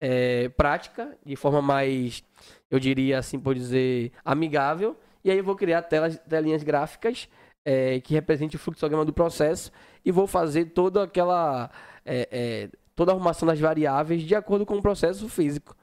é, 0.01 0.49
prática, 0.49 1.15
de 1.23 1.37
forma 1.37 1.61
mais, 1.61 2.25
eu 2.71 2.81
diria 2.81 3.19
assim 3.19 3.39
por 3.39 3.55
dizer, 3.55 4.11
amigável. 4.25 4.97
E 5.23 5.31
aí 5.31 5.37
eu 5.37 5.45
vou 5.45 5.55
criar 5.55 5.83
telas, 5.83 6.17
telinhas 6.27 6.63
gráficas 6.63 7.29
é, 7.63 8.01
que 8.01 8.15
representem 8.15 8.57
o 8.57 8.59
fluxograma 8.59 9.05
do 9.05 9.13
processo 9.13 9.71
e 10.03 10.11
vou 10.11 10.27
fazer 10.27 10.65
toda 10.71 11.03
aquela 11.03 11.71
é, 12.07 12.27
é, 12.33 12.71
toda 12.95 13.13
a 13.13 13.15
arrumação 13.15 13.47
das 13.47 13.61
variáveis 13.61 14.23
de 14.23 14.35
acordo 14.35 14.65
com 14.65 14.79
o 14.79 14.83
processo 14.83 15.29
físico. 15.29 15.77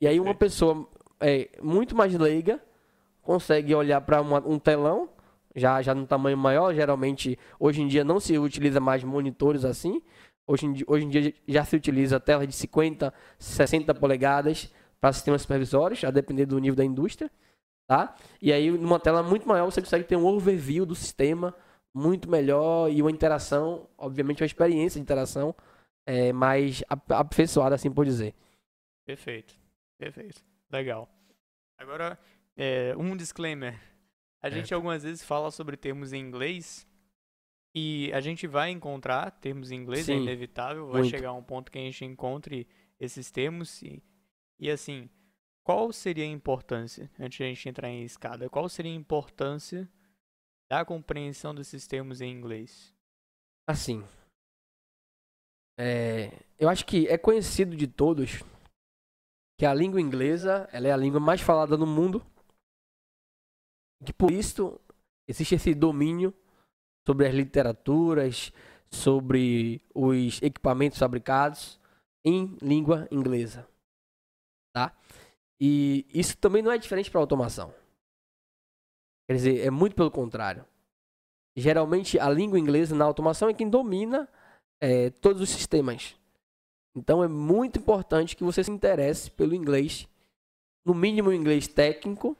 E 0.00 0.08
aí 0.08 0.18
uma 0.18 0.34
pessoa 0.34 0.88
é, 1.20 1.50
muito 1.62 1.94
mais 1.94 2.14
leiga 2.14 2.58
consegue 3.20 3.74
olhar 3.74 4.00
para 4.00 4.22
um 4.22 4.58
telão 4.58 5.10
já, 5.54 5.80
já 5.82 5.94
no 5.94 6.06
tamanho 6.06 6.36
maior. 6.36 6.74
Geralmente, 6.74 7.38
hoje 7.58 7.82
em 7.82 7.88
dia, 7.88 8.04
não 8.04 8.20
se 8.20 8.38
utiliza 8.38 8.80
mais 8.80 9.04
monitores 9.04 9.64
assim. 9.64 10.02
Hoje 10.46 10.66
em 10.66 10.74
hoje 10.86 11.04
em 11.04 11.08
dia 11.08 11.34
já 11.46 11.64
se 11.64 11.76
utiliza 11.76 12.18
telas 12.18 12.46
de 12.48 12.54
50, 12.54 13.14
60 13.38 13.94
polegadas 13.94 14.72
para 15.00 15.12
sistemas 15.12 15.42
supervisórios, 15.42 16.02
a 16.04 16.10
depender 16.10 16.46
do 16.46 16.58
nível 16.58 16.76
da 16.76 16.84
indústria. 16.84 17.30
tá? 17.86 18.14
E 18.40 18.52
aí, 18.52 18.70
numa 18.70 19.00
tela 19.00 19.22
muito 19.22 19.48
maior, 19.48 19.66
você 19.66 19.80
consegue 19.80 20.04
ter 20.04 20.16
um 20.16 20.26
overview 20.26 20.84
do 20.84 20.94
sistema 20.94 21.54
muito 21.94 22.30
melhor 22.30 22.90
e 22.90 23.00
uma 23.00 23.10
interação, 23.10 23.88
obviamente, 23.96 24.42
uma 24.42 24.46
experiência 24.46 24.98
de 24.98 25.02
interação 25.02 25.54
é, 26.06 26.32
mais 26.32 26.82
aperfeiçoada, 26.88 27.74
assim 27.74 27.90
por 27.90 28.04
dizer. 28.04 28.34
Perfeito, 29.06 29.54
perfeito. 29.98 30.42
Legal. 30.70 31.08
Agora, 31.78 32.18
é, 32.56 32.94
um 32.96 33.16
disclaimer. 33.16 33.89
A 34.42 34.48
é. 34.48 34.50
gente 34.50 34.72
algumas 34.72 35.02
vezes 35.02 35.22
fala 35.22 35.50
sobre 35.50 35.76
termos 35.76 36.12
em 36.12 36.20
inglês 36.20 36.86
e 37.74 38.10
a 38.12 38.20
gente 38.20 38.46
vai 38.46 38.70
encontrar 38.70 39.30
termos 39.30 39.70
em 39.70 39.76
inglês, 39.76 40.08
é 40.08 40.12
Sim, 40.12 40.20
é 40.20 40.22
inevitável. 40.22 40.86
Vai 40.88 41.02
muito. 41.02 41.10
chegar 41.10 41.32
um 41.32 41.42
ponto 41.42 41.70
que 41.70 41.78
a 41.78 41.82
gente 41.82 42.04
encontre 42.04 42.66
esses 42.98 43.30
termos 43.30 43.82
e, 43.82 44.02
e 44.58 44.70
assim, 44.70 45.08
qual 45.62 45.92
seria 45.92 46.24
a 46.24 46.28
importância, 46.28 47.10
antes 47.18 47.36
de 47.38 47.44
a 47.44 47.46
gente 47.46 47.68
entrar 47.68 47.88
em 47.88 48.02
escada, 48.02 48.48
qual 48.48 48.68
seria 48.68 48.92
a 48.92 48.94
importância 48.94 49.88
da 50.68 50.84
compreensão 50.84 51.54
desses 51.54 51.86
termos 51.86 52.20
em 52.20 52.30
inglês? 52.30 52.94
Assim, 53.68 54.04
é, 55.82 56.30
eu 56.58 56.68
acho 56.68 56.84
que 56.84 57.08
é 57.08 57.16
conhecido 57.16 57.74
de 57.74 57.86
todos 57.86 58.42
que 59.58 59.64
a 59.64 59.72
língua 59.72 59.98
inglesa 59.98 60.68
ela 60.72 60.88
é 60.88 60.92
a 60.92 60.96
língua 60.96 61.18
mais 61.18 61.40
falada 61.40 61.74
no 61.74 61.86
mundo. 61.86 62.22
Que 64.04 64.12
por 64.12 64.30
isso 64.30 64.80
existe 65.28 65.54
esse 65.54 65.74
domínio 65.74 66.34
sobre 67.06 67.26
as 67.26 67.34
literaturas, 67.34 68.52
sobre 68.90 69.82
os 69.94 70.40
equipamentos 70.42 70.98
fabricados 70.98 71.78
em 72.24 72.56
língua 72.60 73.06
inglesa, 73.10 73.66
tá? 74.74 74.94
E 75.60 76.06
isso 76.12 76.36
também 76.36 76.62
não 76.62 76.72
é 76.72 76.78
diferente 76.78 77.10
para 77.10 77.20
automação. 77.20 77.72
Quer 79.28 79.34
dizer, 79.34 79.66
é 79.66 79.70
muito 79.70 79.94
pelo 79.94 80.10
contrário. 80.10 80.64
Geralmente 81.56 82.18
a 82.18 82.28
língua 82.28 82.58
inglesa 82.58 82.94
na 82.94 83.04
automação 83.04 83.48
é 83.48 83.54
quem 83.54 83.68
domina 83.68 84.28
é, 84.80 85.10
todos 85.10 85.42
os 85.42 85.50
sistemas. 85.50 86.16
Então 86.96 87.22
é 87.22 87.28
muito 87.28 87.78
importante 87.78 88.36
que 88.36 88.42
você 88.42 88.64
se 88.64 88.70
interesse 88.70 89.30
pelo 89.30 89.54
inglês, 89.54 90.08
no 90.84 90.94
mínimo 90.94 91.32
inglês 91.32 91.68
técnico, 91.68 92.36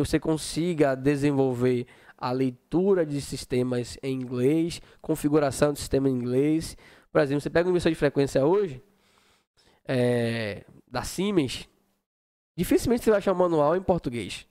onde 0.00 0.08
você 0.08 0.20
consiga 0.20 0.94
desenvolver 0.94 1.86
a 2.18 2.30
leitura 2.30 3.04
de 3.04 3.20
sistemas 3.20 3.98
em 4.02 4.14
inglês, 4.14 4.80
configuração 5.00 5.72
de 5.72 5.78
sistema 5.78 6.08
em 6.08 6.12
inglês. 6.12 6.76
Por 7.10 7.20
exemplo, 7.20 7.40
você 7.40 7.50
pega 7.50 7.68
uma 7.68 7.72
emissor 7.72 7.90
de 7.90 7.98
frequência 7.98 8.44
hoje, 8.44 8.82
é, 9.84 10.64
da 10.86 11.02
Siemens, 11.02 11.68
dificilmente 12.56 13.04
você 13.04 13.10
vai 13.10 13.18
achar 13.18 13.32
um 13.32 13.36
manual 13.36 13.76
em 13.76 13.82
português. 13.82 14.46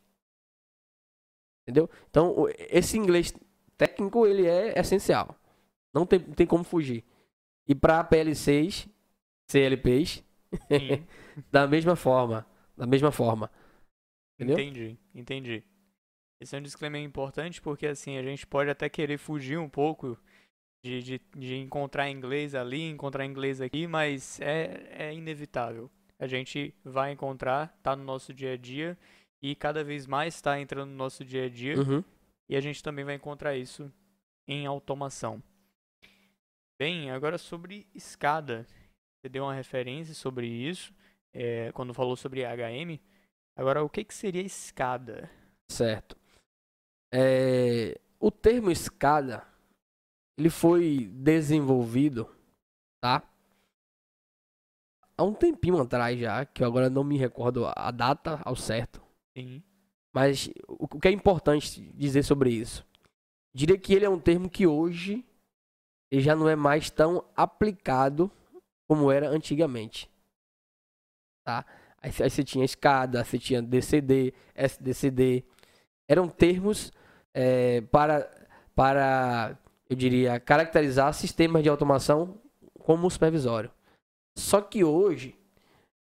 Entendeu? 1.64 1.90
Então, 2.10 2.48
esse 2.70 2.98
inglês 2.98 3.34
técnico, 3.78 4.26
ele 4.28 4.46
é 4.48 4.80
essencial. 4.80 5.36
Não 5.94 6.06
tem, 6.06 6.20
tem 6.20 6.46
como 6.46 6.64
fugir. 6.64 7.04
E 7.68 7.74
para 7.74 8.04
PL6, 8.04 8.88
CLPs, 9.48 10.24
da 11.52 11.68
mesma 11.68 11.96
forma. 11.96 12.46
Da 12.78 12.86
mesma 12.86 13.12
forma. 13.12 13.50
Entendeu? 14.36 14.60
Entendi, 14.60 14.98
entendi. 15.14 15.64
Esse 16.40 16.56
é 16.56 16.60
um 16.60 16.62
disclaimer 16.62 17.02
importante 17.02 17.62
porque 17.62 17.88
assim, 17.88 18.18
a 18.18 18.24
gente 18.24 18.46
pode 18.46 18.70
até 18.70 18.90
querer 18.90 19.18
fugir 19.18 19.58
um 19.58 19.70
pouco 19.70 20.18
de, 20.84 21.02
de, 21.02 21.22
de 21.36 21.56
encontrar 21.56 22.10
inglês 22.10 22.54
ali, 22.54 22.84
encontrar 22.84 23.26
inglês 23.26 23.62
aqui, 23.62 23.88
mas 23.88 24.40
é, 24.42 24.88
é 24.92 25.14
inevitável. 25.14 25.90
A 26.20 26.28
gente 26.28 26.74
vai 26.84 27.12
encontrar, 27.12 27.78
tá 27.82 27.96
no 27.96 28.04
nosso 28.04 28.34
dia 28.34 28.54
a 28.54 28.58
dia 28.58 28.98
e 29.42 29.56
cada 29.56 29.84
vez 29.84 30.06
mais 30.06 30.36
está 30.36 30.60
entrando 30.60 30.90
no 30.90 30.96
nosso 30.96 31.24
dia 31.24 31.46
a 31.46 31.50
dia 31.50 31.78
uhum. 31.80 32.04
e 32.50 32.56
a 32.56 32.62
gente 32.62 32.84
também 32.84 33.04
vai 33.04 33.16
encontrar 33.16 33.56
isso 33.56 33.92
em 34.48 34.66
automação. 34.66 35.42
Bem, 36.78 37.10
agora 37.10 37.38
sobre 37.38 37.88
escada. 37.96 38.68
Você 39.18 39.30
deu 39.30 39.44
uma 39.44 39.54
referência 39.54 40.14
sobre 40.14 40.46
isso 40.48 40.94
é, 41.34 41.72
quando 41.72 41.94
falou 41.94 42.16
sobre 42.16 42.44
HM. 42.44 43.00
Agora, 43.56 43.84
o 43.84 43.90
que, 43.90 44.04
que 44.04 44.14
seria 44.14 44.42
escada? 44.42 45.30
Certo. 45.72 46.18
É, 47.14 48.00
o 48.20 48.30
termo 48.30 48.70
escada 48.70 49.48
ele 50.38 50.50
foi 50.50 51.08
desenvolvido, 51.14 52.30
tá? 53.02 53.24
Há 55.18 55.24
um 55.24 55.34
tempinho 55.34 55.80
atrás 55.80 56.20
já, 56.20 56.46
que 56.46 56.62
eu 56.62 56.68
agora 56.68 56.90
não 56.90 57.04
me 57.04 57.18
recordo 57.18 57.66
a 57.74 57.90
data 57.92 58.42
ao 58.44 58.56
certo. 58.56 59.02
Sim. 59.38 59.64
Mas 60.14 60.50
o 60.68 61.00
que 61.00 61.08
é 61.08 61.12
importante 61.12 61.82
dizer 61.94 62.24
sobre 62.24 62.50
isso? 62.50 62.86
Diria 63.54 63.78
que 63.78 63.94
ele 63.94 64.06
é 64.06 64.10
um 64.10 64.20
termo 64.20 64.50
que 64.50 64.68
hoje 64.68 65.26
ele 66.12 66.22
já 66.22 66.36
não 66.36 66.50
é 66.50 66.56
mais 66.56 66.90
tão 66.90 67.24
aplicado 67.36 68.30
como 68.88 69.10
era 69.10 69.30
antigamente. 69.30 70.10
Tá? 71.46 71.66
Aí, 72.06 72.12
você 72.12 72.44
tinha 72.44 72.64
escada, 72.64 73.24
você 73.24 73.40
tinha 73.40 73.64
DCD, 73.64 74.32
SDCD. 74.54 75.44
Eram 76.08 76.28
termos 76.28 76.94
é, 77.34 77.82
para, 77.82 78.30
para, 78.76 79.58
eu 79.90 79.96
diria, 79.96 80.40
caracterizar 80.40 81.12
sistemas 81.16 81.64
de 81.64 81.70
automação 81.70 82.40
como 82.78 83.10
supervisório. 83.10 83.72
Só 84.38 84.62
que 84.62 84.84
hoje, 84.84 85.36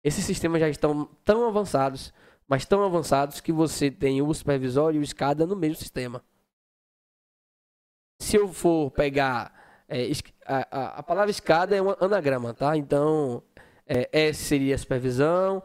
esses 0.03 0.24
sistemas 0.24 0.62
já 0.62 0.70
estão 0.70 1.05
tão 1.22 1.46
avançados, 1.46 2.14
mas 2.48 2.64
tão 2.64 2.82
avançados 2.82 3.42
que 3.42 3.53
você 3.53 3.90
tem 3.90 4.22
o 4.22 4.32
supervisório 4.32 4.96
e 4.96 5.01
o 5.01 5.05
escada 5.05 5.46
no 5.46 5.55
mesmo 5.55 5.76
sistema. 5.76 6.24
Se 8.22 8.36
eu 8.36 8.48
for 8.48 8.90
pegar 8.90 9.84
é, 9.86 10.11
a, 10.46 11.01
a, 11.01 11.03
palavra 11.03 11.30
escada 11.30 11.76
é 11.76 11.82
um 11.82 11.90
anagrama, 12.01 12.55
tá? 12.55 12.74
Então, 12.74 13.42
é, 13.86 14.09
S 14.28 14.44
seria 14.44 14.78
supervisão, 14.78 15.62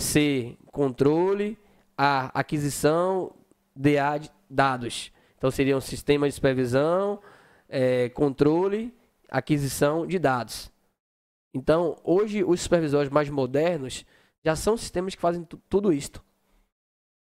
C, 0.00 0.56
controle, 0.66 1.58
A, 1.96 2.38
aquisição, 2.38 3.34
DA, 3.74 4.20
dados. 4.48 5.12
Então, 5.36 5.50
seriam 5.50 5.80
sistemas 5.80 6.30
de 6.30 6.34
supervisão, 6.34 7.20
é, 7.68 8.08
controle, 8.10 8.94
aquisição 9.28 10.06
de 10.06 10.18
dados. 10.18 10.70
Então, 11.54 11.96
hoje, 12.04 12.44
os 12.44 12.60
supervisores 12.60 13.10
mais 13.10 13.28
modernos 13.28 14.04
já 14.44 14.56
são 14.56 14.76
sistemas 14.76 15.14
que 15.14 15.20
fazem 15.20 15.46
tudo 15.68 15.92
isto. 15.92 16.22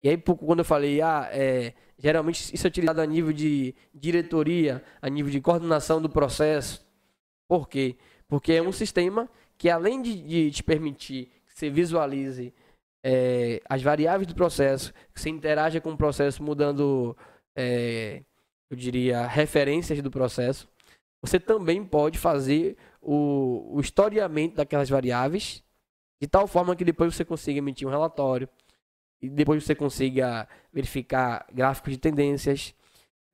E 0.02 0.08
aí, 0.08 0.16
quando 0.16 0.60
eu 0.60 0.64
falei, 0.64 1.02
ah, 1.02 1.28
é, 1.30 1.74
Geralmente 2.02 2.54
isso 2.54 2.66
é 2.66 2.68
utilizado 2.68 3.02
a 3.02 3.06
nível 3.06 3.30
de 3.30 3.74
diretoria, 3.94 4.82
a 5.02 5.10
nível 5.10 5.30
de 5.30 5.38
coordenação 5.38 6.00
do 6.00 6.08
processo. 6.08 6.86
Por 7.46 7.68
quê? 7.68 7.96
Porque 8.26 8.54
é 8.54 8.62
um 8.62 8.72
sistema 8.72 9.28
que 9.58 9.68
além 9.68 10.00
de, 10.00 10.22
de 10.22 10.50
te 10.50 10.62
permitir 10.62 11.26
que 11.46 11.52
você 11.52 11.68
visualize 11.68 12.54
é, 13.04 13.60
as 13.68 13.82
variáveis 13.82 14.26
do 14.26 14.34
processo, 14.34 14.92
que 15.14 15.20
você 15.20 15.30
interaja 15.30 15.80
com 15.80 15.92
o 15.92 15.96
processo 15.96 16.42
mudando, 16.42 17.16
é, 17.56 18.22
eu 18.70 18.76
diria, 18.76 19.26
referências 19.26 20.00
do 20.02 20.10
processo, 20.10 20.68
você 21.22 21.38
também 21.38 21.84
pode 21.84 22.18
fazer 22.18 22.76
o, 23.00 23.76
o 23.76 23.80
historiamento 23.80 24.56
daquelas 24.56 24.88
variáveis 24.88 25.62
de 26.20 26.28
tal 26.28 26.46
forma 26.46 26.76
que 26.76 26.84
depois 26.84 27.14
você 27.14 27.24
consiga 27.24 27.58
emitir 27.58 27.88
um 27.88 27.90
relatório, 27.90 28.48
e 29.22 29.28
depois 29.28 29.64
você 29.64 29.74
consiga 29.74 30.48
verificar 30.72 31.46
gráficos 31.52 31.92
de 31.92 31.98
tendências, 31.98 32.74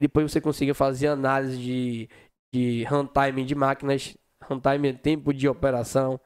depois 0.00 0.30
você 0.30 0.40
consiga 0.40 0.74
fazer 0.74 1.08
análise 1.08 1.58
de, 1.58 2.08
de 2.52 2.84
runtime 2.84 3.44
de 3.44 3.54
máquinas, 3.54 4.16
runtime 4.42 4.88
é 4.88 4.92
tempo 4.92 5.32
de 5.32 5.48
operação 5.48 6.20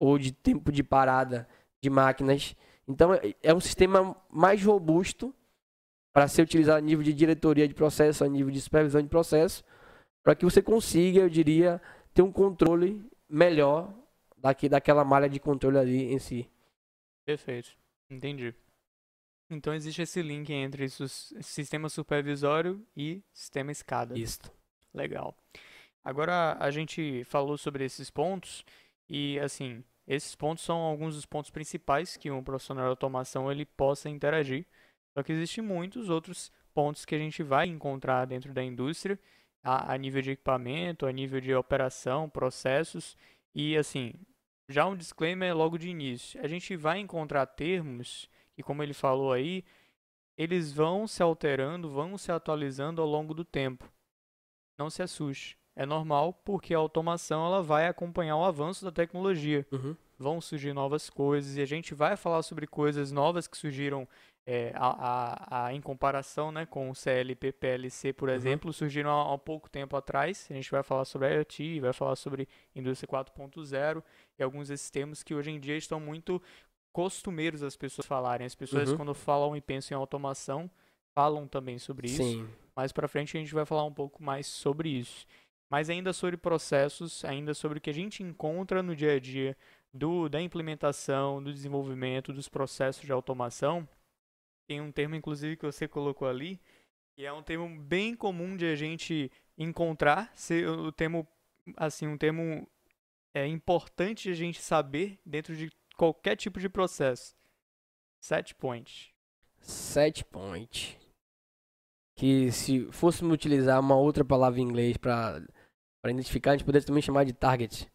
ou 0.00 0.18
de 0.18 0.32
tempo 0.32 0.72
de 0.72 0.82
parada 0.82 1.48
de 1.84 1.90
máquinas. 1.90 2.56
Então 2.88 3.14
é, 3.14 3.34
é 3.42 3.54
um 3.54 3.60
sistema 3.60 4.16
mais 4.30 4.64
robusto 4.64 5.34
para 6.12 6.26
ser 6.26 6.42
utilizado 6.42 6.78
a 6.78 6.80
nível 6.80 7.04
de 7.04 7.12
diretoria 7.12 7.68
de 7.68 7.74
processo, 7.74 8.24
a 8.24 8.28
nível 8.28 8.50
de 8.50 8.60
supervisão 8.60 9.02
de 9.02 9.08
processo, 9.08 9.62
para 10.22 10.34
que 10.34 10.44
você 10.44 10.62
consiga, 10.62 11.20
eu 11.20 11.28
diria, 11.28 11.80
ter 12.14 12.22
um 12.22 12.32
controle 12.32 13.04
melhor 13.28 13.92
daqui, 14.36 14.68
daquela 14.68 15.04
malha 15.04 15.28
de 15.28 15.38
controle 15.38 15.76
ali 15.76 16.12
em 16.12 16.18
si. 16.18 16.48
Perfeito, 17.26 17.76
entendi. 18.08 18.54
Então 19.50 19.74
existe 19.74 20.02
esse 20.02 20.22
link 20.22 20.50
entre 20.50 20.88
sistema 20.88 21.88
supervisório 21.88 22.82
e 22.96 23.22
sistema 23.32 23.70
escada. 23.70 24.18
Isso. 24.18 24.40
Legal. 24.94 25.36
Agora 26.02 26.56
a 26.58 26.70
gente 26.70 27.24
falou 27.24 27.58
sobre 27.58 27.84
esses 27.84 28.10
pontos 28.10 28.64
e 29.08 29.38
assim, 29.40 29.84
esses 30.06 30.34
pontos 30.34 30.64
são 30.64 30.78
alguns 30.78 31.14
dos 31.14 31.26
pontos 31.26 31.50
principais 31.50 32.16
que 32.16 32.30
um 32.30 32.44
profissional 32.44 32.84
de 32.84 32.90
automação 32.90 33.50
ele 33.50 33.64
possa 33.64 34.08
interagir. 34.08 34.66
Só 35.16 35.22
que 35.22 35.32
existem 35.32 35.64
muitos 35.64 36.10
outros 36.10 36.52
pontos 36.74 37.04
que 37.04 37.14
a 37.14 37.18
gente 37.18 37.42
vai 37.42 37.66
encontrar 37.66 38.26
dentro 38.26 38.52
da 38.52 38.62
indústria, 38.62 39.18
a, 39.62 39.94
a 39.94 39.96
nível 39.96 40.20
de 40.20 40.32
equipamento, 40.32 41.06
a 41.06 41.12
nível 41.12 41.40
de 41.40 41.54
operação, 41.54 42.28
processos 42.28 43.16
e 43.54 43.76
assim, 43.76 44.12
já 44.68 44.84
um 44.86 44.96
disclaimer 44.96 45.56
logo 45.56 45.78
de 45.78 45.88
início. 45.88 46.40
A 46.42 46.48
gente 46.48 46.76
vai 46.76 46.98
encontrar 46.98 47.46
termos 47.46 48.28
e 48.58 48.62
como 48.62 48.82
ele 48.82 48.92
falou 48.92 49.32
aí, 49.32 49.64
eles 50.36 50.72
vão 50.72 51.06
se 51.06 51.22
alterando, 51.22 51.90
vão 51.90 52.18
se 52.18 52.30
atualizando 52.30 53.00
ao 53.00 53.08
longo 53.08 53.32
do 53.32 53.44
tempo. 53.44 53.90
Não 54.78 54.90
se 54.90 55.02
assuste. 55.02 55.56
É 55.76 55.84
normal 55.84 56.32
porque 56.44 56.74
a 56.74 56.78
automação 56.78 57.44
ela 57.44 57.62
vai 57.62 57.88
acompanhar 57.88 58.36
o 58.36 58.44
avanço 58.44 58.84
da 58.84 58.92
tecnologia. 58.92 59.66
Uhum. 59.72 59.96
Vão 60.16 60.40
surgir 60.40 60.72
novas 60.72 61.10
coisas 61.10 61.56
e 61.56 61.60
a 61.60 61.66
gente 61.66 61.94
vai 61.94 62.16
falar 62.16 62.42
sobre 62.42 62.66
coisas 62.66 63.10
novas 63.10 63.48
que 63.48 63.56
surgiram 63.56 64.06
é, 64.46 64.72
a, 64.74 64.86
a, 64.86 65.66
a, 65.66 65.74
em 65.74 65.80
comparação 65.80 66.52
né, 66.52 66.66
com 66.66 66.90
o 66.90 66.94
CLP 66.94 67.52
PLC, 67.52 68.12
por 68.12 68.28
uhum. 68.28 68.34
exemplo, 68.34 68.72
surgiram 68.72 69.10
há, 69.10 69.34
há, 69.34 69.38
pouco 69.38 69.68
tempo 69.70 69.96
atrás. 69.96 70.46
A 70.50 70.54
gente 70.54 70.70
vai 70.70 70.82
falar 70.82 71.04
sobre 71.04 71.34
IoT, 71.34 71.80
vai 71.80 71.92
falar 71.92 72.16
sobre 72.16 72.48
indústria 72.74 73.08
4.0 73.08 74.02
e 74.38 74.42
alguns 74.42 74.68
desses 74.68 74.90
termos 74.90 75.22
que 75.22 75.34
hoje 75.34 75.50
em 75.50 75.58
dia 75.58 75.76
estão 75.76 75.98
muito 75.98 76.40
costumeiros 76.92 77.62
as 77.62 77.76
pessoas 77.76 78.06
falarem. 78.06 78.46
As 78.46 78.54
pessoas, 78.54 78.90
uhum. 78.90 78.96
quando 78.96 79.14
falam 79.14 79.56
e 79.56 79.60
pensam 79.60 79.96
em 79.96 79.98
automação, 79.98 80.70
falam 81.14 81.48
também 81.48 81.78
sobre 81.78 82.08
Sim. 82.08 82.42
isso. 82.42 82.50
Mais 82.76 82.92
para 82.92 83.08
frente 83.08 83.36
a 83.36 83.40
gente 83.40 83.54
vai 83.54 83.64
falar 83.64 83.84
um 83.84 83.92
pouco 83.92 84.22
mais 84.22 84.46
sobre 84.46 84.88
isso. 84.88 85.26
Mas 85.70 85.90
ainda 85.90 86.12
sobre 86.12 86.36
processos, 86.36 87.24
ainda 87.24 87.54
sobre 87.54 87.78
o 87.78 87.80
que 87.80 87.90
a 87.90 87.94
gente 87.94 88.22
encontra 88.22 88.82
no 88.82 88.94
dia 88.94 89.14
a 89.14 89.20
dia 89.20 89.56
do, 89.92 90.28
da 90.28 90.40
implementação, 90.40 91.42
do 91.42 91.52
desenvolvimento 91.52 92.32
dos 92.32 92.48
processos 92.48 93.04
de 93.04 93.12
automação 93.12 93.88
tem 94.66 94.80
um 94.80 94.90
termo, 94.90 95.14
inclusive, 95.14 95.56
que 95.56 95.66
você 95.66 95.86
colocou 95.86 96.28
ali, 96.28 96.60
e 97.16 97.24
é 97.24 97.32
um 97.32 97.42
termo 97.42 97.68
bem 97.80 98.14
comum 98.14 98.56
de 98.56 98.66
a 98.66 98.74
gente 98.74 99.30
encontrar, 99.56 100.32
ser 100.34 100.68
o 100.68 100.90
termo, 100.90 101.26
assim, 101.76 102.06
um 102.06 102.18
termo 102.18 102.68
é 103.34 103.46
importante 103.46 104.24
de 104.24 104.30
a 104.30 104.34
gente 104.34 104.60
saber 104.60 105.18
dentro 105.24 105.56
de 105.56 105.70
qualquer 105.96 106.36
tipo 106.36 106.60
de 106.60 106.68
processo. 106.68 107.36
Set 108.20 108.54
point. 108.54 109.14
Set 109.60 110.24
point. 110.24 110.98
Que 112.16 112.50
se 112.52 112.90
fôssemos 112.92 113.34
utilizar 113.34 113.80
uma 113.80 113.96
outra 113.96 114.24
palavra 114.24 114.60
em 114.60 114.64
inglês 114.64 114.96
para 114.96 115.42
identificar, 116.10 116.50
a 116.50 116.54
gente 116.54 116.64
poderia 116.64 116.86
também 116.86 117.02
chamar 117.02 117.24
de 117.24 117.32
target. 117.32 117.90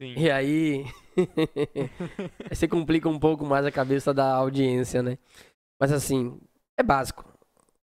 Sim. 0.00 0.14
E 0.16 0.30
aí, 0.32 0.84
você 2.48 2.66
complica 2.66 3.08
um 3.08 3.18
pouco 3.18 3.44
mais 3.44 3.64
a 3.64 3.72
cabeça 3.72 4.12
da 4.12 4.34
audiência, 4.34 5.02
né? 5.02 5.18
Mas 5.80 5.92
assim, 5.92 6.40
é 6.78 6.82
básico. 6.82 7.24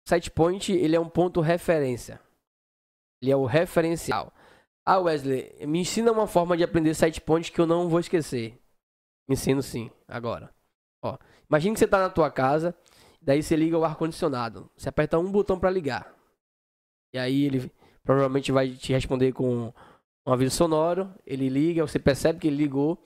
Site 0.07 0.31
point, 0.31 0.71
ele 0.71 0.95
é 0.95 0.99
um 0.99 1.09
ponto 1.09 1.41
referência. 1.41 2.19
Ele 3.21 3.31
é 3.31 3.35
o 3.35 3.45
referencial. 3.45 4.31
Ah, 4.85 4.99
Wesley, 4.99 5.53
me 5.67 5.79
ensina 5.79 6.11
uma 6.11 6.27
forma 6.27 6.55
de 6.55 6.63
aprender 6.63 6.93
site 6.93 7.19
point 7.19 7.51
que 7.51 7.59
eu 7.59 7.67
não 7.67 7.89
vou 7.89 7.99
esquecer. 7.99 8.57
Ensino 9.29 9.61
sim, 9.61 9.91
agora. 10.07 10.53
Ó, 11.03 11.17
imagine 11.49 11.73
que 11.73 11.79
você 11.79 11.85
está 11.85 11.99
na 11.99 12.09
tua 12.09 12.31
casa, 12.31 12.73
daí 13.21 13.43
você 13.43 13.55
liga 13.55 13.77
o 13.77 13.83
ar 13.83 13.97
condicionado. 13.97 14.71
Você 14.77 14.87
aperta 14.87 15.19
um 15.19 15.29
botão 15.29 15.59
para 15.59 15.69
ligar. 15.69 16.15
E 17.13 17.19
aí 17.19 17.43
ele 17.43 17.71
provavelmente 18.07 18.53
vai 18.53 18.69
te 18.69 18.93
responder 18.93 19.33
com 19.33 19.73
um 20.25 20.31
aviso 20.31 20.55
sonoro, 20.55 21.13
ele 21.25 21.49
liga, 21.49 21.85
você 21.85 21.99
percebe 21.99 22.39
que 22.39 22.47
ele 22.47 22.55
ligou. 22.55 23.03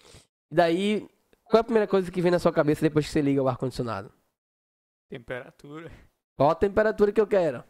E 0.51 0.55
daí, 0.55 1.09
qual 1.43 1.57
é 1.57 1.61
a 1.61 1.63
primeira 1.63 1.87
coisa 1.87 2.11
que 2.11 2.21
vem 2.21 2.31
na 2.31 2.37
sua 2.37 2.53
cabeça 2.53 2.81
depois 2.81 3.07
que 3.07 3.11
você 3.11 3.19
liga 3.19 3.41
o 3.41 3.47
ar 3.47 3.57
condicionado? 3.57 4.11
Temperatura. 5.09 5.91
Qual 6.37 6.51
a 6.51 6.55
temperatura 6.55 7.11
que 7.11 7.19
eu 7.19 7.25
quero? 7.25 7.63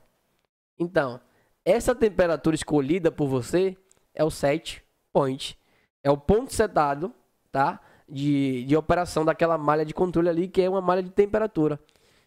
Então, 0.78 1.22
essa 1.64 1.96
temperatura 1.96 2.54
escolhida 2.54 3.10
por 3.10 3.28
você 3.28 3.78
é 4.14 4.26
o 4.26 4.30
set 4.30 4.84
point. 5.14 5.58
É 6.04 6.12
o 6.12 6.18
ponto 6.18 6.54
setado, 6.54 7.14
tá? 7.50 7.80
De, 8.10 8.66
de 8.66 8.76
operação 8.76 9.24
daquela 9.24 9.58
malha 9.58 9.86
de 9.86 9.94
controle 9.94 10.28
ali, 10.28 10.48
que 10.50 10.62
é 10.62 10.70
uma 10.70 10.82
malha 10.82 11.02
de 11.02 11.12
temperatura. 11.12 11.80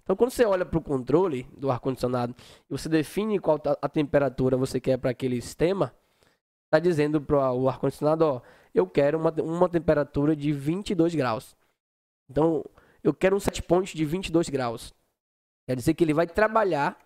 Então, 0.04 0.14
quando 0.14 0.30
você 0.30 0.44
olha 0.44 0.66
para 0.66 0.78
o 0.78 0.82
controle 0.82 1.48
do 1.56 1.70
ar-condicionado 1.70 2.36
e 2.68 2.72
você 2.72 2.88
define 2.90 3.40
qual 3.40 3.58
a 3.80 3.88
temperatura 3.88 4.54
você 4.54 4.78
quer 4.78 4.98
para 4.98 5.10
aquele 5.10 5.40
sistema, 5.40 5.94
está 6.66 6.78
dizendo 6.78 7.22
para 7.22 7.52
o 7.52 7.68
ar-condicionado, 7.68 8.22
ó, 8.22 8.42
eu 8.74 8.86
quero 8.86 9.18
uma, 9.18 9.30
uma 9.42 9.68
temperatura 9.68 10.36
de 10.36 10.52
22 10.52 11.14
graus. 11.14 11.56
Então, 12.28 12.62
eu 13.02 13.14
quero 13.14 13.34
um 13.34 13.40
set 13.40 13.62
point 13.62 13.96
de 13.96 14.04
22 14.04 14.50
graus. 14.50 14.94
Quer 15.66 15.76
dizer 15.76 15.94
que 15.94 16.04
ele 16.04 16.12
vai 16.12 16.26
trabalhar 16.26 16.98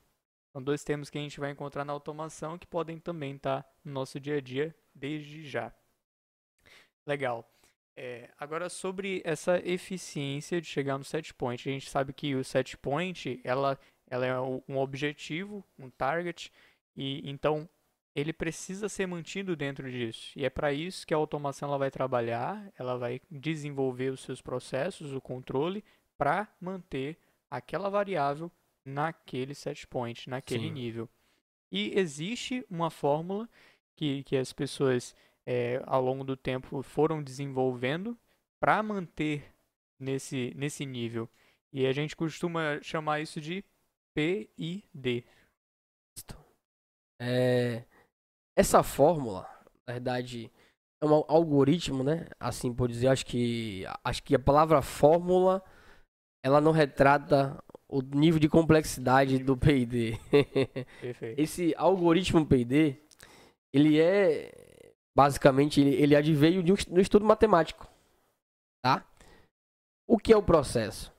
São 0.54 0.64
dois 0.64 0.84
termos 0.84 1.10
que 1.10 1.18
a 1.18 1.22
gente 1.22 1.40
vai 1.40 1.52
encontrar 1.52 1.84
na 1.84 1.92
automação 1.92 2.58
que 2.58 2.68
podem 2.68 3.00
também 3.00 3.36
estar 3.36 3.64
tá 3.64 3.70
no 3.84 3.92
nosso 3.92 4.20
dia 4.20 4.38
a 4.38 4.42
dia 4.42 4.74
desde 4.94 5.44
já. 5.44 5.74
Legal. 7.06 7.50
É, 7.98 8.30
agora 8.38 8.70
sobre 8.70 9.22
essa 9.24 9.58
eficiência 9.66 10.60
de 10.60 10.68
chegar 10.68 10.98
no 10.98 11.04
set 11.04 11.34
point, 11.34 11.68
a 11.68 11.72
gente 11.72 11.90
sabe 11.90 12.12
que 12.12 12.36
o 12.36 12.44
set 12.44 12.78
point 12.78 13.40
ela, 13.44 13.80
ela 14.08 14.26
é 14.26 14.40
um 14.40 14.78
objetivo, 14.78 15.64
um 15.80 15.90
target, 15.90 16.52
e 16.96 17.22
então 17.30 17.70
ele 18.14 18.32
precisa 18.32 18.88
ser 18.88 19.06
mantido 19.06 19.56
dentro 19.56 19.90
disso. 19.90 20.32
E 20.38 20.46
é 20.46 20.50
para 20.50 20.74
isso 20.74 21.06
que 21.06 21.14
a 21.14 21.18
automação 21.18 21.70
ela 21.70 21.78
vai 21.78 21.92
trabalhar, 21.92 22.72
ela 22.78 22.98
vai 22.98 23.22
desenvolver 23.30 24.12
os 24.12 24.22
seus 24.22 24.42
processos, 24.42 25.14
o 25.14 25.22
controle, 25.22 25.84
para 26.18 26.48
manter 26.60 27.18
aquela 27.50 27.90
variável 27.90 28.50
naquele 28.86 29.54
set 29.54 29.86
point, 29.88 30.30
naquele 30.30 30.68
Sim. 30.68 30.74
nível. 30.74 31.10
E 31.70 31.98
existe 31.98 32.66
uma 32.70 32.90
fórmula 32.90 33.50
que, 33.96 34.24
que 34.24 34.38
as 34.38 34.54
pessoas 34.54 35.16
é, 35.48 35.82
ao 35.86 36.02
longo 36.02 36.24
do 36.24 36.36
tempo 36.36 36.82
foram 36.82 37.24
desenvolvendo 37.24 38.18
para 38.60 38.82
manter 38.82 39.54
nesse, 40.00 40.54
nesse 40.56 40.86
nível. 40.86 41.30
E 41.72 41.86
a 41.86 41.92
gente 41.92 42.16
costuma 42.16 42.82
chamar 42.82 43.20
isso 43.20 43.40
de 43.40 43.64
PID. 44.16 45.26
É, 47.22 47.84
essa 48.58 48.82
fórmula, 48.82 49.48
na 49.88 49.94
verdade, 49.94 50.52
é 51.02 51.06
um 51.06 51.14
algoritmo, 51.28 52.04
né? 52.04 52.28
Assim 52.40 52.74
por 52.74 52.88
dizer, 52.88 53.08
acho 53.08 53.26
que 53.26 53.84
acho 54.04 54.24
que 54.24 54.36
a 54.36 54.40
palavra 54.40 54.82
fórmula 54.82 55.62
ela 56.44 56.62
não 56.62 56.72
retrata 56.72 57.62
o 57.88 58.02
nível 58.02 58.40
de 58.40 58.48
complexidade 58.48 59.40
do 59.40 59.58
P&D. 59.58 60.18
Esse 61.38 61.74
algoritmo 61.76 62.46
P&D, 62.46 63.02
ele 63.74 64.00
é 64.00 64.65
basicamente 65.16 65.80
ele, 65.80 66.16
adveio 66.16 66.62
de 66.62 66.74
um, 66.74 67.00
estudo 67.00 67.26
matemático, 67.26 67.88
tá? 68.84 69.08
O 70.08 70.18
que 70.18 70.34
é 70.34 70.38
o 70.38 70.44
processo? 70.44 71.14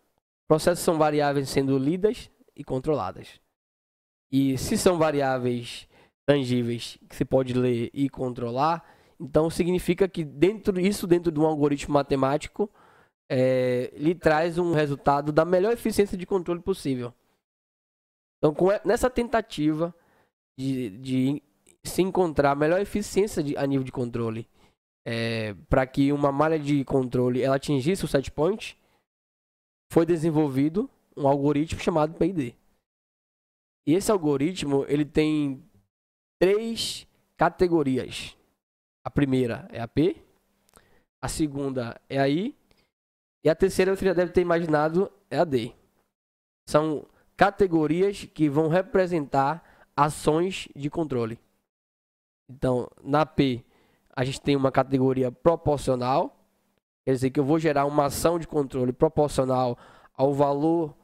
Processos 0.46 0.84
são 0.84 0.98
variáveis 0.98 1.48
sendo 1.48 1.76
lidas 1.78 2.30
e 2.54 2.62
controladas. 2.62 3.40
E 4.30 4.56
se 4.58 4.76
são 4.76 4.98
variáveis 4.98 5.88
tangíveis 6.28 6.98
que 7.08 7.16
se 7.16 7.24
pode 7.24 7.54
ler 7.54 7.90
e 7.92 8.08
controlar, 8.08 8.84
então 9.18 9.48
significa 9.48 10.08
que 10.08 10.24
dentro 10.24 10.78
isso 10.78 11.06
dentro 11.06 11.32
de 11.32 11.40
um 11.40 11.46
algoritmo 11.46 11.94
matemático 11.94 12.70
é, 13.28 13.92
lhe 13.96 14.14
traz 14.14 14.58
um 14.58 14.72
resultado 14.72 15.32
da 15.32 15.44
melhor 15.44 15.72
eficiência 15.72 16.16
de 16.16 16.26
controle 16.26 16.60
possível. 16.60 17.12
Então, 18.38 18.54
com, 18.54 18.68
nessa 18.84 19.10
tentativa 19.10 19.94
de, 20.58 20.90
de 20.98 21.42
se 21.86 22.02
encontrar 22.02 22.52
a 22.52 22.56
melhor 22.56 22.80
eficiência 22.80 23.42
de, 23.42 23.56
a 23.56 23.66
nível 23.66 23.84
de 23.84 23.92
controle 23.92 24.48
é, 25.06 25.54
para 25.68 25.86
que 25.86 26.10
uma 26.12 26.32
malha 26.32 26.58
de 26.58 26.84
controle 26.84 27.40
ela 27.40 27.54
atingisse 27.54 28.04
o 28.04 28.08
set 28.08 28.28
point, 28.32 28.76
foi 29.92 30.04
desenvolvido 30.04 30.90
um 31.16 31.28
algoritmo 31.28 31.80
chamado 31.80 32.14
PID. 32.14 32.56
E 33.86 33.94
esse 33.94 34.10
algoritmo, 34.10 34.84
ele 34.88 35.04
tem 35.04 35.62
três 36.40 37.06
categorias. 37.36 38.36
A 39.04 39.10
primeira 39.10 39.68
é 39.70 39.80
a 39.80 39.86
P, 39.86 40.16
a 41.22 41.28
segunda 41.28 42.00
é 42.08 42.18
a 42.18 42.28
I, 42.28 42.52
e 43.44 43.48
a 43.48 43.54
terceira 43.54 43.94
você 43.94 44.06
já 44.06 44.12
deve 44.12 44.32
ter 44.32 44.40
imaginado 44.40 45.10
é 45.30 45.38
a 45.38 45.44
D. 45.44 45.72
São 46.68 47.06
categorias 47.36 48.24
que 48.24 48.48
vão 48.48 48.66
representar 48.66 49.86
ações 49.96 50.68
de 50.74 50.90
controle. 50.90 51.38
Então, 52.48 52.88
na 53.02 53.26
P, 53.26 53.64
a 54.14 54.24
gente 54.24 54.40
tem 54.40 54.56
uma 54.56 54.72
categoria 54.72 55.30
proporcional, 55.30 56.36
quer 57.04 57.12
dizer 57.12 57.30
que 57.30 57.40
eu 57.40 57.44
vou 57.44 57.58
gerar 57.58 57.84
uma 57.84 58.06
ação 58.06 58.38
de 58.38 58.46
controle 58.46 58.92
proporcional 58.92 59.76
ao 60.14 60.32
valor 60.32 60.96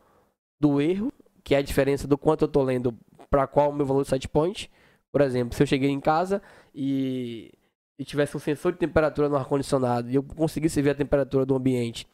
do 0.58 0.80
erro, 0.80 1.12
que 1.44 1.54
é 1.54 1.58
a 1.58 1.62
diferença 1.62 2.06
do 2.06 2.16
quanto 2.16 2.42
eu 2.42 2.46
estou 2.46 2.62
lendo 2.62 2.96
para 3.28 3.46
qual 3.46 3.70
o 3.70 3.72
meu 3.72 3.84
valor 3.84 4.02
de 4.02 4.08
set 4.08 4.28
point. 4.28 4.70
Por 5.10 5.20
exemplo, 5.20 5.54
se 5.54 5.62
eu 5.62 5.66
cheguei 5.66 5.90
em 5.90 6.00
casa 6.00 6.40
e, 6.74 7.52
e 7.98 8.04
tivesse 8.04 8.36
um 8.36 8.40
sensor 8.40 8.72
de 8.72 8.78
temperatura 8.78 9.28
no 9.28 9.36
ar-condicionado 9.36 10.08
e 10.08 10.14
eu 10.14 10.22
conseguisse 10.22 10.80
ver 10.80 10.90
a 10.90 10.94
temperatura 10.94 11.44
do 11.44 11.54
ambiente, 11.54 12.06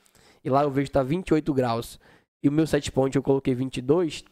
e 0.44 0.50
lá 0.50 0.62
eu 0.62 0.70
vejo 0.70 0.86
que 0.86 0.90
está 0.90 1.02
28 1.02 1.52
graus, 1.52 2.00
e 2.42 2.48
o 2.48 2.52
meu 2.52 2.66
set 2.66 2.90
point 2.90 3.14
eu 3.14 3.22
coloquei 3.22 3.54
22, 3.54 4.24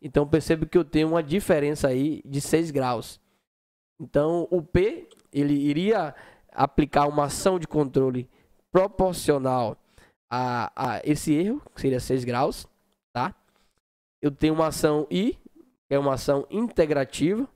então 0.00 0.26
percebo 0.26 0.66
que 0.66 0.78
eu 0.78 0.84
tenho 0.84 1.08
uma 1.08 1.22
diferença 1.22 1.88
aí 1.88 2.22
de 2.24 2.40
6 2.40 2.70
graus. 2.70 3.20
Então 4.00 4.48
o 4.50 4.62
P 4.62 5.08
ele 5.32 5.54
iria 5.54 6.14
aplicar 6.52 7.06
uma 7.06 7.24
ação 7.24 7.58
de 7.58 7.66
controle 7.66 8.28
proporcional 8.70 9.76
a, 10.30 10.72
a 10.74 11.00
esse 11.04 11.32
erro, 11.32 11.62
que 11.74 11.80
seria 11.80 12.00
6 12.00 12.24
graus, 12.24 12.66
tá? 13.12 13.34
Eu 14.22 14.30
tenho 14.30 14.54
uma 14.54 14.68
ação 14.68 15.06
I, 15.10 15.38
que 15.86 15.94
é 15.94 15.98
uma 15.98 16.14
ação 16.14 16.46
integrativa, 16.50 17.48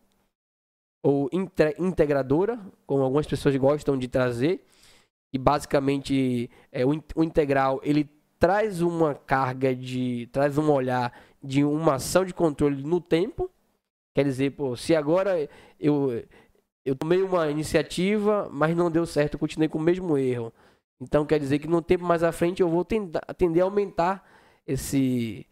ou 1.02 1.30
integradora, 1.78 2.58
como 2.86 3.02
algumas 3.02 3.26
pessoas 3.26 3.56
gostam 3.56 3.96
de 3.96 4.08
trazer, 4.08 4.64
e 5.32 5.38
basicamente 5.38 6.50
é, 6.70 6.84
o, 6.84 6.90
o 7.14 7.24
integral 7.24 7.80
ele 7.82 8.08
traz 8.38 8.80
uma 8.80 9.14
carga 9.14 9.74
de, 9.74 10.28
traz 10.32 10.56
um 10.58 10.70
olhar 10.70 11.12
de 11.42 11.64
uma 11.64 11.94
ação 11.94 12.24
de 12.24 12.34
controle 12.34 12.82
no 12.82 13.00
tempo, 13.00 13.50
quer 14.14 14.24
dizer, 14.24 14.50
pô, 14.52 14.76
se 14.76 14.94
agora 14.94 15.48
eu 15.78 16.24
eu 16.84 16.96
tomei 16.96 17.22
uma 17.22 17.50
iniciativa, 17.50 18.48
mas 18.50 18.74
não 18.74 18.90
deu 18.90 19.04
certo, 19.04 19.34
eu 19.34 19.38
continuei 19.38 19.68
com 19.68 19.78
o 19.78 19.82
mesmo 19.82 20.16
erro. 20.16 20.52
Então 21.00 21.26
quer 21.26 21.38
dizer 21.38 21.58
que 21.58 21.68
no 21.68 21.82
tempo 21.82 22.04
mais 22.04 22.22
à 22.22 22.32
frente 22.32 22.62
eu 22.62 22.68
vou 22.68 22.84
tentar, 22.84 23.20
tender 23.34 23.62
a 23.62 23.66
aumentar 23.66 24.24
esse, 24.66 25.46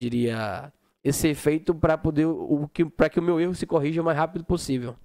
diria, 0.00 0.72
esse 1.02 1.28
efeito 1.28 1.74
para 1.74 1.98
poder 1.98 2.26
o 2.26 2.68
que 2.68 2.84
para 2.84 3.08
que 3.10 3.18
o 3.18 3.22
meu 3.22 3.40
erro 3.40 3.54
se 3.54 3.66
corrija 3.66 4.00
o 4.00 4.04
mais 4.04 4.16
rápido 4.16 4.44
possível. 4.44 4.96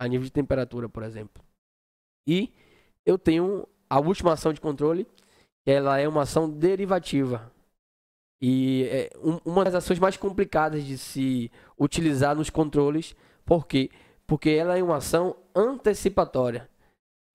A 0.00 0.08
nível 0.08 0.24
de 0.24 0.32
temperatura, 0.32 0.88
por 0.88 1.04
exemplo. 1.04 1.42
E 2.26 2.52
eu 3.06 3.16
tenho 3.18 3.68
a 3.88 4.00
última 4.00 4.32
ação 4.32 4.52
de 4.52 4.60
controle, 4.60 5.06
que 5.64 5.70
ela 5.70 5.98
é 5.98 6.08
uma 6.08 6.22
ação 6.22 6.50
derivativa. 6.50 7.51
E 8.44 8.88
é 8.90 9.10
uma 9.44 9.64
das 9.64 9.76
ações 9.76 10.00
mais 10.00 10.16
complicadas 10.16 10.84
de 10.84 10.98
se 10.98 11.48
utilizar 11.78 12.34
nos 12.34 12.50
controles, 12.50 13.14
porque 13.44 13.88
porque 14.26 14.50
ela 14.50 14.78
é 14.78 14.82
uma 14.82 14.96
ação 14.96 15.36
antecipatória. 15.54 16.68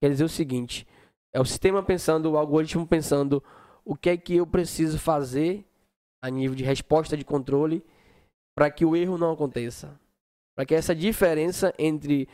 Quer 0.02 0.10
dizer 0.10 0.26
o 0.26 0.30
seguinte: 0.30 0.86
é 1.34 1.40
o 1.40 1.46
sistema 1.46 1.82
pensando, 1.82 2.32
o 2.32 2.38
algoritmo 2.38 2.86
pensando 2.86 3.42
o 3.86 3.96
que 3.96 4.10
é 4.10 4.18
que 4.18 4.36
eu 4.36 4.46
preciso 4.46 5.00
fazer 5.00 5.66
a 6.22 6.30
nível 6.30 6.56
de 6.56 6.64
resposta 6.64 7.16
de 7.16 7.24
controle 7.24 7.86
para 8.58 8.70
que 8.70 8.84
o 8.84 8.96
erro 8.96 9.18
não 9.18 9.32
aconteça. 9.32 9.98
Para 10.56 10.66
que 10.66 10.76
essa 10.76 10.96
diferença 10.96 11.74
entre 11.78 12.28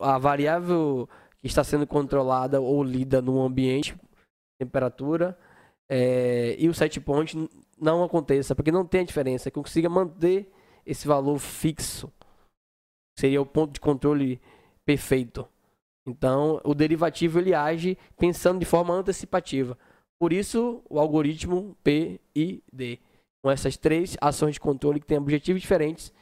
a 0.00 0.18
variável 0.18 1.08
que 1.40 1.46
está 1.46 1.62
sendo 1.62 1.86
controlada 1.86 2.60
ou 2.60 2.82
lida 2.82 3.20
no 3.20 3.40
ambiente, 3.40 3.94
temperatura, 4.58 5.38
é, 5.88 6.56
e 6.58 6.68
o 6.68 6.74
set 6.74 6.98
point 7.00 7.36
não 7.78 8.02
aconteça, 8.02 8.54
porque 8.54 8.72
não 8.72 8.84
tem 8.84 9.04
diferença, 9.04 9.50
que 9.50 9.58
eu 9.58 9.62
consiga 9.62 9.88
manter 9.88 10.50
esse 10.84 11.06
valor 11.06 11.38
fixo 11.38 12.12
seria 13.18 13.40
o 13.40 13.46
ponto 13.46 13.72
de 13.72 13.80
controle 13.80 14.40
perfeito. 14.84 15.48
Então, 16.06 16.60
o 16.64 16.74
derivativo 16.74 17.38
ele 17.40 17.54
age 17.54 17.98
pensando 18.18 18.60
de 18.60 18.64
forma 18.64 18.94
antecipativa. 18.94 19.76
Por 20.18 20.32
isso, 20.32 20.82
o 20.88 21.00
algoritmo 21.00 21.76
P 21.82 22.20
I 22.34 22.62
D, 22.72 22.98
com 23.42 23.50
essas 23.50 23.76
três 23.76 24.16
ações 24.20 24.54
de 24.54 24.60
controle 24.60 25.00
que 25.00 25.06
têm 25.06 25.18
objetivos 25.18 25.60
diferentes, 25.60 26.12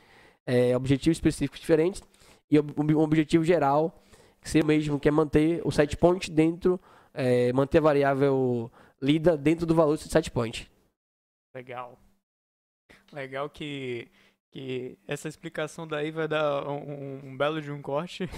é, 0.47 0.77
objetivos 0.77 1.19
específicos 1.19 1.61
diferentes 1.61 2.03
e 2.51 2.59
um 2.59 2.99
objetivo 3.01 3.45
geral 3.45 4.03
que 4.41 4.49
seria 4.49 4.65
o 4.65 4.67
mesmo, 4.67 5.01
que 5.01 5.09
é 5.09 5.11
manter 5.11 5.63
o 5.65 5.71
set 5.71 5.97
point 5.97 6.31
dentro, 6.31 6.81
é, 7.13 7.53
manter 7.53 7.79
a 7.79 7.83
variável 7.83 8.71
lida 9.01 9.37
dentro 9.37 9.67
do 9.67 9.75
valor 9.75 9.97
do 9.97 10.03
set 10.03 10.31
point. 10.31 10.71
Legal. 11.55 11.99
Legal 13.13 13.49
que 13.49 14.11
que 14.55 14.97
essa 15.09 15.27
explicação 15.27 15.85
daí 15.85 16.13
vai 16.13 16.29
dar 16.29 16.69
um, 16.69 17.31
um 17.31 17.37
belo 17.37 17.61
de 17.61 17.73
um 17.73 17.83
corte 17.83 18.29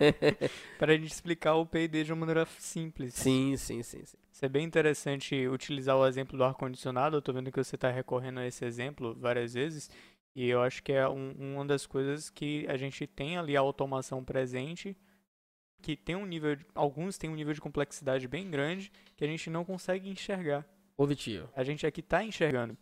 para 0.78 0.94
a 0.94 0.96
gente 0.96 1.12
explicar 1.12 1.54
o 1.56 1.66
P&D 1.66 2.02
de 2.02 2.14
uma 2.14 2.20
maneira 2.20 2.46
simples. 2.58 3.12
Sim, 3.12 3.54
sim, 3.58 3.82
sim, 3.82 4.02
sim. 4.06 4.16
Isso 4.32 4.42
é 4.42 4.48
bem 4.48 4.64
interessante 4.64 5.46
utilizar 5.48 5.98
o 5.98 6.06
exemplo 6.06 6.38
do 6.38 6.44
ar-condicionado. 6.44 7.16
Eu 7.16 7.18
estou 7.18 7.34
vendo 7.34 7.52
que 7.52 7.62
você 7.62 7.74
está 7.74 7.90
recorrendo 7.90 8.40
a 8.40 8.46
esse 8.46 8.64
exemplo 8.64 9.14
várias 9.14 9.52
vezes. 9.52 9.90
E 10.34 10.48
eu 10.48 10.62
acho 10.62 10.82
que 10.82 10.92
é 10.92 11.06
um, 11.06 11.32
uma 11.32 11.66
das 11.66 11.84
coisas 11.84 12.30
que 12.30 12.64
a 12.66 12.78
gente 12.78 13.06
tem 13.06 13.36
ali 13.36 13.54
a 13.54 13.60
automação 13.60 14.24
presente, 14.24 14.96
que 15.82 15.94
tem 15.94 16.16
um 16.16 16.24
nível, 16.24 16.56
alguns 16.74 17.18
têm 17.18 17.28
um 17.28 17.34
nível 17.34 17.52
de 17.52 17.60
complexidade 17.60 18.26
bem 18.26 18.50
grande 18.50 18.90
que 19.14 19.24
a 19.24 19.26
gente 19.26 19.50
não 19.50 19.62
consegue 19.62 20.08
enxergar. 20.08 20.64
Positivo. 21.00 21.48
A 21.56 21.64
gente 21.64 21.86
aqui 21.86 22.00
está 22.00 22.22
enxergando. 22.22 22.76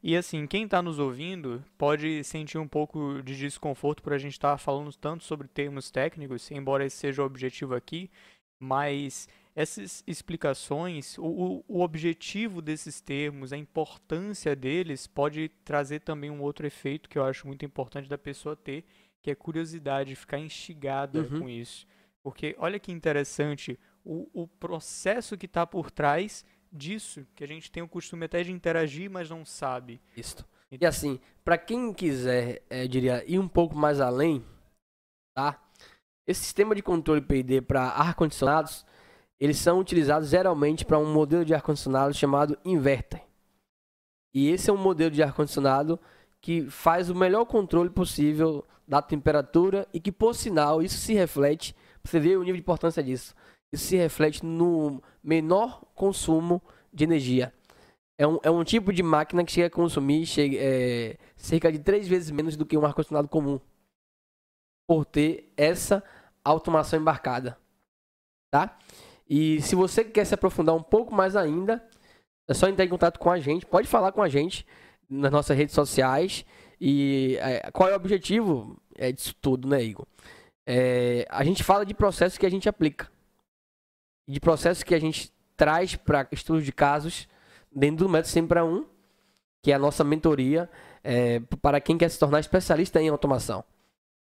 E 0.00 0.16
assim, 0.16 0.46
quem 0.46 0.62
está 0.62 0.80
nos 0.80 1.00
ouvindo 1.00 1.64
pode 1.76 2.22
sentir 2.22 2.56
um 2.56 2.68
pouco 2.68 3.20
de 3.20 3.36
desconforto 3.36 4.00
por 4.00 4.12
a 4.12 4.18
gente 4.18 4.34
estar 4.34 4.52
tá 4.52 4.56
falando 4.56 4.92
tanto 4.92 5.24
sobre 5.24 5.48
termos 5.48 5.90
técnicos, 5.90 6.48
embora 6.52 6.86
esse 6.86 6.96
seja 6.96 7.20
o 7.20 7.26
objetivo 7.26 7.74
aqui, 7.74 8.12
mas 8.60 9.28
essas 9.56 10.04
explicações, 10.06 11.18
o, 11.18 11.64
o 11.66 11.80
objetivo 11.80 12.62
desses 12.62 13.00
termos, 13.00 13.52
a 13.52 13.56
importância 13.56 14.54
deles, 14.54 15.08
pode 15.08 15.48
trazer 15.64 15.98
também 15.98 16.30
um 16.30 16.42
outro 16.42 16.64
efeito 16.64 17.08
que 17.08 17.18
eu 17.18 17.24
acho 17.24 17.44
muito 17.44 17.64
importante 17.64 18.08
da 18.08 18.16
pessoa 18.16 18.54
ter, 18.54 18.84
que 19.20 19.32
é 19.32 19.34
curiosidade, 19.34 20.14
ficar 20.14 20.38
instigada 20.38 21.22
uhum. 21.22 21.40
com 21.40 21.48
isso. 21.48 21.88
Porque 22.22 22.54
olha 22.56 22.78
que 22.78 22.92
interessante, 22.92 23.76
o, 24.04 24.28
o 24.32 24.46
processo 24.46 25.36
que 25.36 25.46
está 25.46 25.66
por 25.66 25.90
trás 25.90 26.44
disso, 26.74 27.26
que 27.34 27.44
a 27.44 27.46
gente 27.46 27.70
tem 27.70 27.82
o 27.82 27.88
costume 27.88 28.24
até 28.24 28.42
de 28.42 28.50
interagir, 28.50 29.10
mas 29.10 29.30
não 29.30 29.44
sabe. 29.44 30.00
Isso. 30.16 30.44
E 30.70 30.84
assim, 30.84 31.20
para 31.44 31.56
quem 31.56 31.92
quiser, 31.92 32.62
é, 32.68 32.86
diria, 32.86 33.24
ir 33.26 33.38
um 33.38 33.46
pouco 33.46 33.76
mais 33.76 34.00
além, 34.00 34.44
tá? 35.34 35.62
Esse 36.26 36.42
sistema 36.42 36.74
de 36.74 36.82
controle 36.82 37.20
PD 37.20 37.60
para 37.60 37.82
ar-condicionados, 37.82 38.84
eles 39.38 39.58
são 39.58 39.78
utilizados 39.78 40.30
geralmente 40.30 40.84
para 40.84 40.98
um 40.98 41.12
modelo 41.12 41.44
de 41.44 41.54
ar-condicionado 41.54 42.12
chamado 42.14 42.58
inverter. 42.64 43.22
E 44.32 44.48
esse 44.48 44.68
é 44.68 44.72
um 44.72 44.78
modelo 44.78 45.10
de 45.10 45.22
ar-condicionado 45.22 46.00
que 46.40 46.68
faz 46.68 47.08
o 47.08 47.14
melhor 47.14 47.44
controle 47.44 47.90
possível 47.90 48.66
da 48.86 49.00
temperatura 49.00 49.86
e 49.94 50.00
que, 50.00 50.10
por 50.10 50.34
sinal, 50.34 50.82
isso 50.82 50.98
se 50.98 51.14
reflete, 51.14 51.74
você 52.02 52.18
vê 52.18 52.36
o 52.36 52.40
nível 52.40 52.54
de 52.54 52.60
importância 52.60 53.02
disso 53.02 53.34
se 53.76 53.96
reflete 53.96 54.44
no 54.44 55.02
menor 55.22 55.82
consumo 55.94 56.62
de 56.92 57.04
energia. 57.04 57.52
É 58.16 58.26
um, 58.26 58.38
é 58.42 58.50
um 58.50 58.62
tipo 58.62 58.92
de 58.92 59.02
máquina 59.02 59.44
que 59.44 59.50
chega 59.50 59.66
a 59.66 59.70
consumir 59.70 60.24
chega, 60.24 60.56
é, 60.58 61.16
cerca 61.36 61.72
de 61.72 61.80
três 61.80 62.06
vezes 62.06 62.30
menos 62.30 62.56
do 62.56 62.64
que 62.64 62.76
um 62.76 62.86
ar-condicionado 62.86 63.28
comum. 63.28 63.60
Por 64.86 65.04
ter 65.04 65.52
essa 65.56 66.02
automação 66.44 67.00
embarcada. 67.00 67.58
Tá? 68.52 68.78
E 69.28 69.60
se 69.62 69.74
você 69.74 70.04
quer 70.04 70.24
se 70.24 70.34
aprofundar 70.34 70.74
um 70.74 70.82
pouco 70.82 71.12
mais 71.12 71.34
ainda, 71.34 71.84
é 72.48 72.54
só 72.54 72.68
entrar 72.68 72.84
em 72.84 72.88
contato 72.88 73.18
com 73.18 73.30
a 73.30 73.40
gente. 73.40 73.66
Pode 73.66 73.88
falar 73.88 74.12
com 74.12 74.22
a 74.22 74.28
gente 74.28 74.64
nas 75.08 75.32
nossas 75.32 75.56
redes 75.56 75.74
sociais. 75.74 76.44
E 76.80 77.36
é, 77.40 77.70
qual 77.72 77.88
é 77.88 77.92
o 77.92 77.96
objetivo 77.96 78.80
é, 78.94 79.10
disso 79.10 79.34
tudo, 79.40 79.66
né, 79.66 79.82
Igor? 79.82 80.06
É, 80.66 81.26
a 81.30 81.42
gente 81.42 81.64
fala 81.64 81.84
de 81.84 81.94
processos 81.94 82.38
que 82.38 82.46
a 82.46 82.50
gente 82.50 82.68
aplica 82.68 83.10
de 84.26 84.40
processos 84.40 84.82
que 84.82 84.94
a 84.94 84.98
gente 84.98 85.32
traz 85.56 85.96
para 85.96 86.26
estudos 86.32 86.64
de 86.64 86.72
casos 86.72 87.28
dentro 87.70 88.06
do 88.06 88.08
método 88.08 88.28
sempre 88.28 88.48
para 88.48 88.64
um, 88.64 88.86
que 89.62 89.72
é 89.72 89.74
a 89.74 89.78
nossa 89.78 90.04
mentoria 90.04 90.68
é, 91.02 91.40
para 91.60 91.80
quem 91.80 91.98
quer 91.98 92.08
se 92.08 92.18
tornar 92.18 92.40
especialista 92.40 93.00
em 93.00 93.08
automação. 93.08 93.64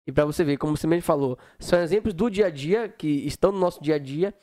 E 0.08 0.12
para 0.12 0.26
você 0.26 0.44
ver, 0.44 0.58
como 0.58 0.78
você 0.78 0.86
mesmo 0.86 1.04
falou, 1.04 1.38
são 1.60 1.82
exemplos 1.82 2.14
do 2.14 2.30
dia 2.30 2.48
a 2.48 2.50
dia 2.50 2.88
que 2.88 3.08
estão 3.08 3.52
no 3.52 3.60
nosso 3.60 3.82
dia 3.82 3.96
a 3.96 4.00
dia 4.00 4.34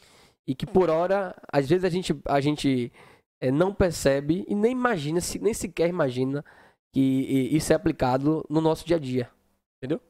e 0.47 0.55
que 0.55 0.67
por 0.67 0.91
hora, 0.91 1.37
às 1.53 1.69
vezes 1.69 1.85
a 1.85 1.89
gente, 1.89 2.13
a 2.25 2.41
gente 2.41 2.93
é, 3.41 3.51
não 3.51 3.73
percebe 3.73 4.45
e 4.49 4.55
nem 4.55 4.73
imagina, 4.73 5.21
nem 5.41 5.55
sequer 5.55 5.89
imagina 5.89 6.45
que 6.93 7.01
isso 7.01 7.73
é 7.73 7.77
aplicado 7.77 8.45
no 8.51 8.61
nosso 8.61 8.85
dia 8.85 8.97
a 8.97 9.01
dia. 9.01 9.31
Entendeu? 9.79 10.01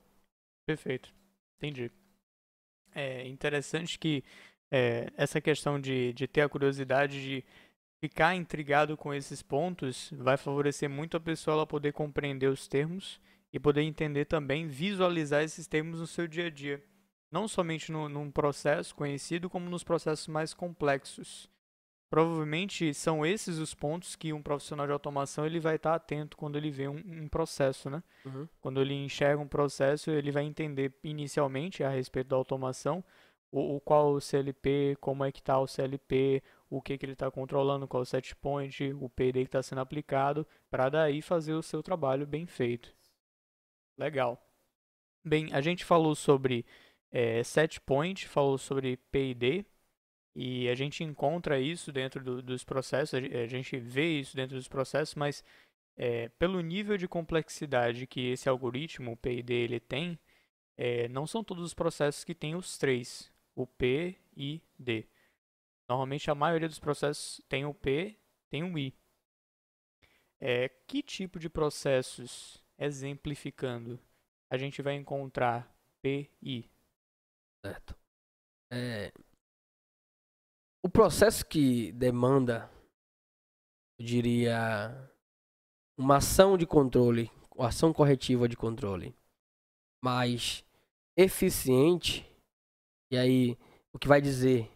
Perfeito. 0.67 1.13
Entendi. 1.59 1.91
É 2.95 3.27
interessante 3.29 3.99
que 3.99 4.25
é, 4.73 5.13
essa 5.19 5.39
questão 5.39 5.79
de, 5.79 6.15
de 6.15 6.27
ter 6.27 6.41
a 6.41 6.49
curiosidade 6.49 7.23
de 7.23 7.45
ficar 8.01 8.35
intrigado 8.35 8.97
com 8.97 9.13
esses 9.13 9.43
pontos 9.43 10.11
vai 10.17 10.39
favorecer 10.39 10.89
muito 10.89 11.15
a 11.15 11.21
pessoa 11.21 11.55
ela 11.57 11.67
poder 11.67 11.93
compreender 11.93 12.49
os 12.49 12.67
termos 12.67 13.21
e 13.53 13.61
poder 13.61 13.83
entender 13.83 14.25
também, 14.25 14.67
visualizar 14.67 15.43
esses 15.43 15.67
termos 15.67 16.01
no 16.01 16.07
seu 16.07 16.27
dia 16.27 16.47
a 16.47 16.51
dia. 16.51 16.83
Não 17.31 17.47
somente 17.47 17.93
no, 17.93 18.09
num 18.09 18.31
processo 18.31 18.95
conhecido, 18.95 19.51
como 19.51 19.69
nos 19.69 19.85
processos 19.85 20.27
mais 20.27 20.55
complexos. 20.55 21.51
Provavelmente 22.09 22.93
são 22.95 23.25
esses 23.25 23.59
os 23.59 23.75
pontos 23.75 24.17
que 24.17 24.33
um 24.33 24.43
profissional 24.43 24.87
de 24.87 24.93
automação 24.93 25.45
ele 25.45 25.61
vai 25.61 25.77
estar 25.77 25.95
atento 25.95 26.37
quando 26.37 26.57
ele 26.57 26.71
vê 26.71 26.89
um, 26.89 26.97
um 26.97 27.29
processo, 27.29 27.91
né? 27.91 28.03
Uhum. 28.25 28.49
Quando 28.61 28.81
ele 28.81 28.95
enxerga 28.95 29.41
um 29.41 29.49
processo, 29.49 30.11
ele 30.11 30.31
vai 30.31 30.45
entender 30.45 30.93
inicialmente 31.05 31.85
a 31.85 31.91
respeito 31.91 32.29
da 32.29 32.37
automação, 32.37 33.05
o, 33.53 33.77
o 33.77 33.81
qual 33.81 34.15
o 34.15 34.21
CLP, 34.21 34.97
como 35.01 35.25
é 35.25 35.31
que 35.31 35.41
está 35.41 35.61
o 35.61 35.67
CLP, 35.69 36.43
o 36.71 36.81
que, 36.83 36.99
que 36.99 37.05
ele 37.05 37.13
está 37.13 37.31
controlando, 37.31 37.87
qual 37.87 38.03
o 38.03 38.07
set 38.07 38.35
point, 38.37 38.93
o 38.95 39.09
PD 39.11 39.41
que 39.43 39.49
está 39.49 39.63
sendo 39.63 39.81
aplicado, 39.83 40.47
para 40.71 40.89
daí 40.89 41.23
fazer 41.23 41.53
o 41.53 41.63
seu 41.63 41.83
trabalho 41.83 42.27
bem 42.27 42.47
feito. 42.47 42.95
Legal. 43.99 44.43
Bem, 45.25 45.49
a 45.53 45.61
gente 45.61 45.85
falou 45.85 46.15
sobre 46.15 46.65
é, 47.13 47.43
falou 48.27 48.59
sobre 48.59 48.97
PID, 48.97 49.67
e 50.35 50.69
a 50.69 50.75
gente 50.75 51.05
encontra 51.05 51.61
isso 51.61 51.93
dentro 51.93 52.25
do, 52.25 52.43
dos 52.43 52.65
processos, 52.65 53.15
a 53.15 53.47
gente 53.47 53.77
vê 53.79 54.19
isso 54.21 54.35
dentro 54.35 54.57
dos 54.57 54.67
processos, 54.67 55.15
mas 55.15 55.45
é, 55.97 56.29
pelo 56.31 56.61
nível 56.61 56.97
de 56.97 57.07
complexidade 57.07 58.07
que 58.07 58.31
esse 58.31 58.49
algoritmo, 58.49 59.13
o 59.13 59.17
PID, 59.17 59.53
ele 59.53 59.81
tem, 59.81 60.19
é, 60.77 61.07
não 61.09 61.27
são 61.27 61.45
todos 61.45 61.65
os 61.65 61.75
processos 61.75 62.25
que 62.25 62.35
têm 62.35 62.55
os 62.55 62.79
três, 62.79 63.32
o 63.55 63.67
P, 63.67 64.19
I, 64.37 64.63
D. 64.79 65.07
Normalmente 65.89 66.31
a 66.31 66.35
maioria 66.35 66.69
dos 66.69 66.79
processos 66.79 67.45
tem 67.49 67.65
o 67.65 67.75
P, 67.75 68.19
tem 68.49 68.63
o 68.63 68.79
I. 68.79 68.95
É, 70.41 70.69
que 70.69 71.03
tipo 71.03 71.39
de 71.39 71.49
processos, 71.49 72.63
exemplificando, 72.79 74.01
a 74.51 74.57
gente 74.57 74.83
vai 74.83 74.95
encontrar 74.95 75.73
P, 76.01 76.31
I? 76.43 76.69
Certo. 77.65 77.97
É, 78.73 79.13
o 80.85 80.89
processo 80.89 81.47
que 81.47 81.93
demanda, 81.93 82.69
eu 83.99 84.05
diria, 84.05 85.13
uma 85.97 86.17
ação 86.17 86.59
de 86.59 86.67
controle, 86.67 87.31
uma 87.55 87.69
ação 87.69 87.93
corretiva 87.93 88.49
de 88.49 88.57
controle 88.57 89.15
mais 90.03 90.65
eficiente, 91.17 92.27
e 93.13 93.17
aí 93.17 93.59
o 93.93 93.99
que 93.99 94.09
vai 94.09 94.21
dizer, 94.21 94.69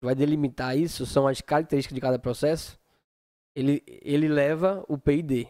vai 0.00 0.14
delimitar 0.14 0.76
isso 0.76 1.06
são 1.06 1.26
as 1.26 1.40
características 1.40 1.94
de 1.94 2.00
cada 2.00 2.18
processo, 2.18 2.78
ele, 3.56 3.82
ele 3.86 4.28
leva 4.28 4.84
o 4.88 4.96
PID. 4.96 5.48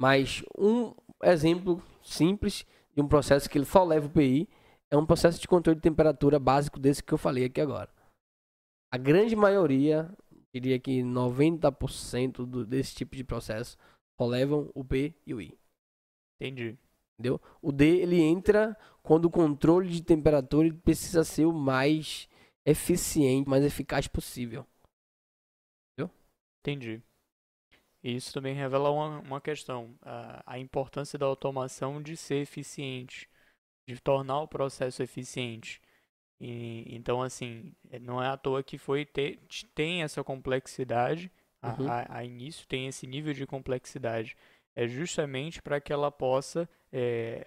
Mas 0.00 0.44
um 0.56 0.94
exemplo 1.24 1.82
simples 2.02 2.64
de 2.94 3.02
um 3.02 3.08
processo 3.08 3.50
que 3.50 3.58
ele 3.58 3.64
só 3.64 3.82
leva 3.82 4.06
o 4.06 4.10
PI 4.10 4.48
é 4.90 4.96
um 4.96 5.06
processo 5.06 5.40
de 5.40 5.48
controle 5.48 5.76
de 5.76 5.82
temperatura 5.82 6.38
básico 6.38 6.78
desse 6.78 7.02
que 7.02 7.12
eu 7.12 7.18
falei 7.18 7.44
aqui 7.44 7.60
agora 7.60 7.90
a 8.92 8.98
grande 8.98 9.36
maioria, 9.36 10.12
diria 10.52 10.78
que 10.78 11.00
90% 11.02 12.44
do, 12.44 12.66
desse 12.66 12.94
tipo 12.94 13.14
de 13.14 13.22
processo, 13.22 13.78
só 14.18 14.26
levam 14.26 14.70
o 14.74 14.84
P 14.84 15.14
e 15.24 15.32
o 15.32 15.40
I. 15.40 15.56
Entendi. 16.40 16.76
Entendeu? 17.20 17.38
O 17.60 17.70
D 17.70 17.98
ele 17.98 18.18
entra 18.18 18.74
quando 19.02 19.26
o 19.26 19.30
controle 19.30 19.90
de 19.90 20.02
temperatura 20.02 20.72
precisa 20.82 21.22
ser 21.22 21.44
o 21.44 21.52
mais 21.52 22.26
eficiente, 22.64 23.46
mais 23.48 23.62
eficaz 23.62 24.08
possível. 24.08 24.66
Entendeu? 25.92 26.10
Entendi. 26.60 27.02
Isso 28.02 28.32
também 28.32 28.54
revela 28.54 28.90
uma, 28.90 29.20
uma 29.20 29.40
questão, 29.40 29.94
a, 30.00 30.42
a 30.46 30.58
importância 30.58 31.18
da 31.18 31.26
automação 31.26 32.02
de 32.02 32.16
ser 32.16 32.36
eficiente, 32.36 33.28
de 33.86 34.00
tornar 34.00 34.40
o 34.40 34.48
processo 34.48 35.02
eficiente. 35.02 35.78
E, 36.40 36.86
então, 36.88 37.20
assim, 37.20 37.74
é, 37.90 37.98
não 37.98 38.22
é 38.22 38.28
à 38.28 38.36
toa 38.38 38.62
que 38.62 38.78
foi 38.78 39.04
ter, 39.04 39.38
tem 39.74 40.02
essa 40.02 40.24
complexidade, 40.24 41.30
uhum. 41.62 41.86
a, 41.86 42.16
a, 42.16 42.24
início 42.24 42.66
tem 42.66 42.86
esse 42.86 43.06
nível 43.06 43.34
de 43.34 43.46
complexidade. 43.46 44.34
É 44.80 44.88
justamente 44.88 45.60
para 45.60 45.78
que 45.78 45.92
ela 45.92 46.10
possa 46.10 46.66
é, 46.90 47.46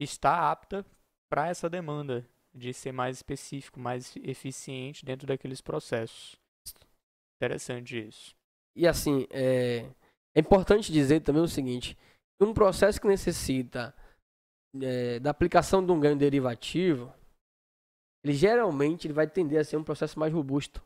estar 0.00 0.50
apta 0.50 0.84
para 1.30 1.46
essa 1.46 1.70
demanda 1.70 2.28
de 2.52 2.74
ser 2.74 2.90
mais 2.90 3.18
específico, 3.18 3.78
mais 3.78 4.16
eficiente 4.16 5.04
dentro 5.04 5.24
daqueles 5.24 5.60
processos. 5.60 6.34
Interessante 7.36 8.08
isso. 8.08 8.34
E 8.74 8.88
assim, 8.88 9.28
é, 9.30 9.86
é 10.34 10.40
importante 10.40 10.90
dizer 10.90 11.20
também 11.20 11.40
o 11.40 11.46
seguinte: 11.46 11.96
um 12.40 12.52
processo 12.52 13.00
que 13.00 13.06
necessita 13.06 13.94
é, 14.80 15.20
da 15.20 15.30
aplicação 15.30 15.86
de 15.86 15.92
um 15.92 16.00
ganho 16.00 16.16
derivativo, 16.16 17.14
ele 18.24 18.32
geralmente 18.32 19.06
ele 19.06 19.14
vai 19.14 19.28
tender 19.28 19.60
a 19.60 19.64
ser 19.64 19.76
um 19.76 19.84
processo 19.84 20.18
mais 20.18 20.32
robusto. 20.32 20.82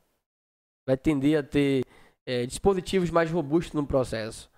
Vai 0.86 0.98
tender 0.98 1.38
a 1.38 1.42
ter 1.42 1.86
é, 2.26 2.44
dispositivos 2.44 3.10
mais 3.10 3.30
robustos 3.30 3.72
no 3.72 3.86
processo. 3.86 4.54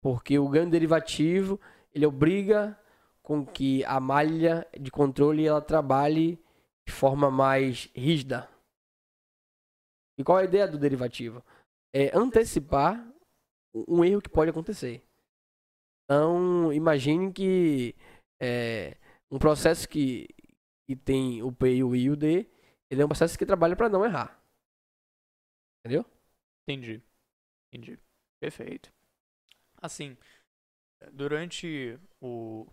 Porque 0.00 0.38
o 0.38 0.48
ganho 0.48 0.70
derivativo, 0.70 1.60
ele 1.94 2.06
obriga 2.06 2.78
com 3.22 3.44
que 3.44 3.84
a 3.84 4.00
malha 4.00 4.66
de 4.78 4.90
controle 4.90 5.46
ela 5.46 5.60
trabalhe 5.60 6.42
de 6.86 6.92
forma 6.92 7.30
mais 7.30 7.90
rígida. 7.94 8.48
E 10.18 10.24
qual 10.24 10.38
é 10.38 10.42
a 10.42 10.44
ideia 10.44 10.66
do 10.66 10.78
derivativo? 10.78 11.44
É 11.92 12.16
antecipar 12.16 13.06
um 13.74 14.04
erro 14.04 14.22
que 14.22 14.28
pode 14.28 14.50
acontecer. 14.50 15.02
Então, 16.04 16.72
imagine 16.72 17.32
que 17.32 17.94
é, 18.40 18.96
um 19.30 19.38
processo 19.38 19.88
que 19.88 20.26
e 20.88 20.96
tem 20.96 21.42
o 21.42 21.52
P, 21.52 21.84
o 21.84 21.94
I 21.94 22.04
e 22.04 22.10
o 22.10 22.16
D, 22.16 22.48
ele 22.90 23.02
é 23.02 23.04
um 23.04 23.08
processo 23.08 23.38
que 23.38 23.44
trabalha 23.44 23.76
para 23.76 23.90
não 23.90 24.04
errar. 24.04 24.42
Entendeu? 25.80 26.04
Entendi. 26.66 27.02
Entendi. 27.70 27.98
Perfeito. 28.40 28.90
Assim, 29.80 30.16
durante 31.12 31.98
o, 32.20 32.66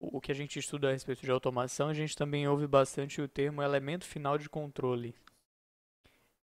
o 0.00 0.20
que 0.20 0.32
a 0.32 0.34
gente 0.34 0.58
estuda 0.58 0.88
a 0.88 0.92
respeito 0.92 1.22
de 1.22 1.30
automação, 1.30 1.88
a 1.88 1.94
gente 1.94 2.16
também 2.16 2.46
ouve 2.48 2.66
bastante 2.66 3.20
o 3.20 3.28
termo 3.28 3.62
elemento 3.62 4.04
final 4.04 4.36
de 4.36 4.48
controle. 4.48 5.14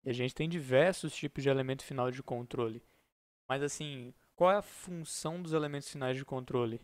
E 0.04 0.10
a 0.10 0.14
gente 0.14 0.36
tem 0.36 0.48
diversos 0.48 1.16
tipos 1.16 1.44
de 1.44 1.50
elemento 1.50 1.84
final 1.84 2.12
de 2.12 2.22
controle. 2.22 2.82
Mas 3.50 3.62
assim, 3.62 4.14
qual 4.36 4.52
é 4.52 4.58
a 4.58 4.62
função 4.62 5.42
dos 5.42 5.54
elementos 5.54 5.90
finais 5.90 6.16
de 6.16 6.26
controle? 6.26 6.80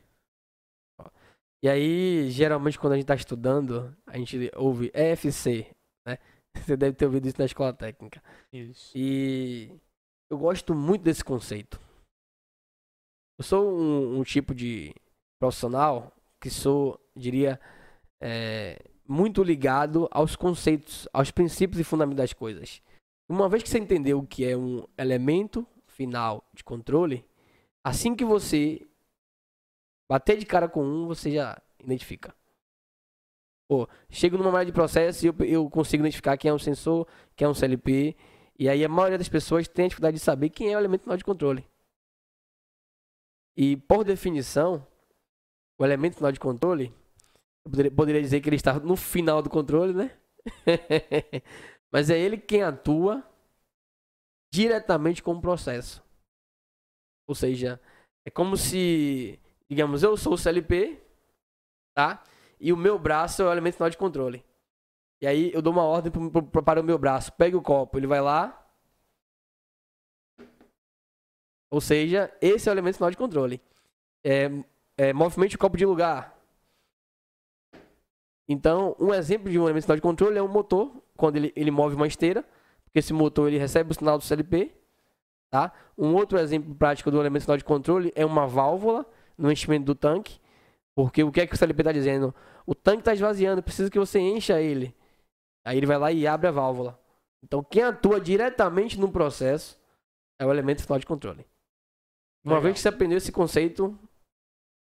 E 1.64 1.70
aí, 1.70 2.30
geralmente, 2.32 2.80
quando 2.80 2.94
a 2.94 2.96
gente 2.96 3.04
está 3.04 3.16
estudando, 3.16 3.96
a 4.08 4.18
gente 4.18 4.52
ouve 4.56 4.92
EFC, 4.94 5.68
né? 6.06 6.18
Você 6.58 6.76
deve 6.76 6.96
ter 6.96 7.06
ouvido 7.06 7.28
isso 7.28 7.38
na 7.38 7.46
escola 7.46 7.72
técnica. 7.72 8.22
Isso. 8.52 8.92
E 8.96 9.80
eu 10.30 10.38
gosto 10.38 10.74
muito 10.74 11.04
desse 11.04 11.24
conceito. 11.24 11.80
Eu 13.38 13.44
sou 13.44 13.72
um, 13.72 14.20
um 14.20 14.24
tipo 14.24 14.54
de 14.54 14.94
profissional 15.40 16.14
que 16.40 16.50
sou, 16.50 17.00
diria, 17.16 17.60
é, 18.20 18.80
muito 19.08 19.44
ligado 19.44 20.08
aos 20.12 20.36
conceitos, 20.36 21.08
aos 21.14 21.32
princípios 21.32 21.80
e 21.80 21.84
fundamentos 21.84 22.18
das 22.18 22.34
coisas. 22.34 22.82
Uma 23.30 23.50
vez 23.50 23.64
que 23.64 23.70
você 23.70 23.80
entendeu 23.80 24.20
o 24.20 24.28
que 24.28 24.46
é 24.46 24.56
um 24.58 24.86
elemento 24.98 25.66
final 25.88 26.44
de 26.54 26.64
controle, 26.64 27.26
assim 27.84 28.16
que 28.16 28.26
você 28.26 28.88
Bater 30.12 30.36
de 30.36 30.46
cara 30.46 30.68
com 30.68 30.84
um, 30.84 31.08
você 31.08 31.32
já 31.32 31.58
identifica. 31.80 32.36
Pô, 33.66 33.88
chego 34.10 34.38
numa 34.38 34.52
área 34.52 34.66
de 34.66 34.74
processo 34.74 35.26
e 35.26 35.30
eu, 35.30 35.36
eu 35.46 35.70
consigo 35.70 36.04
identificar 36.04 36.36
quem 36.36 36.50
é 36.50 36.54
um 36.54 36.60
sensor, 36.60 37.08
quem 37.34 37.46
é 37.46 37.50
um 37.50 37.54
CLP. 37.54 38.18
E 38.60 38.68
aí 38.68 38.84
a 38.84 38.90
maioria 38.90 39.18
das 39.18 39.30
pessoas 39.30 39.70
tem 39.70 39.86
a 39.86 39.88
dificuldade 39.88 40.18
de 40.18 40.22
saber 40.22 40.50
quem 40.50 40.74
é 40.74 40.76
o 40.76 40.80
elemento 40.82 41.04
final 41.04 41.16
de 41.16 41.24
controle. 41.24 41.66
E 43.56 43.78
por 43.78 44.04
definição, 44.04 44.86
o 45.80 45.86
elemento 45.86 46.16
final 46.16 46.32
de 46.32 46.40
controle, 46.40 46.94
eu 47.66 47.72
poderia, 47.72 47.92
poderia 47.92 48.22
dizer 48.22 48.42
que 48.42 48.50
ele 48.50 48.56
está 48.56 48.80
no 48.80 48.96
final 48.96 49.42
do 49.42 49.50
controle, 49.50 49.94
né? 49.94 50.18
Mas 51.92 52.10
é 52.10 52.18
ele 52.18 52.38
quem 52.38 52.64
atua 52.64 53.24
diretamente 54.54 55.22
com 55.22 55.34
o 55.34 55.42
processo. 55.42 56.04
Ou 57.28 57.36
seja, 57.36 57.80
é 58.26 58.30
como 58.30 58.58
se 58.58 59.40
Digamos, 59.72 60.04
eu 60.04 60.18
sou 60.18 60.34
o 60.34 60.38
CLP, 60.38 61.02
tá? 61.96 62.22
E 62.60 62.74
o 62.74 62.78
meu 62.78 63.00
braço 63.00 63.42
é 63.42 63.46
o 63.46 63.52
elemento 63.54 63.76
final 63.76 63.90
de 63.90 63.98
controle. 63.98 64.44
E 65.22 65.26
aí 65.26 65.50
eu 65.54 65.62
dou 65.62 65.72
uma 65.72 65.84
ordem 65.84 66.12
para 66.62 66.82
o 66.82 66.84
meu 66.84 66.98
braço. 66.98 67.32
Pegue 67.32 67.56
o 67.56 67.62
copo, 67.62 67.98
ele 67.98 68.06
vai 68.06 68.20
lá. 68.20 68.61
Ou 71.72 71.80
seja, 71.82 72.32
esse 72.42 72.68
é 72.68 72.72
o 72.72 72.76
elemento 72.76 72.98
final 72.98 73.10
de 73.10 73.18
controle. 73.18 73.62
é, 74.24 74.52
é, 74.98 75.14
movimente 75.14 75.56
o 75.56 75.60
copo 75.60 75.78
de 75.78 75.86
lugar. 75.86 76.38
Então, 78.48 78.96
um 79.00 79.14
exemplo 79.14 79.50
de 79.50 79.58
um 79.58 79.64
elemento 79.64 79.84
sinal 79.84 79.96
de 79.96 80.02
controle 80.02 80.38
é 80.38 80.44
um 80.44 80.48
motor, 80.48 80.92
quando 81.16 81.38
ele, 81.38 81.54
ele 81.56 81.72
move 81.72 81.96
uma 81.96 82.06
esteira, 82.06 82.44
porque 82.84 83.00
esse 83.00 83.14
motor 83.14 83.48
ele 83.48 83.58
recebe 83.58 83.92
o 83.92 83.94
sinal 83.96 84.18
do 84.18 84.24
CLP. 84.24 84.76
Tá? 85.50 85.72
Um 85.98 86.14
outro 86.14 86.38
exemplo 86.38 86.76
prático 86.76 87.10
do 87.10 87.20
elemento 87.20 87.44
sinal 87.44 87.58
de 87.58 87.64
controle 87.64 88.12
é 88.16 88.26
uma 88.26 88.46
válvula 88.46 89.06
no 89.38 89.52
enchimento 89.52 89.86
do 89.86 89.96
tanque, 89.96 90.40
porque 90.94 91.24
o 91.24 91.32
que 91.32 91.42
é 91.42 91.48
que 91.48 91.56
o 91.56 91.58
CLP 91.58 91.82
está 91.82 91.92
dizendo? 91.92 92.36
O 92.66 92.76
tanque 92.76 93.00
está 93.00 93.14
esvaziando, 93.14 93.64
precisa 93.64 93.90
que 93.90 93.98
você 93.98 94.20
encha 94.20 94.62
ele. 94.62 94.94
Aí 95.66 95.78
ele 95.78 95.86
vai 95.86 95.98
lá 95.98 96.12
e 96.12 96.28
abre 96.28 96.48
a 96.48 96.52
válvula. 96.52 97.00
Então, 97.42 97.64
quem 97.64 97.84
atua 97.84 98.20
diretamente 98.20 99.00
no 99.00 99.12
processo 99.12 99.80
é 100.38 100.46
o 100.46 100.52
elemento 100.52 100.82
sinal 100.82 101.00
de 101.00 101.06
controle. 101.06 101.46
Uma 102.44 102.56
Legal. 102.56 102.62
vez 102.64 102.74
que 102.76 102.80
você 102.82 102.88
aprendeu 102.90 103.18
esse 103.18 103.32
conceito, 103.32 103.98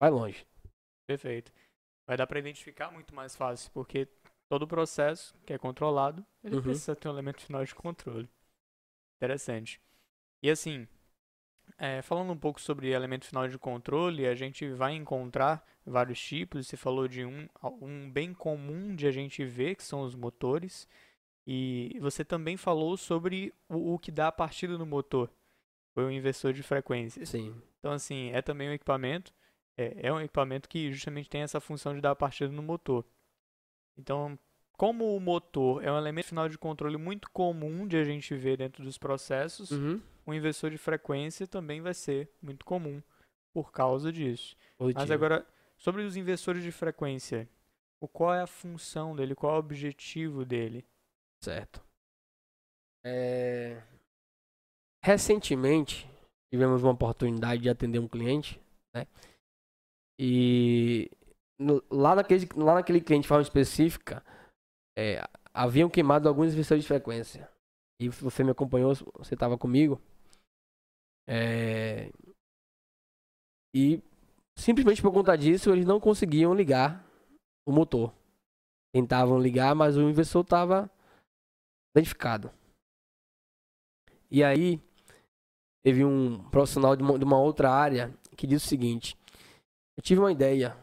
vai 0.01 0.11
longe. 0.11 0.47
Perfeito. 1.07 1.53
Vai 2.07 2.17
dar 2.17 2.27
para 2.27 2.39
identificar 2.39 2.91
muito 2.91 3.15
mais 3.15 3.35
fácil, 3.35 3.71
porque 3.73 4.09
todo 4.49 4.67
processo 4.67 5.35
que 5.45 5.53
é 5.53 5.59
controlado, 5.59 6.25
ele 6.43 6.57
Uhum. 6.57 6.63
precisa 6.63 6.95
ter 6.97 7.09
um 7.09 7.13
elemento 7.13 7.43
final 7.43 7.65
de 7.65 7.75
controle. 7.75 8.29
Interessante. 9.17 9.81
E 10.43 10.49
assim, 10.51 10.87
é, 11.77 12.01
falando 12.03 12.33
um 12.33 12.39
pouco 12.39 12.61
sobre 12.61 12.89
elemento 12.91 13.27
final 13.27 13.49
de 13.49 13.59
controle, 13.59 14.27
a 14.27 14.35
gente 14.35 14.69
vai 14.71 14.95
encontrar 14.95 15.67
vários 15.85 16.21
tipos. 16.21 16.67
Você 16.67 16.77
falou 16.77 17.09
de 17.09 17.25
um, 17.25 17.49
um 17.81 18.11
bem 18.11 18.33
comum 18.33 18.95
de 18.95 19.07
a 19.07 19.11
gente 19.11 19.45
ver, 19.45 19.75
que 19.75 19.83
são 19.83 20.03
os 20.03 20.15
motores. 20.15 20.89
E 21.47 21.99
você 22.01 22.25
também 22.25 22.57
falou 22.57 22.97
sobre 22.97 23.53
o, 23.69 23.95
o 23.95 23.99
que 23.99 24.13
dá 24.13 24.29
a 24.29 24.33
partida 24.33 24.79
no 24.79 24.87
motor. 24.87 25.31
Foi 25.99 26.05
o 26.05 26.13
inversor 26.13 26.53
de 26.53 26.63
frequência. 26.63 27.27
Sim. 27.27 27.61
Então, 27.81 27.91
assim, 27.91 28.31
é 28.31 28.41
também 28.41 28.69
um 28.69 28.73
equipamento, 28.73 29.35
é, 29.77 30.07
é 30.07 30.13
um 30.13 30.21
equipamento 30.21 30.69
que 30.69 30.93
justamente 30.93 31.29
tem 31.29 31.41
essa 31.43 31.59
função 31.59 31.93
de 31.93 32.01
dar 32.01 32.13
a 32.13 32.15
partida 32.15 32.53
no 32.53 32.63
motor. 32.63 33.05
Então, 33.99 34.39
como 34.75 35.17
o 35.17 35.19
motor 35.19 35.83
é 35.83 35.91
um 35.91 35.99
elemento 35.99 36.27
final 36.29 36.49
de 36.49 36.57
controle 36.57 36.97
muito 36.97 37.29
comum 37.33 37.85
de 37.85 37.97
a 37.97 38.05
gente 38.05 38.33
ver 38.37 38.59
dentro 38.59 38.85
dos 38.85 38.97
processos, 38.97 39.73
Uhum. 39.73 40.01
o 40.25 40.33
inversor 40.33 40.71
de 40.71 40.79
frequência 40.79 41.49
também 41.49 41.81
vai 41.81 41.95
ser 41.95 42.31
muito 42.41 42.65
comum 42.65 43.03
por 43.53 43.73
causa 43.73 44.13
disso. 44.13 44.57
Mas 44.79 44.95
Positivo. 44.95 45.13
agora, 45.13 45.45
sobre 45.77 46.03
os 46.03 46.17
inversores 46.17 46.63
de 46.63 46.71
frequência, 46.71 47.49
o 48.01 48.07
qual 48.07 48.33
é 48.35 48.43
a 48.43 48.47
função 48.47 49.17
dele, 49.17 49.35
qual 49.35 49.55
é 49.55 49.57
o 49.57 49.59
objetivo 49.59 50.45
dele? 50.45 50.87
Certo. 51.43 51.85
É, 53.05 53.83
Recentemente, 55.03 56.09
tivemos 56.53 56.83
uma 56.83 56.93
oportunidade 56.93 57.63
de 57.63 57.69
atender 57.69 57.99
um 57.99 58.09
cliente, 58.09 58.61
né? 58.95 59.07
E 60.21 61.11
no- 61.59 61.83
lá 61.91 62.15
naquele, 62.15 62.49
lá 62.57 62.75
naquele 62.75 63.01
cliente 63.01 63.23
de 63.23 63.29
forma 63.29 63.43
específica, 63.43 64.25
é, 64.99 65.23
haviam 65.55 65.89
queimado 65.89 66.29
alguns 66.29 66.53
inversores 66.53 66.83
de 66.83 66.89
frequência. 66.89 67.49
E 68.01 68.09
você 68.09 68.45
me 68.45 68.51
acompanhou, 68.51 68.95
você 69.17 69.35
estava 69.35 69.57
comigo. 69.57 70.01
É, 71.27 72.11
E 73.75 74.03
simplesmente 74.57 75.03
por 75.03 75.13
conta 75.13 75.37
disso, 75.37 75.71
eles 75.71 75.85
não 75.87 76.01
conseguiam 76.01 76.55
ligar 76.55 77.05
o 77.67 77.73
motor. 77.73 78.13
Tentavam 78.93 79.39
ligar, 79.39 79.75
mas 79.75 79.97
o 79.97 80.03
inversor 80.09 80.43
estava 80.43 80.91
danificado. 81.95 82.51
E 84.31 84.43
aí, 84.43 84.81
teve 85.89 86.05
um 86.05 86.39
profissional 86.51 86.95
de 86.95 87.03
uma, 87.03 87.19
de 87.19 87.25
uma 87.25 87.39
outra 87.39 87.71
área 87.71 88.15
que 88.37 88.47
disse 88.47 88.67
o 88.67 88.69
seguinte: 88.69 89.17
Eu 89.97 90.03
tive 90.03 90.21
uma 90.21 90.31
ideia. 90.31 90.77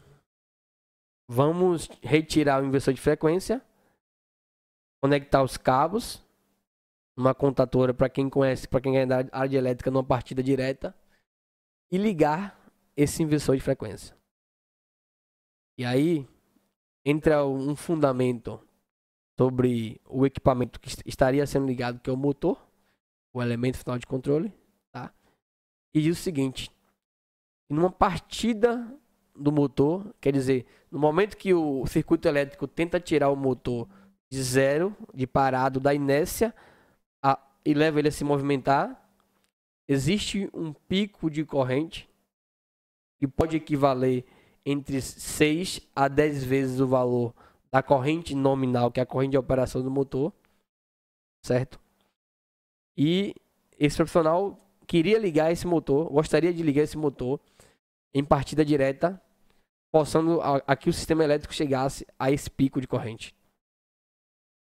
Vamos 1.30 1.88
retirar 2.02 2.62
o 2.62 2.66
inversor 2.66 2.92
de 2.94 3.02
frequência, 3.02 3.64
conectar 5.04 5.44
os 5.44 5.58
cabos, 5.58 6.24
uma 7.18 7.36
contatora 7.36 7.94
para 7.94 8.10
quem 8.10 8.30
conhece, 8.30 8.68
para 8.68 8.82
quem 8.82 8.98
é 8.98 9.06
da 9.06 9.18
área 9.32 9.50
de 9.50 9.56
elétrica, 9.56 9.92
numa 9.92 10.04
partida 10.04 10.42
direta, 10.42 10.96
e 11.92 11.98
ligar 11.98 12.60
esse 12.98 13.22
inversor 13.22 13.56
de 13.56 13.62
frequência. 13.62 14.16
E 15.78 15.86
aí 15.86 16.28
entra 17.06 17.46
um 17.46 17.76
fundamento 17.76 18.60
sobre 19.38 20.00
o 20.06 20.26
equipamento 20.26 20.80
que 20.80 20.88
est- 20.90 21.04
estaria 21.06 21.46
sendo 21.46 21.68
ligado, 21.68 22.00
que 22.00 22.10
é 22.10 22.14
o 22.14 22.18
motor, 22.18 22.68
o 23.34 23.42
elemento 23.42 23.78
final 23.78 23.98
de 24.00 24.06
controle? 24.08 24.54
E 25.96 26.02
diz 26.02 26.20
o 26.20 26.22
seguinte: 26.22 26.70
numa 27.70 27.90
partida 27.90 28.94
do 29.34 29.50
motor, 29.50 30.14
quer 30.20 30.34
dizer, 30.34 30.66
no 30.92 31.00
momento 31.00 31.38
que 31.38 31.54
o 31.54 31.88
circuito 31.88 32.28
elétrico 32.28 32.68
tenta 32.68 33.00
tirar 33.00 33.30
o 33.30 33.36
motor 33.36 33.88
de 34.30 34.44
zero, 34.44 34.94
de 35.14 35.26
parado, 35.26 35.80
da 35.80 35.94
inércia, 35.94 36.54
a- 37.24 37.40
e 37.64 37.74
leva 37.74 38.00
ele 38.00 38.10
a 38.10 38.12
se 38.12 38.26
movimentar, 38.26 39.10
existe 39.88 40.50
um 40.54 40.74
pico 40.74 41.30
de 41.30 41.46
corrente 41.46 42.10
que 43.18 43.28
pode 43.28 43.56
equivaler 43.56 44.26
entre 44.66 45.02
6 45.02 45.80
a 45.96 46.10
10 46.10 46.44
vezes 46.44 46.82
o 46.82 46.88
valor 46.88 47.34
da 47.72 47.82
corrente 47.82 48.36
nominal, 48.36 48.92
que 48.92 49.00
é 49.00 49.04
a 49.04 49.06
corrente 49.06 49.32
de 49.32 49.38
operação 49.38 49.82
do 49.82 49.92
motor, 49.92 50.34
certo? 51.42 51.80
E 52.98 53.34
esse 53.78 53.96
profissional 53.98 54.65
queria 54.86 55.20
ligar 55.20 55.52
esse 55.52 55.66
motor, 55.66 56.10
gostaria 56.10 56.54
de 56.54 56.64
ligar 56.64 56.84
esse 56.84 56.98
motor 56.98 57.40
em 58.14 58.24
partida 58.24 58.64
direta, 58.64 59.22
forçando 59.94 60.42
a, 60.42 60.58
a 60.68 60.76
que 60.76 60.90
o 60.90 60.94
sistema 60.94 61.24
elétrico 61.24 61.54
chegasse 61.54 62.06
a 62.18 62.32
esse 62.32 62.50
pico 62.50 62.80
de 62.80 62.88
corrente. 62.88 63.36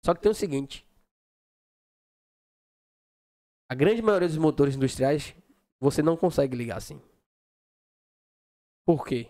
Só 0.03 0.13
que 0.13 0.21
tem 0.21 0.31
o 0.31 0.35
seguinte: 0.35 0.85
a 3.69 3.75
grande 3.75 4.01
maioria 4.01 4.27
dos 4.27 4.37
motores 4.37 4.75
industriais 4.75 5.35
você 5.79 6.01
não 6.01 6.15
consegue 6.15 6.55
ligar 6.55 6.77
assim. 6.77 7.01
Por 8.85 9.05
quê? 9.05 9.29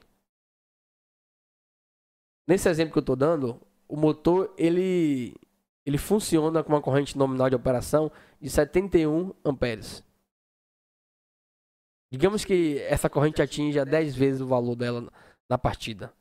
Nesse 2.48 2.70
exemplo 2.70 2.94
que 2.94 3.00
eu 3.00 3.02
estou 3.02 3.16
dando, 3.16 3.60
o 3.88 3.96
motor 3.96 4.54
ele 4.58 5.34
ele 5.86 5.98
funciona 5.98 6.64
com 6.64 6.74
uma 6.74 6.82
corrente 6.82 7.18
nominal 7.18 7.50
de 7.50 7.56
operação 7.56 8.12
de 8.42 8.50
71 8.50 9.34
amperes. 9.46 10.05
Digamos 12.16 12.45
que 12.45 12.80
essa 12.84 13.09
corrente 13.09 13.41
atinja 13.41 13.84
10 13.84 14.16
vezes 14.16 14.39
o 14.39 14.47
valor 14.47 14.74
dela 14.74 15.11
na 15.49 15.57
partida 15.57 16.13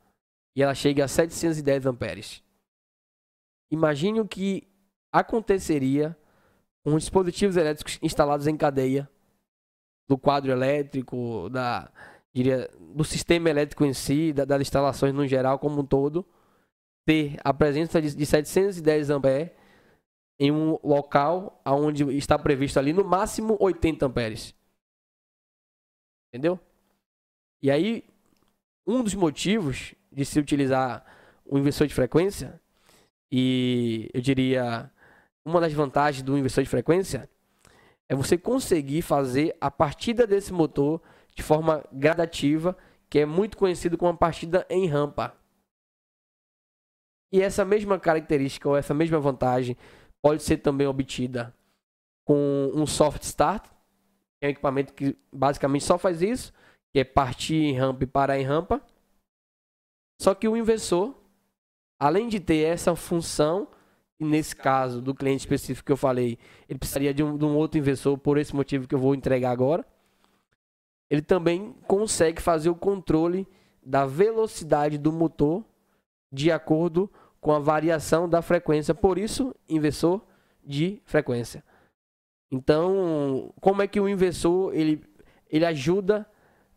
e 0.53 0.61
ela 0.61 0.75
chega 0.75 1.05
a 1.05 1.07
710 1.07 1.85
amperes. 1.85 2.43
Imagine 3.71 4.19
o 4.19 4.27
que 4.27 4.67
aconteceria 5.09 6.13
com 6.83 6.95
os 6.95 7.03
dispositivos 7.03 7.55
elétricos 7.55 7.97
instalados 8.01 8.45
em 8.45 8.57
cadeia 8.57 9.09
do 10.05 10.17
quadro 10.17 10.51
elétrico, 10.51 11.49
da 11.49 11.89
diria, 12.33 12.69
do 12.93 13.05
sistema 13.05 13.49
elétrico 13.49 13.85
em 13.85 13.93
si, 13.93 14.33
da- 14.33 14.43
das 14.43 14.59
instalações 14.63 15.13
no 15.13 15.25
geral 15.25 15.57
como 15.59 15.79
um 15.79 15.85
todo, 15.85 16.25
ter 17.07 17.37
a 17.41 17.53
presença 17.53 18.01
de, 18.01 18.13
de 18.13 18.25
710 18.25 19.09
amperes 19.11 19.51
em 20.37 20.51
um 20.51 20.77
local 20.83 21.61
onde 21.65 22.03
está 22.17 22.37
previsto 22.37 22.79
ali 22.79 22.91
no 22.91 23.05
máximo 23.05 23.55
80 23.61 24.07
amperes. 24.07 24.53
Entendeu? 26.35 26.59
E 27.61 27.71
aí, 27.71 28.03
um 28.85 29.01
dos 29.01 29.15
motivos 29.15 29.95
de 30.11 30.25
se 30.25 30.37
utilizar 30.37 31.05
o 31.45 31.57
inversor 31.57 31.87
de 31.87 31.93
frequência, 31.93 32.59
e 33.31 34.09
eu 34.13 34.19
diria, 34.19 34.91
uma 35.45 35.61
das 35.61 35.71
vantagens 35.71 36.21
do 36.21 36.37
inversor 36.37 36.61
de 36.61 36.69
frequência 36.69 37.29
é 38.09 38.13
você 38.13 38.37
conseguir 38.37 39.01
fazer 39.01 39.55
a 39.61 39.71
partida 39.71 40.27
desse 40.27 40.51
motor 40.51 41.01
de 41.33 41.41
forma 41.41 41.81
gradativa, 41.89 42.77
que 43.09 43.19
é 43.19 43.25
muito 43.25 43.55
conhecido 43.55 43.97
como 43.97 44.11
a 44.11 44.17
partida 44.17 44.67
em 44.69 44.87
rampa. 44.87 45.33
E 47.31 47.41
essa 47.41 47.63
mesma 47.63 47.97
característica 47.97 48.67
ou 48.67 48.75
essa 48.75 48.93
mesma 48.93 49.21
vantagem 49.21 49.77
pode 50.21 50.43
ser 50.43 50.57
também 50.57 50.85
obtida 50.85 51.55
com 52.25 52.71
um 52.75 52.85
soft 52.85 53.23
start, 53.23 53.73
é 54.45 54.47
um 54.47 54.51
equipamento 54.51 54.93
que 54.93 55.17
basicamente 55.31 55.83
só 55.83 55.97
faz 55.97 56.21
isso, 56.21 56.53
que 56.93 56.99
é 56.99 57.03
partir 57.03 57.55
em 57.55 57.77
rampa 57.77 58.03
e 58.03 58.07
parar 58.07 58.39
em 58.39 58.43
rampa. 58.43 58.81
Só 60.21 60.33
que 60.33 60.47
o 60.47 60.55
inversor, 60.55 61.13
além 61.99 62.27
de 62.27 62.39
ter 62.39 62.65
essa 62.65 62.95
função, 62.95 63.67
nesse 64.19 64.55
caso 64.55 65.01
do 65.01 65.13
cliente 65.13 65.41
específico 65.41 65.85
que 65.85 65.91
eu 65.91 65.97
falei, 65.97 66.37
ele 66.69 66.79
precisaria 66.79 67.13
de 67.13 67.23
um, 67.23 67.37
de 67.37 67.45
um 67.45 67.55
outro 67.55 67.77
inversor 67.77 68.17
por 68.17 68.37
esse 68.37 68.55
motivo 68.55 68.87
que 68.87 68.95
eu 68.95 68.99
vou 68.99 69.13
entregar 69.13 69.51
agora. 69.51 69.85
Ele 71.09 71.21
também 71.21 71.75
consegue 71.87 72.41
fazer 72.41 72.69
o 72.69 72.75
controle 72.75 73.47
da 73.83 74.05
velocidade 74.05 74.97
do 74.97 75.11
motor 75.11 75.63
de 76.31 76.51
acordo 76.51 77.09
com 77.39 77.51
a 77.51 77.59
variação 77.59 78.27
da 78.27 78.41
frequência, 78.41 78.95
por 78.95 79.17
isso, 79.17 79.53
inversor 79.69 80.21
de 80.63 80.99
frequência. 81.05 81.63
Então, 82.55 83.53
como 83.59 83.81
é 83.81 83.87
que 83.87 83.99
o 83.99 84.07
inversor 84.07 84.73
ele, 84.73 85.03
ele 85.49 85.65
ajuda 85.65 86.25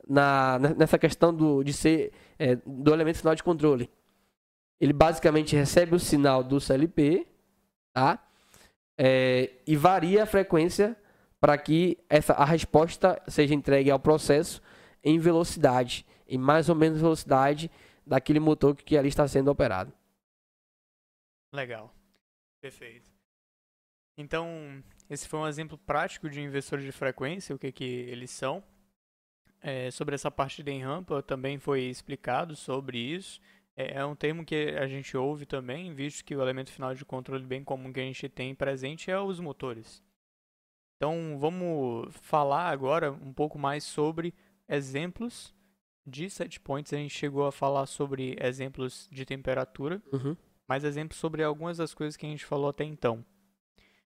na, 0.09 0.59
nessa 0.59 0.99
questão 0.99 1.33
do, 1.33 1.63
de 1.63 1.73
ser 1.73 2.13
é, 2.37 2.57
do 2.57 2.93
elemento 2.93 3.19
final 3.19 3.35
de 3.35 3.45
controle. 3.45 3.89
Ele 4.81 4.93
basicamente 4.93 5.55
recebe 5.55 5.95
o 5.95 6.01
sinal 6.01 6.43
do 6.43 6.61
CLP, 6.61 7.27
tá? 7.93 8.25
É, 8.97 9.53
e 9.67 9.77
varia 9.77 10.25
a 10.25 10.27
frequência 10.27 10.97
para 11.41 11.57
que 11.57 11.97
essa, 12.09 12.33
a 12.33 12.45
resposta 12.45 13.23
seja 13.29 13.55
entregue 13.55 13.91
ao 13.91 14.01
processo 14.01 14.61
em 15.05 15.19
velocidade, 15.19 16.05
em 16.27 16.39
mais 16.39 16.69
ou 16.69 16.75
menos 16.75 17.01
velocidade 17.01 17.71
daquele 18.05 18.41
motor 18.41 18.75
que 18.75 18.97
ali 18.97 19.09
está 19.09 19.29
sendo 19.29 19.49
operado. 19.49 19.93
Legal. 21.53 21.95
Perfeito. 22.61 23.11
Então, 24.17 24.83
esse 25.09 25.27
foi 25.27 25.41
um 25.41 25.47
exemplo 25.47 25.79
prático 25.79 26.29
de 26.29 26.41
investidores 26.41 26.85
de 26.85 26.93
frequência, 26.93 27.55
o 27.55 27.59
que, 27.59 27.73
que 27.73 27.85
eles 27.85 28.31
são. 28.31 28.63
É, 29.61 29.91
sobre 29.91 30.15
essa 30.15 30.31
parte 30.31 30.63
de 30.63 30.79
rampa 30.79 31.23
também 31.23 31.59
foi 31.59 31.83
explicado 31.83 32.55
sobre 32.55 32.99
isso. 32.99 33.41
É, 33.77 33.99
é, 33.99 34.05
um 34.05 34.15
termo 34.15 34.45
que 34.45 34.77
a 34.77 34.87
gente 34.87 35.17
ouve 35.17 35.47
também, 35.47 35.95
visto 35.95 36.25
que 36.25 36.37
o 36.37 36.43
elemento 36.43 36.71
final 36.71 36.95
de 36.95 37.05
controle 37.05 37.45
bem 37.45 37.65
comum 37.65 37.93
que 37.93 38.01
a 38.01 38.05
gente 38.05 38.29
tem 38.29 38.55
presente 38.55 39.11
é 39.11 39.19
os 39.19 39.41
motores. 39.41 40.03
Então 40.97 41.39
vamos 41.39 42.15
falar 42.23 42.69
agora 42.69 43.13
um 43.13 43.33
pouco 43.33 43.59
mais 43.59 43.85
sobre 43.85 44.35
exemplos 44.69 45.55
de 46.05 46.29
set 46.29 46.61
points. 46.61 46.93
A 46.93 46.97
gente 46.97 47.15
chegou 47.15 47.47
a 47.47 47.53
falar 47.53 47.87
sobre 47.87 48.37
exemplos 48.41 49.09
de 49.11 49.25
temperatura, 49.25 50.03
uhum. 50.13 50.37
mas 50.67 50.85
exemplos 50.85 51.19
sobre 51.19 51.43
algumas 51.43 51.79
das 51.79 51.95
coisas 51.95 52.17
que 52.17 52.27
a 52.27 52.29
gente 52.29 52.45
falou 52.45 52.69
até 52.69 52.85
então. 52.85 53.25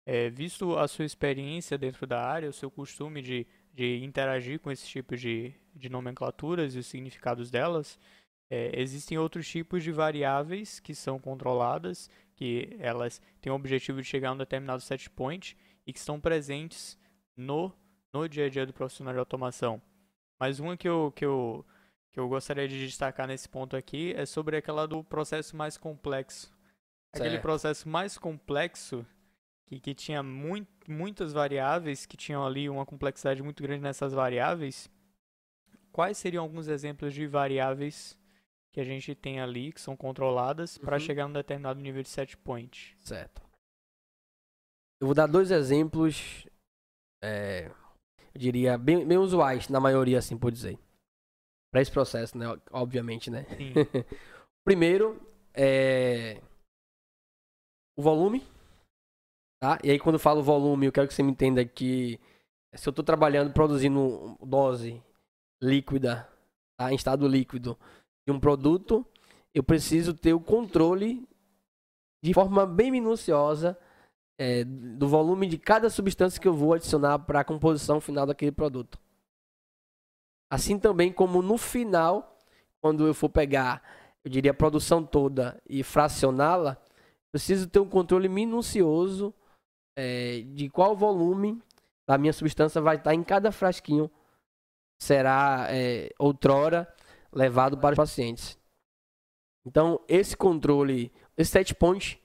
É, 0.06 0.28
visto 0.28 0.76
a 0.76 0.86
sua 0.86 1.04
experiência 1.04 1.78
dentro 1.78 2.06
da 2.06 2.22
área, 2.22 2.48
o 2.48 2.52
seu 2.52 2.70
costume 2.70 3.22
de, 3.22 3.46
de 3.72 4.04
interagir 4.04 4.60
com 4.60 4.70
esse 4.70 4.86
tipo 4.86 5.16
de, 5.16 5.54
de 5.74 5.88
nomenclaturas 5.88 6.74
e 6.74 6.78
os 6.78 6.86
significados 6.86 7.50
delas, 7.50 7.98
é, 8.50 8.78
existem 8.80 9.16
outros 9.16 9.48
tipos 9.48 9.82
de 9.82 9.90
variáveis 9.90 10.78
que 10.78 10.94
são 10.94 11.18
controladas, 11.18 12.10
que 12.36 12.76
elas 12.78 13.20
têm 13.40 13.50
o 13.52 13.56
objetivo 13.56 14.02
de 14.02 14.06
chegar 14.06 14.30
a 14.30 14.32
um 14.32 14.36
determinado 14.36 14.82
set 14.82 15.08
point 15.08 15.56
e 15.86 15.92
que 15.92 15.98
estão 15.98 16.20
presentes 16.20 16.98
no, 17.36 17.72
no 18.12 18.28
dia 18.28 18.46
a 18.46 18.48
dia 18.48 18.66
do 18.66 18.72
profissional 18.72 19.14
de 19.14 19.18
automação. 19.18 19.80
Mas 20.38 20.60
uma 20.60 20.76
que 20.76 20.88
eu, 20.88 21.12
que, 21.16 21.24
eu, 21.24 21.64
que 22.12 22.20
eu 22.20 22.28
gostaria 22.28 22.68
de 22.68 22.78
destacar 22.78 23.26
nesse 23.26 23.48
ponto 23.48 23.76
aqui 23.76 24.12
é 24.14 24.26
sobre 24.26 24.56
aquela 24.56 24.86
do 24.86 25.02
processo 25.02 25.56
mais 25.56 25.78
complexo. 25.78 26.52
Aquele 27.12 27.30
certo. 27.30 27.42
processo 27.42 27.88
mais 27.88 28.18
complexo 28.18 29.06
que, 29.66 29.80
que 29.80 29.94
tinha 29.94 30.22
muito, 30.22 30.68
muitas 30.90 31.32
variáveis, 31.32 32.06
que 32.06 32.16
tinham 32.16 32.44
ali 32.44 32.68
uma 32.68 32.84
complexidade 32.84 33.42
muito 33.42 33.62
grande 33.62 33.82
nessas 33.82 34.12
variáveis. 34.12 34.88
Quais 35.92 36.18
seriam 36.18 36.42
alguns 36.42 36.68
exemplos 36.68 37.14
de 37.14 37.26
variáveis 37.26 38.18
que 38.72 38.80
a 38.80 38.84
gente 38.84 39.14
tem 39.14 39.40
ali, 39.40 39.72
que 39.72 39.80
são 39.80 39.96
controladas, 39.96 40.76
uhum. 40.76 40.84
para 40.84 40.98
chegar 40.98 41.24
a 41.24 41.26
um 41.26 41.32
determinado 41.32 41.80
nível 41.80 42.02
de 42.02 42.08
set 42.08 42.36
point? 42.36 42.96
Certo. 43.00 43.42
Eu 45.00 45.06
vou 45.06 45.14
dar 45.14 45.26
dois 45.26 45.50
exemplos, 45.50 46.46
é, 47.22 47.70
eu 48.34 48.40
diria, 48.40 48.76
bem, 48.76 49.06
bem 49.06 49.18
usuais, 49.18 49.68
na 49.68 49.78
maioria, 49.78 50.18
assim 50.18 50.36
por 50.36 50.50
dizer. 50.50 50.78
Para 51.70 51.82
esse 51.82 51.90
processo, 51.90 52.36
né? 52.36 52.46
Obviamente, 52.70 53.30
né? 53.30 53.46
Primeiro, 54.64 55.20
é 55.52 56.40
o 57.96 58.02
volume. 58.02 58.42
Tá? 59.64 59.78
E 59.82 59.90
aí, 59.90 59.98
quando 59.98 60.16
eu 60.16 60.20
falo 60.20 60.42
volume, 60.42 60.84
eu 60.84 60.92
quero 60.92 61.08
que 61.08 61.14
você 61.14 61.22
me 61.22 61.30
entenda 61.30 61.64
que 61.64 62.20
se 62.74 62.86
eu 62.86 62.90
estou 62.90 63.02
trabalhando, 63.02 63.50
produzindo 63.50 64.36
dose 64.42 65.02
líquida, 65.58 66.28
tá? 66.76 66.92
em 66.92 66.94
estado 66.94 67.26
líquido, 67.26 67.78
de 68.28 68.30
um 68.34 68.38
produto, 68.38 69.06
eu 69.54 69.64
preciso 69.64 70.12
ter 70.12 70.34
o 70.34 70.40
controle 70.40 71.26
de 72.22 72.34
forma 72.34 72.66
bem 72.66 72.90
minuciosa 72.90 73.74
é, 74.38 74.64
do 74.64 75.08
volume 75.08 75.46
de 75.46 75.56
cada 75.56 75.88
substância 75.88 76.38
que 76.38 76.46
eu 76.46 76.52
vou 76.52 76.74
adicionar 76.74 77.20
para 77.20 77.40
a 77.40 77.44
composição 77.44 78.02
final 78.02 78.26
daquele 78.26 78.52
produto. 78.52 78.98
Assim 80.52 80.78
também 80.78 81.10
como 81.10 81.40
no 81.40 81.56
final, 81.56 82.36
quando 82.82 83.06
eu 83.06 83.14
for 83.14 83.30
pegar, 83.30 83.82
eu 84.22 84.30
diria, 84.30 84.50
a 84.50 84.54
produção 84.54 85.02
toda 85.02 85.58
e 85.66 85.82
fracioná-la, 85.82 86.76
preciso 87.32 87.66
ter 87.66 87.80
um 87.80 87.88
controle 87.88 88.28
minucioso 88.28 89.34
é, 89.96 90.40
de 90.42 90.68
qual 90.68 90.96
volume 90.96 91.62
da 92.06 92.18
minha 92.18 92.32
substância 92.32 92.80
vai 92.80 92.96
estar 92.96 93.14
em 93.14 93.22
cada 93.22 93.50
frasquinho 93.50 94.10
será 95.00 95.66
é, 95.70 96.10
outrora 96.18 96.92
levado 97.32 97.78
para 97.78 97.92
os 97.92 97.96
pacientes. 97.96 98.58
Então, 99.66 100.00
esse 100.06 100.36
controle, 100.36 101.12
esse 101.36 101.50
set 101.50 101.74
point 101.74 102.20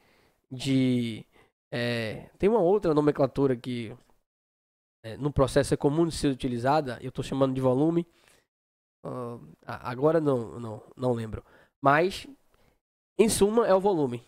de 0.52 1.26
é, 1.72 2.30
tem 2.38 2.50
uma 2.50 2.60
outra 2.60 2.94
nomenclatura 2.94 3.56
que 3.56 3.96
é, 5.04 5.16
no 5.18 5.32
processo 5.32 5.74
é 5.74 5.78
comum 5.78 6.06
de 6.06 6.16
ser 6.16 6.30
utilizada, 6.30 6.98
eu 7.02 7.10
estou 7.10 7.24
chamando 7.24 7.54
de 7.54 7.62
volume. 7.62 8.06
Uh, 9.06 9.40
agora 9.66 10.20
não, 10.20 10.60
não, 10.60 10.84
não 10.96 11.14
lembro. 11.14 11.44
Mas, 11.82 12.28
em 13.18 13.30
suma, 13.30 13.66
é 13.66 13.74
o 13.74 13.80
volume. 13.80 14.20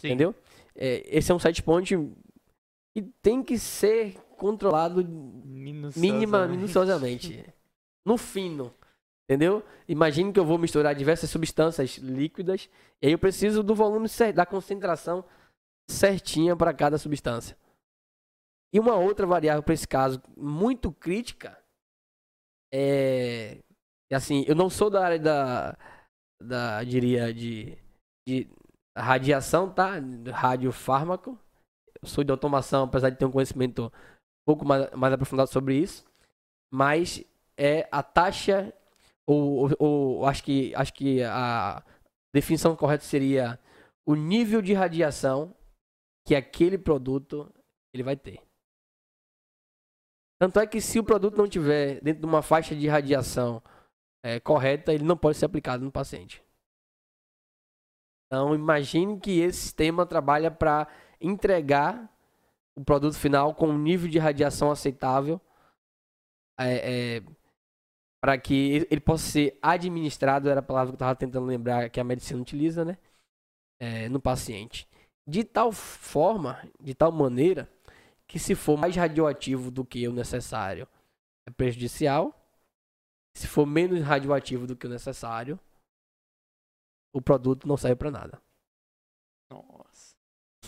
Sim. 0.00 0.08
Entendeu? 0.08 0.34
É, 0.76 1.02
esse 1.06 1.32
é 1.32 1.34
um 1.34 1.38
set 1.40 1.60
point 1.62 1.94
que 2.96 3.02
tem 3.20 3.42
que 3.42 3.58
ser 3.58 4.14
controlado 4.38 5.04
minuciosamente. 5.04 6.00
mínima, 6.00 6.48
minuciosamente. 6.48 7.44
no 8.06 8.16
fino. 8.16 8.74
Entendeu? 9.28 9.62
Imagine 9.86 10.32
que 10.32 10.40
eu 10.40 10.46
vou 10.46 10.56
misturar 10.56 10.94
diversas 10.94 11.28
substâncias 11.28 11.98
líquidas 11.98 12.70
e 13.02 13.06
aí 13.06 13.12
eu 13.12 13.18
preciso 13.18 13.62
do 13.62 13.74
volume 13.74 14.08
da 14.34 14.46
concentração 14.46 15.22
certinha 15.90 16.56
para 16.56 16.72
cada 16.72 16.96
substância. 16.96 17.54
E 18.72 18.80
uma 18.80 18.94
outra 18.94 19.26
variável 19.26 19.62
para 19.62 19.74
esse 19.74 19.86
caso 19.86 20.22
muito 20.34 20.90
crítica 20.90 21.62
é, 22.72 23.58
é 24.10 24.16
assim, 24.16 24.42
eu 24.48 24.54
não 24.54 24.70
sou 24.70 24.88
da 24.88 25.04
área 25.04 25.18
da, 25.18 25.76
da 26.40 26.82
diria 26.82 27.34
de, 27.34 27.76
de 28.26 28.48
radiação, 28.96 29.70
tá? 29.70 29.96
Radiofármaco. 30.32 31.38
Sou 32.04 32.24
de 32.24 32.30
automação, 32.30 32.84
apesar 32.84 33.10
de 33.10 33.16
ter 33.16 33.24
um 33.24 33.32
conhecimento 33.32 33.86
um 33.86 34.44
pouco 34.46 34.64
mais, 34.64 34.90
mais 34.92 35.12
aprofundado 35.12 35.50
sobre 35.50 35.76
isso, 35.76 36.04
mas 36.72 37.24
é 37.56 37.88
a 37.90 38.02
taxa 38.02 38.72
ou, 39.26 39.64
ou, 39.64 39.76
ou 39.78 40.26
acho 40.26 40.44
que 40.44 40.74
acho 40.74 40.92
que 40.92 41.22
a 41.22 41.82
definição 42.34 42.76
correta 42.76 43.04
seria 43.04 43.58
o 44.06 44.14
nível 44.14 44.62
de 44.62 44.72
radiação 44.72 45.54
que 46.26 46.34
aquele 46.34 46.78
produto 46.78 47.52
ele 47.92 48.02
vai 48.02 48.16
ter. 48.16 48.40
Tanto 50.38 50.60
é 50.60 50.66
que 50.66 50.80
se 50.80 50.98
o 50.98 51.04
produto 51.04 51.36
não 51.36 51.48
tiver 51.48 52.00
dentro 52.02 52.20
de 52.20 52.26
uma 52.26 52.42
faixa 52.42 52.74
de 52.74 52.86
radiação 52.86 53.62
é, 54.22 54.38
correta, 54.38 54.92
ele 54.92 55.04
não 55.04 55.16
pode 55.16 55.38
ser 55.38 55.46
aplicado 55.46 55.84
no 55.84 55.90
paciente. 55.90 56.44
Então 58.26 58.54
imagine 58.54 59.18
que 59.18 59.38
esse 59.40 59.60
sistema 59.60 60.04
trabalha 60.04 60.50
para 60.50 60.88
entregar 61.26 62.10
o 62.74 62.84
produto 62.84 63.16
final 63.16 63.54
com 63.54 63.68
um 63.68 63.78
nível 63.78 64.08
de 64.08 64.18
radiação 64.18 64.70
aceitável 64.70 65.40
é, 66.58 67.16
é, 67.16 67.22
para 68.20 68.38
que 68.38 68.86
ele 68.90 69.00
possa 69.00 69.24
ser 69.30 69.58
administrado, 69.62 70.48
era 70.48 70.60
a 70.60 70.62
palavra 70.62 70.88
que 70.88 70.94
eu 70.94 70.96
estava 70.96 71.16
tentando 71.16 71.46
lembrar 71.46 71.88
que 71.90 72.00
a 72.00 72.04
medicina 72.04 72.40
utiliza, 72.40 72.84
né? 72.84 72.98
É, 73.78 74.08
no 74.08 74.20
paciente 74.20 74.88
de 75.26 75.42
tal 75.42 75.72
forma, 75.72 76.62
de 76.80 76.94
tal 76.94 77.10
maneira, 77.10 77.68
que 78.28 78.38
se 78.38 78.54
for 78.54 78.78
mais 78.78 78.94
radioativo 78.94 79.70
do 79.70 79.84
que 79.84 80.06
o 80.06 80.12
necessário, 80.12 80.86
é 81.46 81.50
prejudicial. 81.50 82.32
Se 83.36 83.46
for 83.46 83.66
menos 83.66 84.00
radioativo 84.02 84.66
do 84.66 84.76
que 84.76 84.86
o 84.86 84.90
necessário, 84.90 85.58
o 87.12 87.20
produto 87.20 87.66
não 87.66 87.76
serve 87.76 87.96
para 87.96 88.10
nada. 88.10 88.42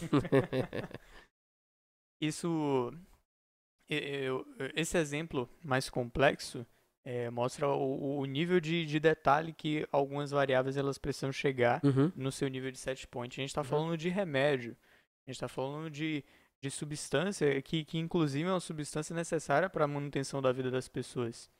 Isso. 2.20 2.92
Eu, 3.88 4.46
esse 4.74 4.98
exemplo 4.98 5.48
mais 5.64 5.88
complexo 5.88 6.66
é, 7.04 7.30
mostra 7.30 7.68
o, 7.68 8.18
o 8.18 8.24
nível 8.26 8.60
de, 8.60 8.84
de, 8.84 9.00
detalhe 9.00 9.54
que 9.54 9.88
algumas 9.90 10.30
variáveis 10.30 10.76
elas 10.76 10.98
precisam 10.98 11.32
chegar 11.32 11.80
uhum. 11.82 12.12
no 12.14 12.30
seu 12.30 12.48
nível 12.48 12.70
de 12.70 12.76
set 12.76 13.08
point. 13.08 13.32
A 13.32 13.42
gente 13.42 13.48
está 13.48 13.62
uhum. 13.62 13.66
falando 13.66 13.96
de 13.96 14.10
remédio, 14.10 14.76
a 15.26 15.30
gente 15.30 15.36
está 15.36 15.48
falando 15.48 15.90
de, 15.90 16.22
de 16.60 16.70
substância 16.70 17.62
que, 17.62 17.82
que 17.82 17.96
inclusive 17.96 18.46
é 18.46 18.52
uma 18.52 18.60
substância 18.60 19.16
necessária 19.16 19.70
para 19.70 19.84
a 19.84 19.88
manutenção 19.88 20.42
da 20.42 20.52
vida 20.52 20.70
das 20.70 20.86
pessoas. 20.86 21.50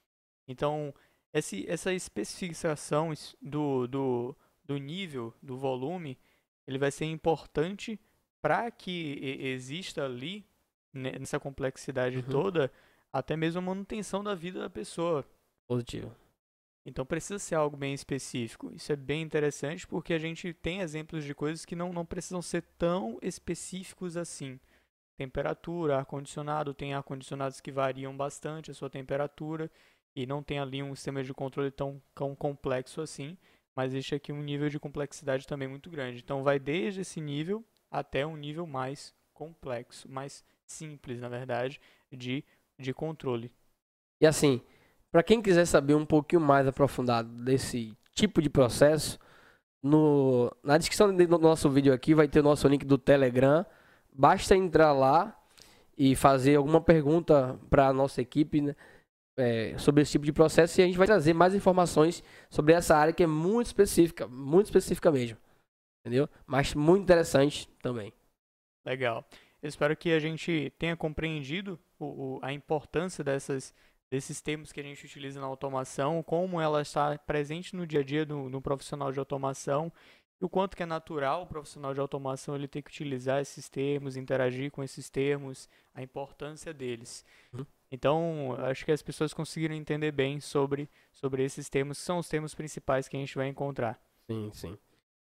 Então, 0.47 0.95
esse, 1.33 1.65
essa 1.67 1.95
especificação 1.95 3.15
do, 3.41 3.87
do, 3.87 4.37
do 4.65 4.77
nível, 4.77 5.33
do 5.43 5.57
volume, 5.57 6.19
ele 6.67 6.77
vai 6.77 6.91
ser 6.91 7.07
importante 7.07 7.99
para 8.41 8.71
que 8.71 9.19
exista 9.41 10.05
ali, 10.05 10.45
nessa 10.93 11.39
complexidade 11.39 12.19
uhum. 12.19 12.23
toda, 12.25 12.73
até 13.13 13.37
mesmo 13.37 13.59
a 13.59 13.63
manutenção 13.63 14.23
da 14.23 14.35
vida 14.35 14.61
da 14.61 14.71
pessoa. 14.71 15.25
Positivo. 15.67 16.15
Então 16.87 17.05
precisa 17.05 17.39
ser 17.39 17.55
algo 17.55 17.77
bem 17.77 17.93
específico. 17.93 18.73
Isso 18.75 18.91
é 18.93 18.97
bem 18.97 19.21
interessante 19.21 19.87
porque 19.87 20.15
a 20.15 20.19
gente 20.19 20.55
tem 20.55 20.81
exemplos 20.81 21.23
de 21.23 21.35
coisas 21.35 21.65
que 21.65 21.77
não, 21.77 21.93
não 21.93 22.07
precisam 22.07 22.41
ser 22.41 22.63
tão 22.79 23.19
específicos 23.21 24.17
assim. 24.17 24.59
Temperatura, 25.19 25.99
ar-condicionado, 25.99 26.73
tem 26.73 26.95
ar-condicionados 26.95 27.61
que 27.61 27.73
variam 27.73 28.17
bastante 28.17 28.71
a 28.71 28.75
sua 28.75 28.89
temperatura 28.89 29.71
e 30.17 30.27
não 30.27 30.43
tem 30.43 30.59
ali 30.59 30.83
um 30.83 30.95
sistema 30.95 31.23
de 31.23 31.35
controle 31.35 31.71
tão, 31.71 32.01
tão 32.15 32.35
complexo 32.35 33.01
assim, 33.03 33.37
mas 33.77 33.93
existe 33.93 34.15
aqui 34.15 34.33
um 34.33 34.43
nível 34.43 34.69
de 34.69 34.81
complexidade 34.81 35.47
também 35.47 35.69
muito 35.69 35.91
grande. 35.91 36.21
Então 36.21 36.43
vai 36.43 36.59
desde 36.59 37.03
esse 37.03 37.21
nível 37.21 37.65
até 37.91 38.27
um 38.27 38.37
nível 38.37 38.67
mais 38.67 39.15
complexo, 39.33 40.11
mais 40.11 40.45
simples, 40.67 41.21
na 41.21 41.29
verdade, 41.29 41.81
de, 42.13 42.45
de 42.79 42.93
controle. 42.93 43.53
E 44.21 44.27
assim, 44.27 44.61
para 45.11 45.23
quem 45.23 45.41
quiser 45.41 45.65
saber 45.65 45.95
um 45.95 46.05
pouquinho 46.05 46.41
mais 46.41 46.67
aprofundado 46.67 47.29
desse 47.43 47.97
tipo 48.15 48.43
de 48.43 48.51
processo, 48.51 49.19
no, 49.83 50.53
na 50.63 50.77
descrição 50.77 51.15
do 51.15 51.39
nosso 51.39 51.71
vídeo 51.71 51.93
aqui 51.93 52.15
vai 52.15 52.27
ter 52.29 52.41
o 52.41 52.43
nosso 52.43 52.67
link 52.67 52.85
do 52.85 52.99
Telegram. 52.99 53.65
Basta 54.13 54.57
entrar 54.57 54.93
lá 54.93 55.37
e 55.97 56.15
fazer 56.15 56.57
alguma 56.57 56.81
pergunta 56.81 57.59
para 57.71 57.89
a 57.89 57.93
nossa 57.93 58.21
equipe 58.21 58.61
né, 58.61 58.75
é, 59.37 59.79
sobre 59.79 60.03
esse 60.03 60.13
tipo 60.13 60.25
de 60.25 60.33
processo 60.33 60.81
e 60.81 60.83
a 60.83 60.87
gente 60.87 60.99
vai 60.99 61.07
trazer 61.07 61.33
mais 61.33 61.55
informações 61.55 62.23
sobre 62.51 62.73
essa 62.73 62.97
área 62.97 63.13
que 63.13 63.23
é 63.23 63.27
muito 63.27 63.67
específica, 63.67 64.27
muito 64.27 64.67
específica 64.67 65.11
mesmo. 65.11 65.39
Entendeu? 66.01 66.29
Mas 66.47 66.75
muito 66.75 67.03
interessante 67.03 67.69
também. 67.83 68.13
Legal. 68.85 69.25
Eu 69.63 69.69
espero 69.69 69.97
que 69.97 70.13
a 70.13 70.21
gente 70.21 70.73
tenha 70.79 70.97
compreendido 70.97 71.79
o, 71.99 72.05
o, 72.37 72.39
a 72.43 72.53
importância 72.53 73.25
dessas 73.25 73.75
desses 74.11 74.41
termos 74.41 74.73
que 74.73 74.81
a 74.81 74.83
gente 74.83 75.05
utiliza 75.05 75.39
na 75.39 75.47
automação, 75.47 76.23
como 76.23 76.59
ela 76.59 76.81
está 76.81 77.19
presente 77.19 77.77
no 77.77 77.87
dia 77.87 78.01
a 78.01 78.03
dia 78.03 78.25
do, 78.25 78.49
do 78.49 78.59
profissional 78.59 79.13
de 79.13 79.19
automação 79.19 79.93
e 80.41 80.45
o 80.45 80.49
quanto 80.49 80.77
que 80.77 80.83
é 80.83 80.87
natural 80.87 81.43
o 81.43 81.47
profissional 81.47 81.93
de 81.93 82.01
automação 82.01 82.55
ele 82.55 82.69
ter 82.69 82.83
que 82.83 82.91
utilizar 82.91 83.41
esses 83.41 83.69
termos, 83.69 84.17
interagir 84.17 84.71
com 84.71 84.83
esses 84.83 85.11
termos, 85.11 85.69
a 85.95 86.03
importância 86.03 86.73
deles. 86.73 87.25
Uhum. 87.53 87.67
Então, 87.91 88.57
acho 88.59 88.85
que 88.85 88.93
as 88.93 89.03
pessoas 89.03 89.35
conseguiram 89.35 89.75
entender 89.75 90.13
bem 90.13 90.41
sobre, 90.41 90.89
sobre 91.13 91.43
esses 91.43 91.69
termos, 91.69 91.99
que 91.99 92.05
são 92.05 92.19
os 92.19 92.29
termos 92.29 92.55
principais 92.55 93.09
que 93.09 93.17
a 93.17 93.21
gente 93.21 93.35
vai 93.35 93.49
encontrar. 93.49 94.01
Sim, 94.27 94.51
sim. 94.53 94.79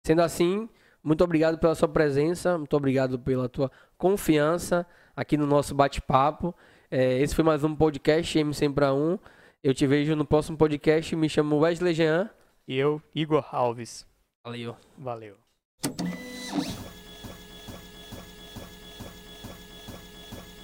Sendo 0.06 0.22
assim, 0.22 0.70
muito 1.04 1.24
obrigado 1.24 1.58
pela 1.58 1.74
sua 1.74 1.88
presença, 1.88 2.60
muito 2.60 2.78
obrigado 2.78 3.18
pela 3.18 3.50
tua 3.50 3.72
confiança 3.98 4.86
aqui 5.16 5.36
no 5.36 5.48
nosso 5.48 5.74
bate-papo. 5.74 6.54
É, 6.92 7.18
esse 7.18 7.34
foi 7.34 7.44
mais 7.44 7.64
um 7.64 7.76
podcast 7.76 8.38
M100 8.38 8.72
para 8.72 8.94
1. 8.94 9.18
Eu 9.64 9.74
te 9.74 9.88
vejo 9.88 10.16
no 10.16 10.24
próximo 10.24 10.60
podcast. 10.60 11.16
Me 11.16 11.28
chamo 11.28 11.58
Wesley 11.58 11.96
Jean. 11.96 12.30
E 12.68 12.78
eu, 12.78 13.02
Igor 13.16 13.48
Alves. 13.52 14.06
Valeu. 14.44 14.76
Valeu. 14.96 15.38